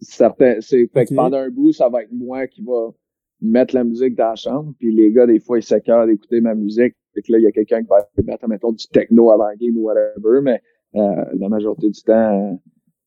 certains, 0.00 0.60
c'est, 0.60 0.86
fait 0.92 1.06
que 1.06 1.14
pendant 1.14 1.38
un 1.38 1.50
bout, 1.50 1.72
ça 1.72 1.88
va 1.88 2.02
être 2.02 2.12
moi 2.12 2.46
qui 2.46 2.62
va 2.62 2.90
mettre 3.40 3.74
la 3.74 3.84
musique 3.84 4.14
dans 4.14 4.30
la 4.30 4.36
chambre. 4.36 4.72
Puis 4.78 4.94
les 4.94 5.12
gars, 5.12 5.26
des 5.26 5.40
fois, 5.40 5.58
ils 5.58 5.62
s'écœurent 5.62 6.06
d'écouter 6.06 6.40
ma 6.40 6.54
musique. 6.54 6.94
Fait 7.14 7.22
que 7.22 7.32
là, 7.32 7.38
il 7.38 7.44
y 7.44 7.46
a 7.46 7.52
quelqu'un 7.52 7.82
qui 7.82 7.88
va 7.88 8.08
mettre, 8.24 8.48
mettons, 8.48 8.72
du 8.72 8.86
techno 8.86 9.30
avant 9.30 9.46
la 9.46 9.56
game 9.56 9.76
ou 9.76 9.82
whatever. 9.82 10.40
Mais, 10.42 10.62
euh, 10.94 11.24
la 11.34 11.48
majorité 11.48 11.90
du 11.90 12.02
temps, 12.02 12.52
euh, 12.52 12.56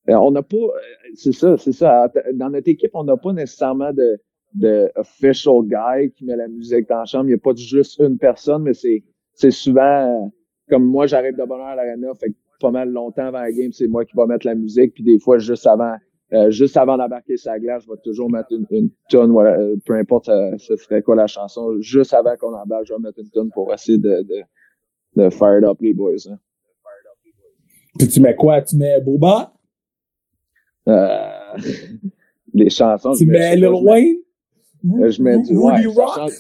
on 0.08 0.32
n'a 0.32 0.44
pas, 0.44 0.58
euh, 0.58 0.80
c'est 1.16 1.32
ça, 1.32 1.58
c'est 1.58 1.72
ça. 1.72 2.12
Dans 2.34 2.50
notre 2.50 2.70
équipe, 2.70 2.92
on 2.94 3.04
n'a 3.04 3.18
pas 3.18 3.34
nécessairement 3.34 3.94
de, 3.94 4.20
de 4.54 4.92
official 4.96 5.62
guy 5.64 6.12
qui 6.12 6.26
met 6.26 6.36
la 6.36 6.48
musique 6.48 6.90
dans 6.90 7.00
la 7.00 7.06
chambre. 7.06 7.26
Il 7.26 7.30
n'y 7.30 7.34
a 7.36 7.38
pas 7.38 7.56
juste 7.56 8.00
une 8.00 8.18
personne, 8.18 8.64
mais 8.64 8.74
c'est, 8.74 9.04
c'est 9.34 9.52
souvent, 9.52 10.32
comme 10.70 10.86
moi, 10.86 11.08
j'arrive 11.08 11.36
de 11.38 11.44
bonne 11.46 11.60
heure 11.60 11.68
à 11.68 11.76
l'arena, 11.76 12.14
fait 12.16 12.30
que 12.30 12.36
pas 12.60 12.72
mal 12.72 12.90
longtemps 12.90 13.26
avant 13.26 13.42
la 13.42 13.52
game, 13.52 13.72
c'est 13.72 13.88
moi 13.88 14.06
qui 14.06 14.16
va 14.16 14.26
mettre 14.26 14.46
la 14.46 14.56
musique, 14.56 14.94
puis 14.94 15.04
des 15.04 15.20
fois, 15.20 15.38
juste 15.38 15.68
avant, 15.68 15.96
euh, 16.34 16.50
juste 16.50 16.78
avant 16.78 16.98
d'embarquer 16.98 17.36
sa 17.36 17.60
glace, 17.60 17.84
je 17.84 17.92
vais 17.92 17.98
toujours 18.04 18.30
mettre 18.30 18.52
une, 18.52 18.66
une 18.72 18.90
tonne, 19.10 19.36
euh, 19.38 19.76
peu 19.86 19.96
importe 19.96 20.30
euh, 20.30 20.58
ce 20.58 20.76
serait 20.78 21.02
quoi 21.02 21.16
la 21.16 21.28
chanson, 21.28 21.76
juste 21.80 22.14
avant 22.14 22.36
qu'on 22.38 22.54
embarque, 22.54 22.86
je 22.86 22.94
vais 22.94 23.00
mettre 23.00 23.20
une 23.20 23.30
tonne 23.30 23.50
pour 23.52 23.74
essayer 23.74 23.98
de, 23.98 24.22
de, 24.22 24.42
de 25.16 25.30
fire 25.30 25.64
up 25.64 25.78
les 25.82 25.94
boys. 25.94 26.16
Hein. 26.30 26.38
Puis 27.98 28.08
tu 28.08 28.22
mets 28.22 28.36
quoi? 28.36 28.62
Tu 28.62 28.76
mets 28.78 29.00
Boba? 29.02 29.54
Euh, 30.88 31.58
les 32.54 32.70
chansons. 32.70 33.14
Tu 33.14 33.26
mets 33.26 33.56
Lil 33.56 33.68
Wayne? 33.68 34.18
Je 34.84 35.22
mets 35.22 35.42
du 35.42 35.58
Rock? 35.58 36.32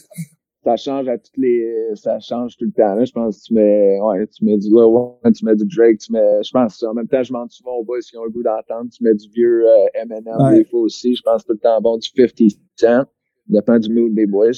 Ça 0.65 0.77
change, 0.77 1.09
à 1.09 1.17
toutes 1.17 1.35
les, 1.35 1.89
ça 1.95 2.21
change 2.21 2.55
tout 2.55 2.63
le 2.63 2.71
temps. 2.71 2.95
Là. 2.95 3.03
Je 3.03 3.11
pense 3.11 3.41
que 3.41 3.43
tu 3.47 3.53
mets, 3.53 3.99
ouais, 3.99 4.25
tu 4.27 4.45
mets 4.45 4.57
du 4.57 4.67
Lil 4.67 4.75
Wayne, 4.75 5.33
tu 5.33 5.43
mets 5.43 5.55
du 5.55 5.65
Drake, 5.65 5.97
tu 5.97 6.13
mets, 6.13 6.41
je 6.41 6.51
pense, 6.51 6.81
en 6.83 6.93
même 6.93 7.07
temps, 7.07 7.21
je 7.21 7.33
demande 7.33 7.51
souvent 7.51 7.73
aux 7.73 7.83
boys 7.83 7.99
qui 7.99 8.17
ont 8.17 8.23
le 8.23 8.29
goût 8.29 8.43
d'entendre, 8.43 8.89
tu 8.89 9.03
mets 9.03 9.13
du 9.13 9.27
vieux 9.29 9.67
euh, 9.67 10.01
Eminem 10.01 10.35
ouais. 10.39 10.59
des 10.59 10.65
fois 10.65 10.81
aussi. 10.81 11.15
Je 11.15 11.21
pense 11.21 11.43
tout 11.43 11.51
le 11.51 11.59
temps 11.59 11.81
bon 11.81 11.97
du 11.97 12.07
50 12.15 12.51
Cent. 12.77 13.03
Dépend 13.47 13.77
du 13.77 13.93
mood 13.93 14.13
des 14.13 14.25
boys. 14.25 14.51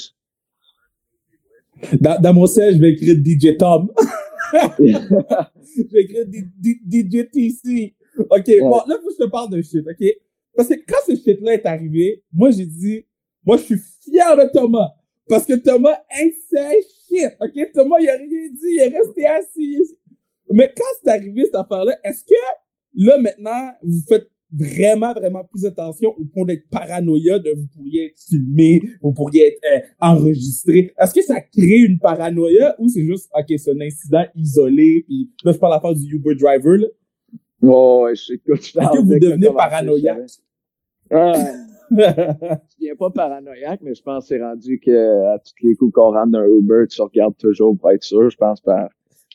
Dans, 2.00 2.22
dans 2.22 2.34
mon 2.34 2.46
sel, 2.46 2.76
je 2.76 2.80
vais 2.80 2.92
écrire 2.92 3.16
DJ 3.16 3.58
Tom. 3.58 3.92
je 4.54 5.84
vais 5.92 6.02
écrire 6.02 6.26
DJ 6.32 7.30
TC. 7.32 7.95
OK, 8.20 8.48
ouais. 8.48 8.60
bon, 8.62 8.82
là, 8.88 8.98
je 9.04 9.24
te 9.24 9.30
parle 9.30 9.50
de 9.52 9.62
shit, 9.62 9.86
OK? 9.88 10.08
Parce 10.56 10.70
que 10.70 10.76
quand 10.88 10.98
ce 11.06 11.16
shit-là 11.16 11.54
est 11.54 11.66
arrivé, 11.66 12.24
moi, 12.32 12.52
j'ai 12.52 12.66
dit, 12.66 13.06
moi, 13.46 13.58
je 13.58 13.64
suis 13.64 13.80
fier 14.02 14.38
de 14.38 14.50
Thomas. 14.52 14.92
Parce 15.28 15.46
que 15.46 15.54
Thomas 15.54 15.98
ain't 16.10 16.34
say 16.50 16.82
shit, 17.08 17.32
OK? 17.42 17.72
Thomas, 17.74 17.98
il 18.00 18.10
a 18.10 18.16
rien 18.16 18.50
dit, 18.52 18.60
il 18.64 18.80
est 18.80 18.98
resté 18.98 19.26
assis. 19.26 19.80
Mais 20.52 20.72
quand 20.76 20.84
c'est 21.04 21.10
arrivé, 21.10 21.46
cette 21.46 21.56
affaire-là, 21.56 21.98
est-ce 22.04 22.24
que, 22.24 22.34
là, 22.96 23.18
maintenant, 23.18 23.72
vous 23.82 24.02
faites 24.08 24.30
vraiment, 24.52 25.14
vraiment 25.14 25.44
plus 25.44 25.66
attention 25.66 26.14
au 26.18 26.26
point 26.26 26.46
d'être 26.46 26.70
paranoïa, 26.70 27.40
de 27.40 27.52
vous 27.52 27.68
pourriez 27.76 28.06
être 28.06 28.20
filmé, 28.20 28.82
vous 29.02 29.12
pourriez 29.12 29.48
être 29.48 29.62
euh, 29.66 29.80
enregistré? 30.00 30.94
Est-ce 31.00 31.14
que 31.14 31.22
ça 31.22 31.42
crée 31.42 31.80
une 31.80 32.00
paranoïa 32.00 32.76
ou 32.80 32.88
c'est 32.88 33.06
juste, 33.06 33.30
OK, 33.38 33.46
c'est 33.58 33.72
un 33.72 33.82
incident 33.82 34.26
isolé, 34.36 35.04
puis 35.08 35.32
là, 35.44 35.52
je 35.52 35.58
parle 35.58 35.74
à 35.74 35.78
la 35.78 35.82
part 35.82 35.96
du 35.96 36.16
Uber 36.16 36.36
driver, 36.36 36.78
là? 36.78 36.88
Oh, 37.62 38.08
je 38.12 38.16
sais 38.16 38.34
Est-ce 38.34 38.74
que 38.74 39.02
vous 39.02 39.20
devenez 39.20 39.50
paranoïaque? 39.52 40.28
je 41.12 41.56
viens 42.80 42.96
pas 42.96 43.10
paranoïaque, 43.12 43.82
mais 43.84 43.94
je 43.94 44.02
pense 44.02 44.24
que 44.24 44.28
c'est 44.30 44.44
rendu 44.44 44.80
que 44.80 45.34
à 45.34 45.40
tous 45.40 45.54
les 45.62 45.76
coups 45.76 45.94
qu'on 45.94 46.12
rentre 46.12 46.32
d'un 46.32 46.46
Uber, 46.46 46.86
tu 46.90 47.02
regardes 47.02 47.38
toujours 47.38 47.78
pour 47.78 47.92
être 47.92 48.04
sûr, 48.04 48.30
je 48.30 48.38
pense 48.38 48.62
pas. 48.62 48.90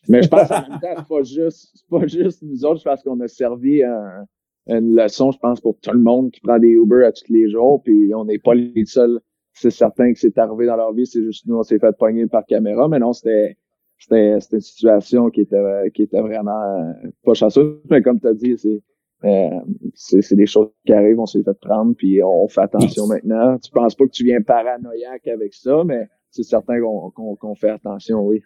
Mais 0.08 0.22
je 0.22 0.28
pense 0.28 0.50
en 0.50 0.62
même 0.68 0.80
temps, 0.80 0.94
c'est 0.96 1.08
pas 1.08 1.22
juste, 1.22 1.70
c'est 1.74 1.88
pas 1.88 2.06
juste 2.06 2.42
nous 2.42 2.64
autres, 2.64 2.80
je 2.80 2.84
pense 2.84 3.02
qu'on 3.02 3.20
a 3.20 3.28
servi 3.28 3.82
un, 3.84 4.26
une 4.66 4.96
leçon, 4.96 5.30
je 5.30 5.38
pense, 5.38 5.60
pour 5.60 5.78
tout 5.78 5.92
le 5.92 6.00
monde 6.00 6.30
qui 6.30 6.40
prend 6.40 6.58
des 6.58 6.70
Uber 6.70 7.04
à 7.04 7.12
tous 7.12 7.30
les 7.32 7.50
jours, 7.50 7.82
puis 7.82 8.14
on 8.14 8.24
n'est 8.24 8.38
pas 8.38 8.54
les 8.54 8.84
seuls. 8.84 9.20
C'est 9.52 9.70
certain 9.70 10.12
que 10.12 10.18
c'est 10.18 10.38
arrivé 10.38 10.66
dans 10.66 10.76
leur 10.76 10.92
vie, 10.92 11.06
c'est 11.06 11.22
juste 11.22 11.46
nous, 11.46 11.56
on 11.56 11.62
s'est 11.62 11.78
fait 11.78 11.96
pogner 11.96 12.26
par 12.26 12.46
caméra, 12.46 12.88
mais 12.88 12.98
non, 12.98 13.12
c'était 13.12 13.56
c'était 14.00 14.32
une 14.32 14.60
situation 14.60 15.30
qui 15.30 15.42
était 15.42 15.90
qui 15.94 16.02
était 16.02 16.20
vraiment 16.20 16.94
pas 17.22 17.34
chanceuse, 17.34 17.80
mais 17.90 18.02
comme 18.02 18.18
tu 18.18 18.26
as 18.26 18.34
dit, 18.34 18.56
c'est 18.58 18.82
euh, 19.24 19.60
c'est 19.94 20.34
des 20.34 20.46
choses 20.46 20.70
qui 20.86 20.92
arrivent, 20.92 21.20
on 21.20 21.26
s'est 21.26 21.42
fait 21.42 21.58
prendre, 21.60 21.94
puis 21.94 22.22
on 22.22 22.48
fait 22.48 22.62
attention 22.62 23.06
maintenant. 23.06 23.58
Tu 23.58 23.70
penses 23.70 23.94
pas 23.94 24.06
que 24.06 24.10
tu 24.10 24.24
viens 24.24 24.40
paranoïaque 24.40 25.28
avec 25.28 25.52
ça, 25.52 25.84
mais 25.84 26.08
c'est 26.30 26.42
certain 26.42 26.80
qu'on 26.80 27.10
qu 27.10 27.38
qu'on 27.38 27.54
fait 27.54 27.70
attention, 27.70 28.20
oui. 28.20 28.42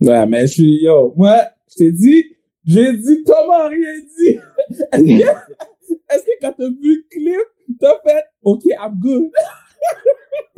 Ouais, 0.00 0.26
mais 0.26 0.42
je 0.42 0.52
suis, 0.52 0.84
yo, 0.84 1.12
moi, 1.16 1.38
je 1.68 1.76
t'ai 1.76 1.92
dit, 1.92 2.36
j'ai 2.64 2.96
dit, 2.96 3.24
Thomas 3.24 3.68
rien 3.68 4.00
dit. 4.18 4.38
Est-ce 4.92 5.02
que, 5.02 5.94
est-ce 6.14 6.24
que 6.24 6.30
quand 6.40 6.52
t'as 6.56 6.68
vu 6.68 6.96
le 6.96 7.04
clip, 7.10 7.78
t'as 7.80 7.98
fait, 8.04 8.24
OK, 8.42 8.62
I'm 8.66 8.98
good? 9.00 9.30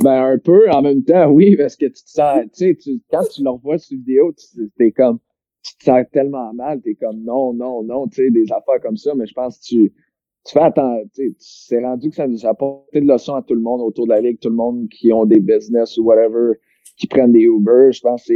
ben, 0.01 0.33
un 0.33 0.39
peu, 0.39 0.71
en 0.71 0.83
même 0.83 1.03
temps, 1.05 1.29
oui, 1.31 1.57
parce 1.57 1.77
que 1.77 1.87
tu 1.87 2.05
te 2.05 2.11
sens, 2.11 2.43
tu 2.57 2.77
sais, 2.81 3.01
quand 3.11 3.25
tu 3.33 3.43
le 3.43 3.51
revois 3.51 3.79
sur 3.79 3.97
vidéo, 3.97 4.33
tu 4.33 4.71
t'es 4.77 4.93
comme, 4.93 5.19
tu 5.63 5.77
te 5.77 5.85
sens 5.85 6.05
tellement 6.13 6.53
mal, 6.55 6.81
t'es 6.81 6.95
comme 6.95 7.23
non, 7.23 7.53
non, 7.53 7.83
non, 7.83 8.07
tu 8.07 8.23
sais, 8.23 8.31
des 8.31 8.45
affaires 8.53 8.81
comme 8.81 8.97
ça, 8.97 9.15
mais 9.15 9.27
je 9.27 9.35
pense 9.35 9.59
que 9.59 9.65
tu, 9.65 9.93
tu 10.45 10.53
fais 10.53 10.61
attention, 10.61 11.09
tu 11.15 11.35
sais, 11.39 11.85
rendu 11.85 12.11
que 12.11 12.17
ça 12.17 12.29
nous 12.29 12.47
a 12.47 12.51
apporté 12.51 13.01
de 13.01 13.07
leçons 13.07 13.35
à 13.35 13.43
tout 13.43 13.55
le 13.55 13.61
monde 13.61 13.81
autour 13.81 14.07
de 14.07 14.13
la 14.13 14.21
ligue, 14.21 14.39
tout 14.39 14.51
le 14.51 14.55
monde 14.55 14.89
qui 14.89 15.13
ont 15.13 15.27
des 15.27 15.41
business 15.41 15.99
ou 15.99 16.05
whatever, 16.05 16.55
qui 16.97 17.07
prennent 17.07 17.33
des 17.33 17.43
Uber, 17.43 17.91
je 17.91 18.01
pense 18.01 18.23
que 18.23 18.35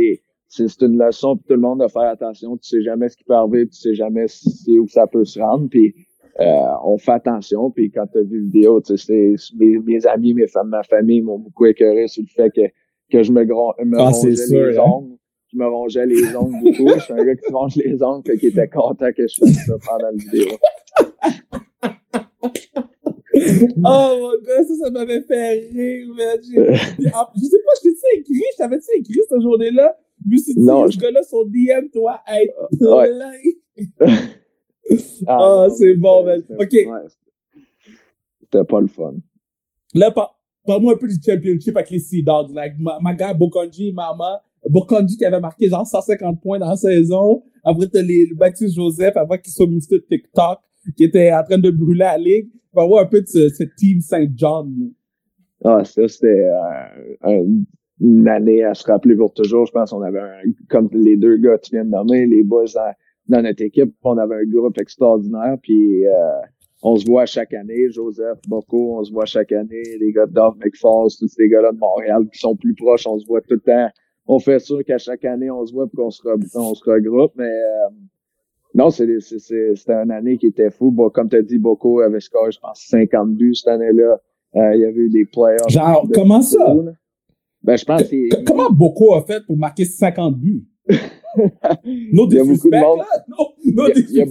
c'est, 0.49 0.69
c'est 0.69 0.83
une 0.85 0.99
leçon 0.99 1.37
pour 1.37 1.47
tout 1.47 1.55
le 1.55 1.61
monde 1.61 1.81
de 1.81 1.89
faire 1.89 2.03
attention, 2.03 2.57
tu 2.57 2.69
sais 2.69 2.83
jamais 2.83 3.09
ce 3.09 3.17
qui 3.17 3.25
peut 3.25 3.35
arriver, 3.35 3.69
tu 3.69 3.77
sais 3.77 3.95
jamais 3.95 4.27
si, 4.29 4.79
où 4.79 4.89
ça 4.89 5.07
peut 5.07 5.25
se 5.25 5.39
rendre, 5.39 5.69
puis 5.69 5.95
euh, 6.41 6.45
on 6.85 6.99
fait 6.99 7.13
attention, 7.13 7.71
puis 7.71 7.91
quand 7.91 8.07
tu 8.07 8.19
as 8.19 8.23
vu 8.23 8.39
la 8.39 8.45
vidéo, 8.45 8.81
tu 8.81 8.97
sais, 8.97 9.35
mes, 9.57 9.79
mes 9.79 10.07
amis, 10.07 10.35
mes 10.35 10.47
femmes, 10.47 10.69
ma 10.69 10.83
famille 10.83 11.21
m'ont 11.21 11.39
beaucoup 11.39 11.67
écœuré 11.67 12.09
sur 12.09 12.23
le 12.23 12.29
fait 12.29 12.51
que, 12.51 12.73
que 13.11 13.23
je 13.23 13.33
me, 13.33 13.45
me 13.45 13.99
ah, 13.99 14.09
rongeais 14.09 14.31
les 14.31 14.79
hein? 14.79 14.83
ongles 14.83 15.17
je 15.53 15.59
me 15.59 15.67
rongeais 15.67 16.07
les 16.07 16.35
ongles 16.35 16.61
beaucoup. 16.63 16.89
je 16.95 17.01
suis 17.01 17.13
un 17.13 17.25
gars 17.25 17.35
qui 17.35 17.47
se 17.47 17.53
ronge 17.53 17.77
les 17.77 18.03
ongles, 18.03 18.23
fait 18.27 18.39
qu'il 18.39 18.49
était 18.49 18.69
content 18.69 19.13
que 19.15 19.27
je 19.27 19.37
fasse 19.39 19.67
ça 19.67 19.75
pendant 19.85 20.07
la 20.07 20.13
vidéo. 20.13 20.57
oh 23.85 24.17
mon 24.19 24.33
gars, 24.43 24.65
ça, 24.67 24.75
ça 24.83 24.91
m'avait 24.91 25.21
fait 25.23 25.69
rire, 25.73 26.09
man. 26.17 26.39
Je 26.43 26.51
sais 27.01 27.11
pas, 27.11 27.73
je 27.77 27.83
t'ai-tu 27.83 28.21
écrit? 28.21 28.45
Je 28.53 28.57
t'avais-tu 28.59 28.99
écrit 28.99 29.21
cette 29.29 29.41
journée-là? 29.41 29.97
Je 30.25 30.31
me 30.31 30.37
suis 30.37 30.55
dit, 30.55 30.61
non, 30.61 30.89
ce 30.91 30.99
gars-là, 30.99 31.23
son 31.23 31.45
DM, 31.45 31.89
toi, 31.93 32.21
être 32.29 32.69
plein. 32.79 34.17
Ah, 35.27 35.39
oh, 35.41 35.75
c'est 35.77 35.95
bon, 35.95 36.25
man. 36.25 36.43
OK. 36.59 36.77
C'était 38.41 38.65
pas 38.65 38.81
le 38.81 38.87
fun. 38.87 39.15
Là, 39.95 40.11
parle-moi 40.65 40.95
un 40.95 40.97
peu 40.97 41.09
du 41.09 41.17
championship 41.25 41.77
avec 41.77 41.91
les 41.91 41.99
Sea 41.99 42.23
Dogs. 42.23 42.53
Like, 42.55 42.75
ma, 42.79 42.99
ma 43.01 43.15
gars, 43.15 43.35
Bokonji, 43.35 43.93
Mama, 43.93 44.43
Bokonji 44.69 45.17
qui 45.17 45.25
avait 45.25 45.41
marqué 45.41 45.69
genre 45.69 45.87
150 45.87 46.41
points 46.41 46.59
dans 46.59 46.69
la 46.69 46.77
saison. 46.77 47.43
Après, 47.65 47.87
t'as 47.87 48.03
les 48.03 48.33
Baptiste 48.35 48.75
Joseph 48.75 49.17
avant 49.17 49.37
qu'il 49.39 49.53
soit 49.53 49.67
ministre 49.67 49.95
de 49.95 50.01
TikTok, 50.01 50.59
qui 50.97 51.05
était 51.05 51.33
en 51.33 51.45
train 51.45 51.59
de 51.59 51.71
brûler 51.71 52.01
la 52.01 52.19
ligue. 52.19 52.49
Voir 52.73 53.03
un 53.03 53.07
peu 53.07 53.21
de 53.21 53.27
ce, 53.27 53.49
ce 53.51 53.65
team 53.77 54.01
Saint 54.01 54.27
John. 54.35 54.93
Ah, 55.65 55.85
ça, 55.85 56.09
c'était 56.09 56.49
euh, 57.27 57.45
une 58.01 58.29
année 58.29 58.65
à 58.65 58.75
se 58.75 58.85
rappeler 58.85 59.15
pour 59.15 59.33
toujours. 59.33 59.67
Je 59.67 59.73
pense 59.73 59.91
qu'on 59.91 60.03
avait 60.03 60.21
un, 60.21 60.41
comme 60.69 60.89
les 60.93 61.17
deux 61.17 61.37
gars 61.37 61.59
que 61.59 61.67
tu 61.67 61.75
viens 61.77 61.85
de 61.85 61.91
nommer, 61.91 62.27
les 62.27 62.43
boys 62.43 62.65
dans, 62.75 62.93
dans 63.29 63.43
notre 63.43 63.63
équipe, 63.63 63.95
on 64.03 64.19
avait 64.19 64.37
un 64.37 64.45
groupe 64.45 64.79
extraordinaire. 64.79 65.57
Puis 65.63 66.07
euh, 66.07 66.13
on 66.83 66.97
se 66.97 67.07
voit 67.07 67.27
chaque 67.27 67.55
année, 67.55 67.91
Joseph, 67.91 68.39
Boko, 68.49 68.99
on 68.99 69.05
se 69.05 69.13
voit 69.13 69.27
chaque 69.27 69.53
année, 69.53 69.83
les 70.01 70.13
gars 70.13 70.27
de 70.27 70.33
Dove 70.33 70.57
McFalls, 70.59 71.11
tous 71.19 71.29
ces 71.29 71.49
gars-là 71.49 71.73
de 71.73 71.79
Montréal 71.79 72.25
qui 72.33 72.39
sont 72.39 72.57
plus 72.57 72.75
proches, 72.75 73.07
on 73.07 73.19
se 73.19 73.27
voit 73.27 73.41
tout 73.41 73.55
le 73.55 73.61
temps 73.61 73.89
on 74.27 74.39
fait 74.39 74.59
sûr 74.59 74.85
qu'à 74.85 74.99
chaque 74.99 75.25
année, 75.25 75.51
on 75.51 75.65
se 75.67 75.73
voit 75.73 75.87
et 75.87 75.97
qu'on 75.97 76.11
se, 76.11 76.23
on 76.55 76.75
se 76.75 76.85
regroupe. 76.85 77.33
Mais 77.37 77.45
euh, 77.45 77.89
non, 78.75 78.91
c'était 78.91 79.19
une 79.89 80.11
année 80.11 80.39
qui 80.39 80.47
était 80.47 80.71
fou. 80.71 80.91
Bon, 80.91 81.11
comme 81.11 81.29
tu 81.29 81.37
as 81.37 81.43
dit, 81.43 81.59
Boko 81.59 82.01
avait 82.01 82.21
score, 82.21 82.51
je 82.51 82.59
pense, 82.59 82.85
50 82.89 83.35
buts 83.35 83.55
cette 83.55 83.69
année-là. 83.69 84.21
Euh, 84.55 84.75
il 84.75 84.81
y 84.81 84.85
avait 84.85 85.01
eu 85.01 85.09
des 85.09 85.25
playoffs. 85.25 85.69
Genre, 85.69 86.07
comment 86.13 86.43
ça? 86.43 86.75
Ben, 87.63 87.77
je 87.77 87.85
pense 87.85 88.03
que 88.03 88.45
Comment 88.45 88.71
Boko 88.71 89.15
a 89.15 89.23
fait 89.23 89.45
pour 89.47 89.57
marquer 89.57 89.85
50 89.85 90.37
buts? 90.37 90.67
no 91.37 92.29
il 92.31 92.35
y 92.35 92.39
a 92.39 92.45
beaucoup 92.45 92.71
de 92.71 92.81
monde. 92.81 93.03
No, 93.29 93.37
no 93.65 93.89
il, 93.95 94.11
y 94.11 94.23
a, 94.23 94.25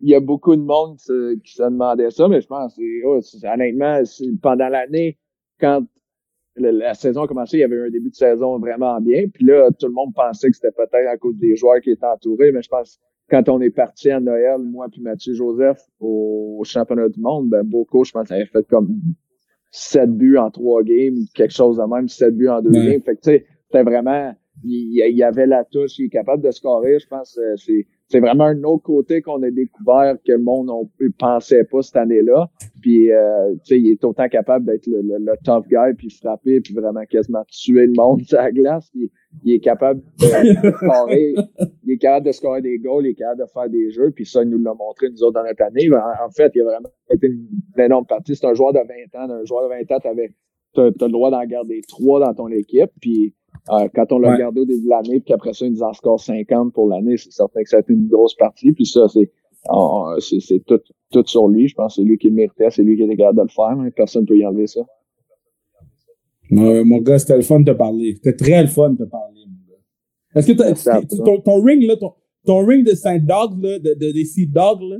il, 0.00 0.10
y 0.10 0.14
a, 0.14 0.20
beaucoup 0.20 0.56
de 0.56 0.62
monde 0.62 0.98
qui 0.98 1.54
se 1.54 1.62
demandait 1.62 2.10
ça, 2.10 2.28
mais 2.28 2.40
je 2.40 2.46
pense, 2.46 2.78
oh, 3.04 3.20
honnêtement, 3.44 4.00
pendant 4.42 4.68
l'année, 4.68 5.18
quand 5.60 5.84
la, 6.56 6.94
saison 6.94 7.22
a 7.22 7.28
commencé, 7.28 7.58
il 7.58 7.60
y 7.60 7.64
avait 7.64 7.86
un 7.86 7.90
début 7.90 8.10
de 8.10 8.14
saison 8.14 8.58
vraiment 8.58 9.00
bien. 9.00 9.26
Puis 9.32 9.44
là, 9.44 9.70
tout 9.78 9.86
le 9.86 9.92
monde 9.92 10.14
pensait 10.14 10.50
que 10.50 10.56
c'était 10.56 10.72
peut-être 10.72 11.08
à 11.08 11.16
cause 11.16 11.36
des 11.36 11.56
joueurs 11.56 11.80
qui 11.80 11.90
étaient 11.90 12.06
entourés, 12.06 12.52
mais 12.52 12.62
je 12.62 12.68
pense 12.68 12.98
quand 13.28 13.48
on 13.48 13.60
est 13.60 13.70
parti 13.70 14.10
à 14.10 14.20
Noël, 14.20 14.58
moi 14.58 14.86
puis 14.90 15.00
Mathieu 15.00 15.34
Joseph, 15.34 15.80
au, 16.00 16.62
championnat 16.64 17.08
du 17.08 17.20
monde, 17.20 17.48
ben 17.48 17.62
beaucoup, 17.64 18.04
je 18.04 18.12
pense, 18.12 18.30
avait 18.30 18.46
fait 18.46 18.66
comme 18.68 18.88
sept 19.70 20.10
buts 20.10 20.38
en 20.38 20.50
trois 20.50 20.82
games, 20.82 21.16
quelque 21.34 21.52
chose 21.52 21.76
de 21.76 21.82
même, 21.82 22.08
sept 22.08 22.36
buts 22.36 22.48
en 22.48 22.62
deux 22.62 22.70
games. 22.70 23.02
Fait 23.02 23.16
que 23.16 23.20
tu 23.20 23.30
sais, 23.30 23.46
c'était 23.66 23.82
vraiment, 23.82 24.32
il, 24.64 24.92
y 24.92 25.22
avait 25.22 25.46
la 25.46 25.64
touche, 25.64 25.98
il 25.98 26.06
est 26.06 26.10
capable 26.10 26.42
de 26.42 26.50
scorer, 26.50 26.98
je 26.98 27.06
pense, 27.06 27.38
euh, 27.38 27.54
c'est 27.56 27.86
c'est 28.08 28.20
vraiment 28.20 28.44
un 28.44 28.62
autre 28.62 28.84
côté 28.84 29.20
qu'on 29.20 29.42
a 29.42 29.50
découvert 29.50 30.16
que 30.24 30.32
le 30.32 30.38
monde 30.38 30.70
ne 31.00 31.08
pensait 31.18 31.64
pas 31.64 31.82
cette 31.82 31.96
année-là. 31.96 32.48
Puis, 32.80 33.10
euh, 33.10 33.52
tu 33.54 33.60
sais, 33.64 33.80
il 33.80 33.90
est 33.90 34.04
autant 34.04 34.28
capable 34.28 34.64
d'être 34.64 34.86
le, 34.86 35.02
le, 35.02 35.32
tough 35.44 35.66
guy, 35.68 35.94
puis 35.96 36.10
frapper, 36.10 36.60
puis 36.60 36.72
vraiment 36.72 37.04
quasiment 37.04 37.42
tuer 37.48 37.86
le 37.86 37.94
monde 37.94 38.22
sur 38.26 38.38
la 38.38 38.52
glace. 38.52 38.90
Il 38.94 39.52
est 39.52 39.58
capable 39.58 40.02
de, 40.20 40.70
scorer, 40.70 41.34
il 41.84 41.92
est 41.92 41.98
capable 41.98 42.26
de 42.26 42.32
scorer 42.32 42.62
des 42.62 42.78
goals, 42.78 43.06
il 43.06 43.10
est 43.10 43.14
capable 43.14 43.40
de 43.40 43.46
faire 43.52 43.68
des 43.68 43.90
jeux. 43.90 44.12
Puis 44.12 44.24
ça, 44.24 44.44
il 44.44 44.50
nous 44.50 44.62
l'a 44.62 44.74
montré 44.74 45.10
nous 45.10 45.24
autres 45.24 45.40
dans 45.40 45.44
notre 45.44 45.64
année. 45.64 45.90
En, 45.92 46.30
fait, 46.30 46.52
il 46.54 46.60
a 46.60 46.64
vraiment 46.64 46.88
été 47.10 47.26
une, 47.26 47.48
énorme 47.76 48.06
partie. 48.06 48.36
C'est 48.36 48.46
un 48.46 48.54
joueur 48.54 48.72
de 48.72 48.78
20 48.78 49.20
ans. 49.20 49.30
Un 49.30 49.44
joueur 49.44 49.64
de 49.64 49.68
20 49.68 49.96
ans, 49.96 50.00
tu 50.00 50.80
as, 50.80 50.84
le 50.84 51.12
droit 51.12 51.30
d'en 51.32 51.44
garder 51.44 51.80
trois 51.88 52.20
dans 52.20 52.34
ton 52.34 52.48
équipe. 52.48 52.90
Puis 53.00 53.34
euh, 53.70 53.88
quand 53.94 54.12
on 54.12 54.18
l'a 54.18 54.34
regardé 54.34 54.60
au 54.60 54.64
début 54.64 54.84
de 54.84 54.88
l'année, 54.88 55.20
puis 55.20 55.24
qu'après 55.26 55.52
ça, 55.52 55.66
il 55.66 55.72
nous 55.72 55.82
en 55.82 55.92
score 55.92 56.20
50 56.20 56.72
pour 56.72 56.88
l'année, 56.88 57.16
c'est 57.16 57.32
certain 57.32 57.62
que 57.62 57.68
ça 57.68 57.78
a 57.78 57.80
été 57.80 57.92
une 57.92 58.08
grosse 58.08 58.34
partie. 58.34 58.72
Puis 58.72 58.86
ça, 58.86 59.08
c'est 59.08 59.30
c'est 60.20 60.64
tout, 60.64 60.80
tout 61.10 61.24
sur 61.26 61.48
lui. 61.48 61.68
Je 61.68 61.74
pense 61.74 61.96
que 61.96 62.02
c'est 62.02 62.06
lui 62.06 62.18
qui 62.18 62.28
le 62.28 62.34
méritait, 62.34 62.70
c'est 62.70 62.82
lui 62.82 62.96
qui 62.96 63.02
était 63.02 63.16
capable 63.16 63.38
de 63.38 63.42
le 63.42 63.48
faire. 63.48 63.76
Mais 63.76 63.90
personne 63.90 64.22
ne 64.22 64.26
peut 64.28 64.36
y 64.36 64.46
enlever 64.46 64.68
ça. 64.68 64.82
mon 66.50 66.98
gars, 66.98 67.18
c'était 67.18 67.36
le 67.36 67.42
fun 67.42 67.60
de 67.60 67.72
te 67.72 67.76
parler. 67.76 68.14
C'était 68.14 68.36
très 68.36 68.62
le 68.62 68.68
fun 68.68 68.90
de 68.90 69.04
te 69.04 69.10
parler, 69.10 69.40
mon 69.46 69.72
gars. 69.72 69.80
Est-ce 70.36 70.46
que 70.46 71.24
ton, 71.24 71.40
ton, 71.40 71.62
ring, 71.62 71.82
là, 71.82 71.96
ton, 71.96 72.12
ton 72.44 72.64
ring 72.64 72.86
de 72.86 72.94
Saint 72.94 73.18
Dog, 73.18 73.60
là, 73.60 73.78
de, 73.78 73.94
de, 73.94 74.12
des 74.12 74.24
Sea 74.24 74.46
Dogs, 74.46 74.82
là, 74.82 74.98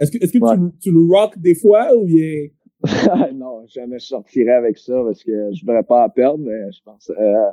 est-ce 0.00 0.12
que, 0.12 0.18
est-ce 0.18 0.32
que 0.32 0.38
tu, 0.38 0.78
tu, 0.80 0.90
le 0.92 1.00
rock 1.08 1.38
des 1.38 1.54
fois 1.54 1.94
ou 1.96 2.04
bien? 2.04 2.48
non, 3.34 3.66
jamais 3.66 3.98
je 3.98 4.06
sortirais 4.06 4.52
avec 4.52 4.78
ça 4.78 5.02
parce 5.04 5.24
que 5.24 5.52
je 5.52 5.60
voudrais 5.62 5.82
pas 5.82 6.08
perdre, 6.08 6.44
mais 6.44 6.70
je 6.70 6.80
pense, 6.84 7.10
euh, 7.10 7.50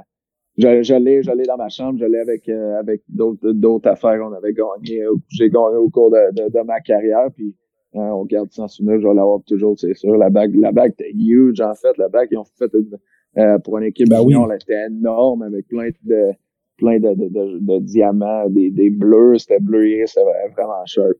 je, 0.58 0.84
je 0.84 0.96
l'ai, 0.96 1.24
je 1.24 1.32
l'ai 1.32 1.44
dans 1.44 1.58
ma 1.58 1.70
chambre, 1.70 2.00
je 2.00 2.06
l'ai 2.06 2.20
avec, 2.20 2.48
euh, 2.50 2.80
avec 2.80 3.02
d'autres, 3.10 3.52
d'autres 3.52 3.90
affaires 3.90 4.20
qu'on 4.20 4.34
avait 4.34 4.54
gagné, 4.54 5.06
j'ai 5.30 5.50
gagné 5.50 5.78
au 5.78 5.90
cours 5.90 6.12
de, 6.12 6.32
de, 6.34 6.50
de 6.50 6.64
ma 6.64 6.80
carrière, 6.80 7.30
puis 7.36 7.56
euh, 7.96 8.00
on 8.00 8.26
garde 8.26 8.52
ça 8.52 8.64
en 8.64 8.68
souvenir, 8.68 9.00
je 9.00 9.08
vais 9.08 9.14
l'avoir 9.14 9.42
toujours, 9.46 9.78
c'est 9.78 9.94
sûr. 9.94 10.18
La 10.18 10.30
bague, 10.30 10.56
la 10.56 10.72
bague 10.72 10.92
était 10.92 11.12
huge, 11.14 11.62
en 11.62 11.74
fait. 11.76 11.98
La 11.98 12.10
bague, 12.10 12.28
ils 12.32 12.38
ont 12.38 12.44
fait 12.44 12.72
une, 12.74 13.60
pour 13.64 13.78
une 13.78 13.86
équipe 13.86 14.10
ben 14.10 14.22
oui. 14.22 14.36
elle 14.36 14.56
était 14.56 14.88
énorme 14.88 15.44
avec 15.44 15.68
plein 15.68 15.90
de, 16.04 16.32
plein 16.78 17.00
de, 17.00 17.14
de, 17.14 17.60
de, 17.60 17.80
diamants, 17.80 18.50
des, 18.50 18.70
des 18.70 18.90
bleus, 18.90 19.38
c'était 19.40 19.60
bleu 19.60 20.06
c'était 20.06 20.26
vraiment 20.56 20.86
sharp. 20.86 21.16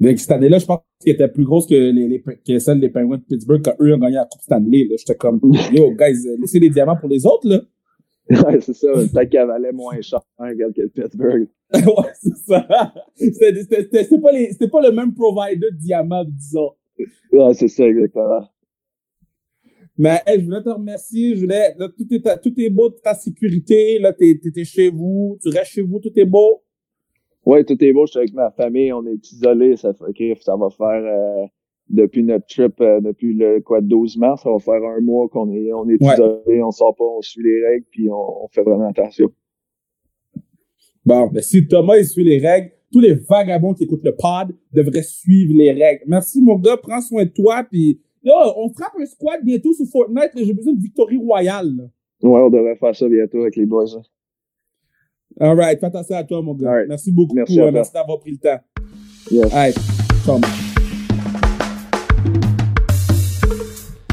Mais 0.00 0.16
cette 0.16 0.30
année-là, 0.30 0.58
je 0.58 0.66
pense 0.66 0.80
qu'elle 1.00 1.14
était 1.14 1.28
plus 1.28 1.44
grosse 1.44 1.66
que, 1.66 1.74
les, 1.74 2.08
les, 2.08 2.22
que 2.22 2.58
celle 2.58 2.80
des 2.80 2.88
Penguins 2.88 3.16
de 3.16 3.22
Pittsburgh 3.22 3.62
quand 3.64 3.74
eux 3.80 3.94
ont 3.94 3.98
gagné 3.98 4.16
la 4.16 4.26
Coupe 4.26 4.42
Stanley. 4.42 4.84
Là. 4.84 4.96
J'étais 4.96 5.16
comme, 5.16 5.40
yo, 5.72 5.92
guys, 5.92 6.28
laissez 6.38 6.60
des 6.60 6.70
diamants 6.70 6.96
pour 6.96 7.08
les 7.08 7.26
autres, 7.26 7.48
là. 7.48 7.60
ouais, 8.30 8.60
c'est 8.60 8.74
ça. 8.74 8.88
Peut-être 8.92 9.30
qu'elle 9.30 9.46
valait 9.46 9.72
moins 9.72 10.00
cher 10.00 10.20
hein, 10.38 10.52
que 10.54 10.80
le 10.82 10.88
Pittsburgh. 10.88 11.48
ouais, 11.74 12.12
c'est 12.20 12.36
ça. 12.36 12.94
C'était 13.14 14.20
pas, 14.20 14.32
les, 14.32 14.68
pas 14.70 14.82
le 14.82 14.92
même 14.92 15.14
provider 15.14 15.70
de 15.70 15.76
diamants, 15.76 16.24
disons. 16.24 16.72
Ouais, 17.32 17.54
c'est 17.54 17.68
ça, 17.68 17.84
exactement. 17.84 18.48
Mais 19.96 20.22
hey, 20.26 20.38
je 20.38 20.44
voulais 20.44 20.62
te 20.62 20.68
remercier. 20.68 21.34
Je 21.34 21.40
voulais, 21.40 21.74
là, 21.76 21.88
tout, 21.88 22.06
est, 22.14 22.40
tout 22.40 22.54
est 22.56 22.70
beau, 22.70 22.90
ta 22.90 23.14
sécurité. 23.14 23.98
Là, 23.98 24.12
t'es 24.12 24.38
es 24.54 24.64
chez 24.64 24.90
vous. 24.90 25.36
Tu 25.42 25.48
restes 25.48 25.72
chez 25.72 25.82
vous, 25.82 25.98
tout 25.98 26.12
est 26.14 26.24
beau. 26.24 26.62
Oui, 27.48 27.64
tout 27.64 27.82
est 27.82 27.94
beau. 27.94 28.04
Je 28.04 28.10
suis 28.10 28.18
avec 28.18 28.34
ma 28.34 28.50
famille. 28.50 28.92
On 28.92 29.06
est 29.06 29.32
isolés. 29.32 29.76
Ça, 29.76 29.94
fait, 29.94 30.34
ça 30.42 30.54
va 30.54 30.68
faire 30.68 31.02
euh, 31.02 31.46
depuis 31.88 32.22
notre 32.22 32.44
trip, 32.46 32.78
euh, 32.82 33.00
depuis 33.00 33.32
le 33.32 33.62
quoi 33.62 33.80
12 33.80 34.18
mars, 34.18 34.42
ça 34.42 34.50
va 34.50 34.58
faire 34.58 34.82
un 34.84 35.00
mois 35.00 35.30
qu'on 35.30 35.50
est, 35.50 35.72
on 35.72 35.88
est 35.88 36.02
ouais. 36.02 36.12
isolés, 36.12 36.62
on 36.62 36.70
sort 36.70 36.94
pas, 36.94 37.04
on 37.04 37.22
suit 37.22 37.42
les 37.42 37.66
règles, 37.66 37.86
puis 37.90 38.10
on, 38.10 38.44
on 38.44 38.48
fait 38.48 38.62
vraiment 38.62 38.90
attention. 38.90 39.30
Bon, 41.06 41.28
ben 41.28 41.42
si 41.42 41.66
Thomas 41.66 41.96
il 41.96 42.04
suit 42.04 42.24
les 42.24 42.38
règles, 42.38 42.70
tous 42.92 43.00
les 43.00 43.14
vagabonds 43.14 43.72
qui 43.72 43.84
écoutent 43.84 44.04
le 44.04 44.14
pod 44.14 44.54
devraient 44.74 45.02
suivre 45.02 45.54
les 45.56 45.72
règles. 45.72 46.02
Merci 46.06 46.42
mon 46.42 46.56
gars, 46.56 46.76
prends 46.76 47.00
soin 47.00 47.24
de 47.24 47.30
toi, 47.30 47.64
puis 47.64 47.98
là, 48.22 48.52
on 48.58 48.68
frappe 48.68 48.92
un 49.00 49.06
squad 49.06 49.42
bientôt 49.42 49.72
sur 49.72 49.86
Fortnite. 49.86 50.32
J'ai 50.36 50.52
besoin 50.52 50.74
de 50.74 50.82
victory 50.82 51.16
royale. 51.16 51.74
Là. 51.74 51.84
Ouais, 52.28 52.40
on 52.40 52.50
devrait 52.50 52.76
faire 52.76 52.94
ça 52.94 53.08
bientôt 53.08 53.40
avec 53.40 53.56
les 53.56 53.64
boys. 53.64 53.96
Hein. 53.96 54.02
All 55.40 55.54
right. 55.56 55.78
Fais 55.78 55.86
attention 55.86 56.16
à 56.16 56.24
toi, 56.24 56.42
mon 56.42 56.54
gars. 56.54 56.70
Right. 56.70 56.88
Merci 56.88 57.12
beaucoup. 57.12 57.34
Merci, 57.34 57.60
euh, 57.60 57.70
merci 57.70 57.92
d'avoir 57.92 58.18
pris 58.20 58.32
le 58.32 58.38
temps. 58.38 58.60
Yes. 59.30 59.44
All 59.44 59.50
right. 59.50 59.76
Thomas. 60.24 60.67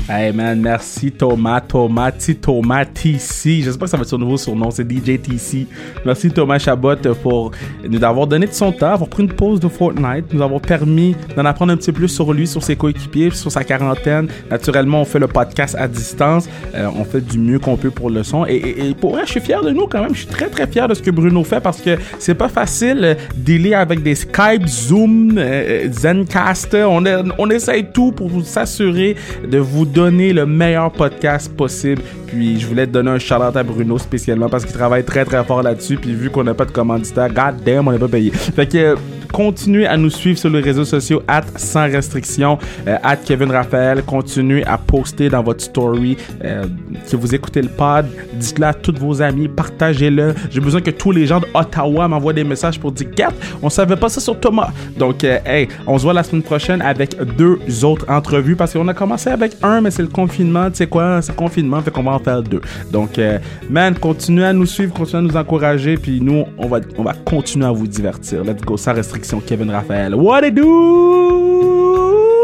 Hey 0.07 0.31
man, 0.31 0.61
merci 0.61 1.11
Thomas, 1.11 1.61
Thomas, 1.61 2.11
Thomas 2.39 2.85
TC. 2.85 3.63
J'espère 3.63 3.85
que 3.85 3.89
ça 3.89 3.97
va 3.97 4.03
être 4.03 4.09
son 4.09 4.19
nouveau 4.19 4.37
surnom, 4.37 4.69
c'est 4.69 4.87
DJ 4.87 5.19
TC. 5.19 5.65
Merci 6.05 6.29
Thomas 6.29 6.59
Chabot 6.59 6.95
pour 7.23 7.49
nous 7.89 8.03
avoir 8.03 8.27
donné 8.27 8.45
de 8.45 8.53
son 8.53 8.71
temps, 8.71 8.93
avoir 8.93 9.09
pris 9.09 9.23
une 9.23 9.33
pause 9.33 9.59
de 9.59 9.67
Fortnite, 9.67 10.31
nous 10.31 10.43
avoir 10.43 10.61
permis 10.61 11.15
d'en 11.35 11.43
apprendre 11.45 11.73
un 11.73 11.77
petit 11.77 11.91
peu 11.91 12.01
plus 12.01 12.09
sur 12.09 12.31
lui, 12.33 12.45
sur 12.45 12.61
ses 12.61 12.75
coéquipiers, 12.75 13.31
sur 13.31 13.51
sa 13.51 13.63
quarantaine. 13.63 14.27
Naturellement, 14.51 15.01
on 15.01 15.05
fait 15.05 15.17
le 15.17 15.27
podcast 15.27 15.75
à 15.75 15.87
distance, 15.87 16.47
euh, 16.75 16.87
on 16.95 17.03
fait 17.03 17.21
du 17.21 17.39
mieux 17.39 17.57
qu'on 17.57 17.75
peut 17.75 17.89
pour 17.89 18.11
le 18.11 18.21
son. 18.21 18.45
Et, 18.45 18.57
et, 18.57 18.89
et, 18.89 18.93
pour 18.93 19.13
vrai, 19.13 19.23
je 19.25 19.31
suis 19.31 19.41
fier 19.41 19.63
de 19.63 19.71
nous 19.71 19.87
quand 19.87 20.01
même. 20.01 20.13
Je 20.13 20.19
suis 20.19 20.27
très 20.27 20.49
très 20.49 20.67
fier 20.67 20.87
de 20.87 20.93
ce 20.93 21.01
que 21.01 21.09
Bruno 21.09 21.43
fait 21.43 21.61
parce 21.61 21.81
que 21.81 21.97
c'est 22.19 22.35
pas 22.35 22.49
facile 22.49 22.99
euh, 23.01 23.15
d'aider 23.35 23.73
avec 23.73 24.03
des 24.03 24.13
Skype, 24.13 24.67
Zoom, 24.67 25.33
euh, 25.39 25.91
Zencaster. 25.91 26.83
On, 26.83 27.03
on 27.39 27.49
essaye 27.49 27.87
tout 27.91 28.11
pour 28.11 28.29
vous 28.29 28.43
s'assurer 28.43 29.15
de 29.49 29.57
vous 29.57 29.94
donner 29.95 30.33
le 30.33 30.45
meilleur 30.45 30.91
podcast 30.91 31.51
possible. 31.55 32.01
Puis 32.27 32.59
je 32.59 32.67
voulais 32.67 32.85
te 32.85 32.91
donner 32.91 33.11
un 33.11 33.19
shout-out 33.19 33.55
à 33.55 33.63
Bruno 33.63 33.97
spécialement 33.97 34.49
parce 34.49 34.65
qu'il 34.65 34.75
travaille 34.75 35.05
très 35.05 35.23
très 35.23 35.43
fort 35.43 35.63
là-dessus. 35.63 35.95
Puis 35.95 36.13
vu 36.13 36.29
qu'on 36.29 36.43
n'a 36.43 36.53
pas 36.53 36.65
de 36.65 36.71
commanditaire, 36.71 37.29
god 37.29 37.63
damn, 37.65 37.87
on 37.87 37.91
n'est 37.91 37.97
pas 37.97 38.09
payé. 38.09 38.29
Fait 38.31 38.67
que 38.67 38.95
continuez 39.35 39.85
à 39.85 39.97
nous 39.97 40.09
suivre 40.09 40.39
sur 40.39 40.49
les 40.49 40.61
réseaux 40.61 40.85
sociaux 40.85 41.21
at 41.27 41.43
sans 41.57 41.91
restriction, 41.91 42.57
euh, 42.87 42.95
at 43.03 43.17
Kevin 43.17 43.51
Raphaël. 43.51 44.01
Continuez 44.03 44.63
à 44.63 44.77
poster 44.77 45.27
dans 45.27 45.43
votre 45.43 45.61
story 45.61 46.15
euh, 46.41 46.63
que 47.11 47.17
vous 47.17 47.35
écoutez 47.35 47.61
le 47.61 47.67
pod. 47.67 48.05
Dites-le 48.35 48.65
à 48.65 48.73
tous 48.73 48.95
vos 48.97 49.21
amis, 49.21 49.49
partagez-le. 49.49 50.33
J'ai 50.49 50.61
besoin 50.61 50.79
que 50.79 50.91
tous 50.91 51.11
les 51.11 51.25
gens 51.25 51.41
d'Ottawa 51.41 52.07
m'envoient 52.07 52.31
des 52.31 52.45
messages 52.45 52.79
pour 52.79 52.93
dire 52.93 53.09
Gap, 53.13 53.33
on 53.61 53.69
savait 53.69 53.97
pas 53.97 54.07
ça 54.07 54.21
sur 54.21 54.39
Thomas. 54.39 54.69
Donc, 54.95 55.25
euh, 55.25 55.37
hey, 55.45 55.67
on 55.85 55.97
se 55.97 56.03
voit 56.03 56.13
la 56.13 56.23
semaine 56.23 56.43
prochaine 56.43 56.81
avec 56.81 57.17
deux 57.35 57.59
autres 57.83 58.09
entrevues 58.09 58.55
parce 58.55 58.71
qu'on 58.71 58.87
a 58.87 58.93
commencé 58.93 59.29
avec 59.29 59.57
un, 59.61 59.81
mais 59.81 59.91
c'est 59.91 60.03
le 60.03 60.07
confinement. 60.07 60.69
Tu 60.69 60.77
sais 60.77 60.87
quoi, 60.87 61.21
c'est 61.21 61.35
confinement, 61.35 61.81
fait 61.81 61.91
qu'on 61.91 62.03
va 62.03 62.11
en 62.11 62.19
faire 62.19 62.41
deux. 62.41 62.61
Donc, 62.89 63.19
euh, 63.19 63.37
man, 63.69 63.95
continuez 63.95 64.45
à 64.45 64.53
nous 64.53 64.65
suivre, 64.65 64.93
continuez 64.93 65.25
à 65.25 65.27
nous 65.27 65.35
encourager, 65.37 65.97
puis 65.97 66.21
nous, 66.21 66.45
on 66.57 66.67
va, 66.67 66.79
on 66.97 67.03
va 67.03 67.13
continuer 67.13 67.65
à 67.65 67.71
vous 67.73 67.87
divertir. 67.87 68.41
Let's 68.45 68.61
go, 68.61 68.77
sans 68.77 68.93
restriction, 68.93 69.24
section 69.25 69.41
Kevin 69.41 69.69
Raphaël. 69.69 70.15
What 70.15 70.43
it 70.43 70.55
do? 70.55 72.34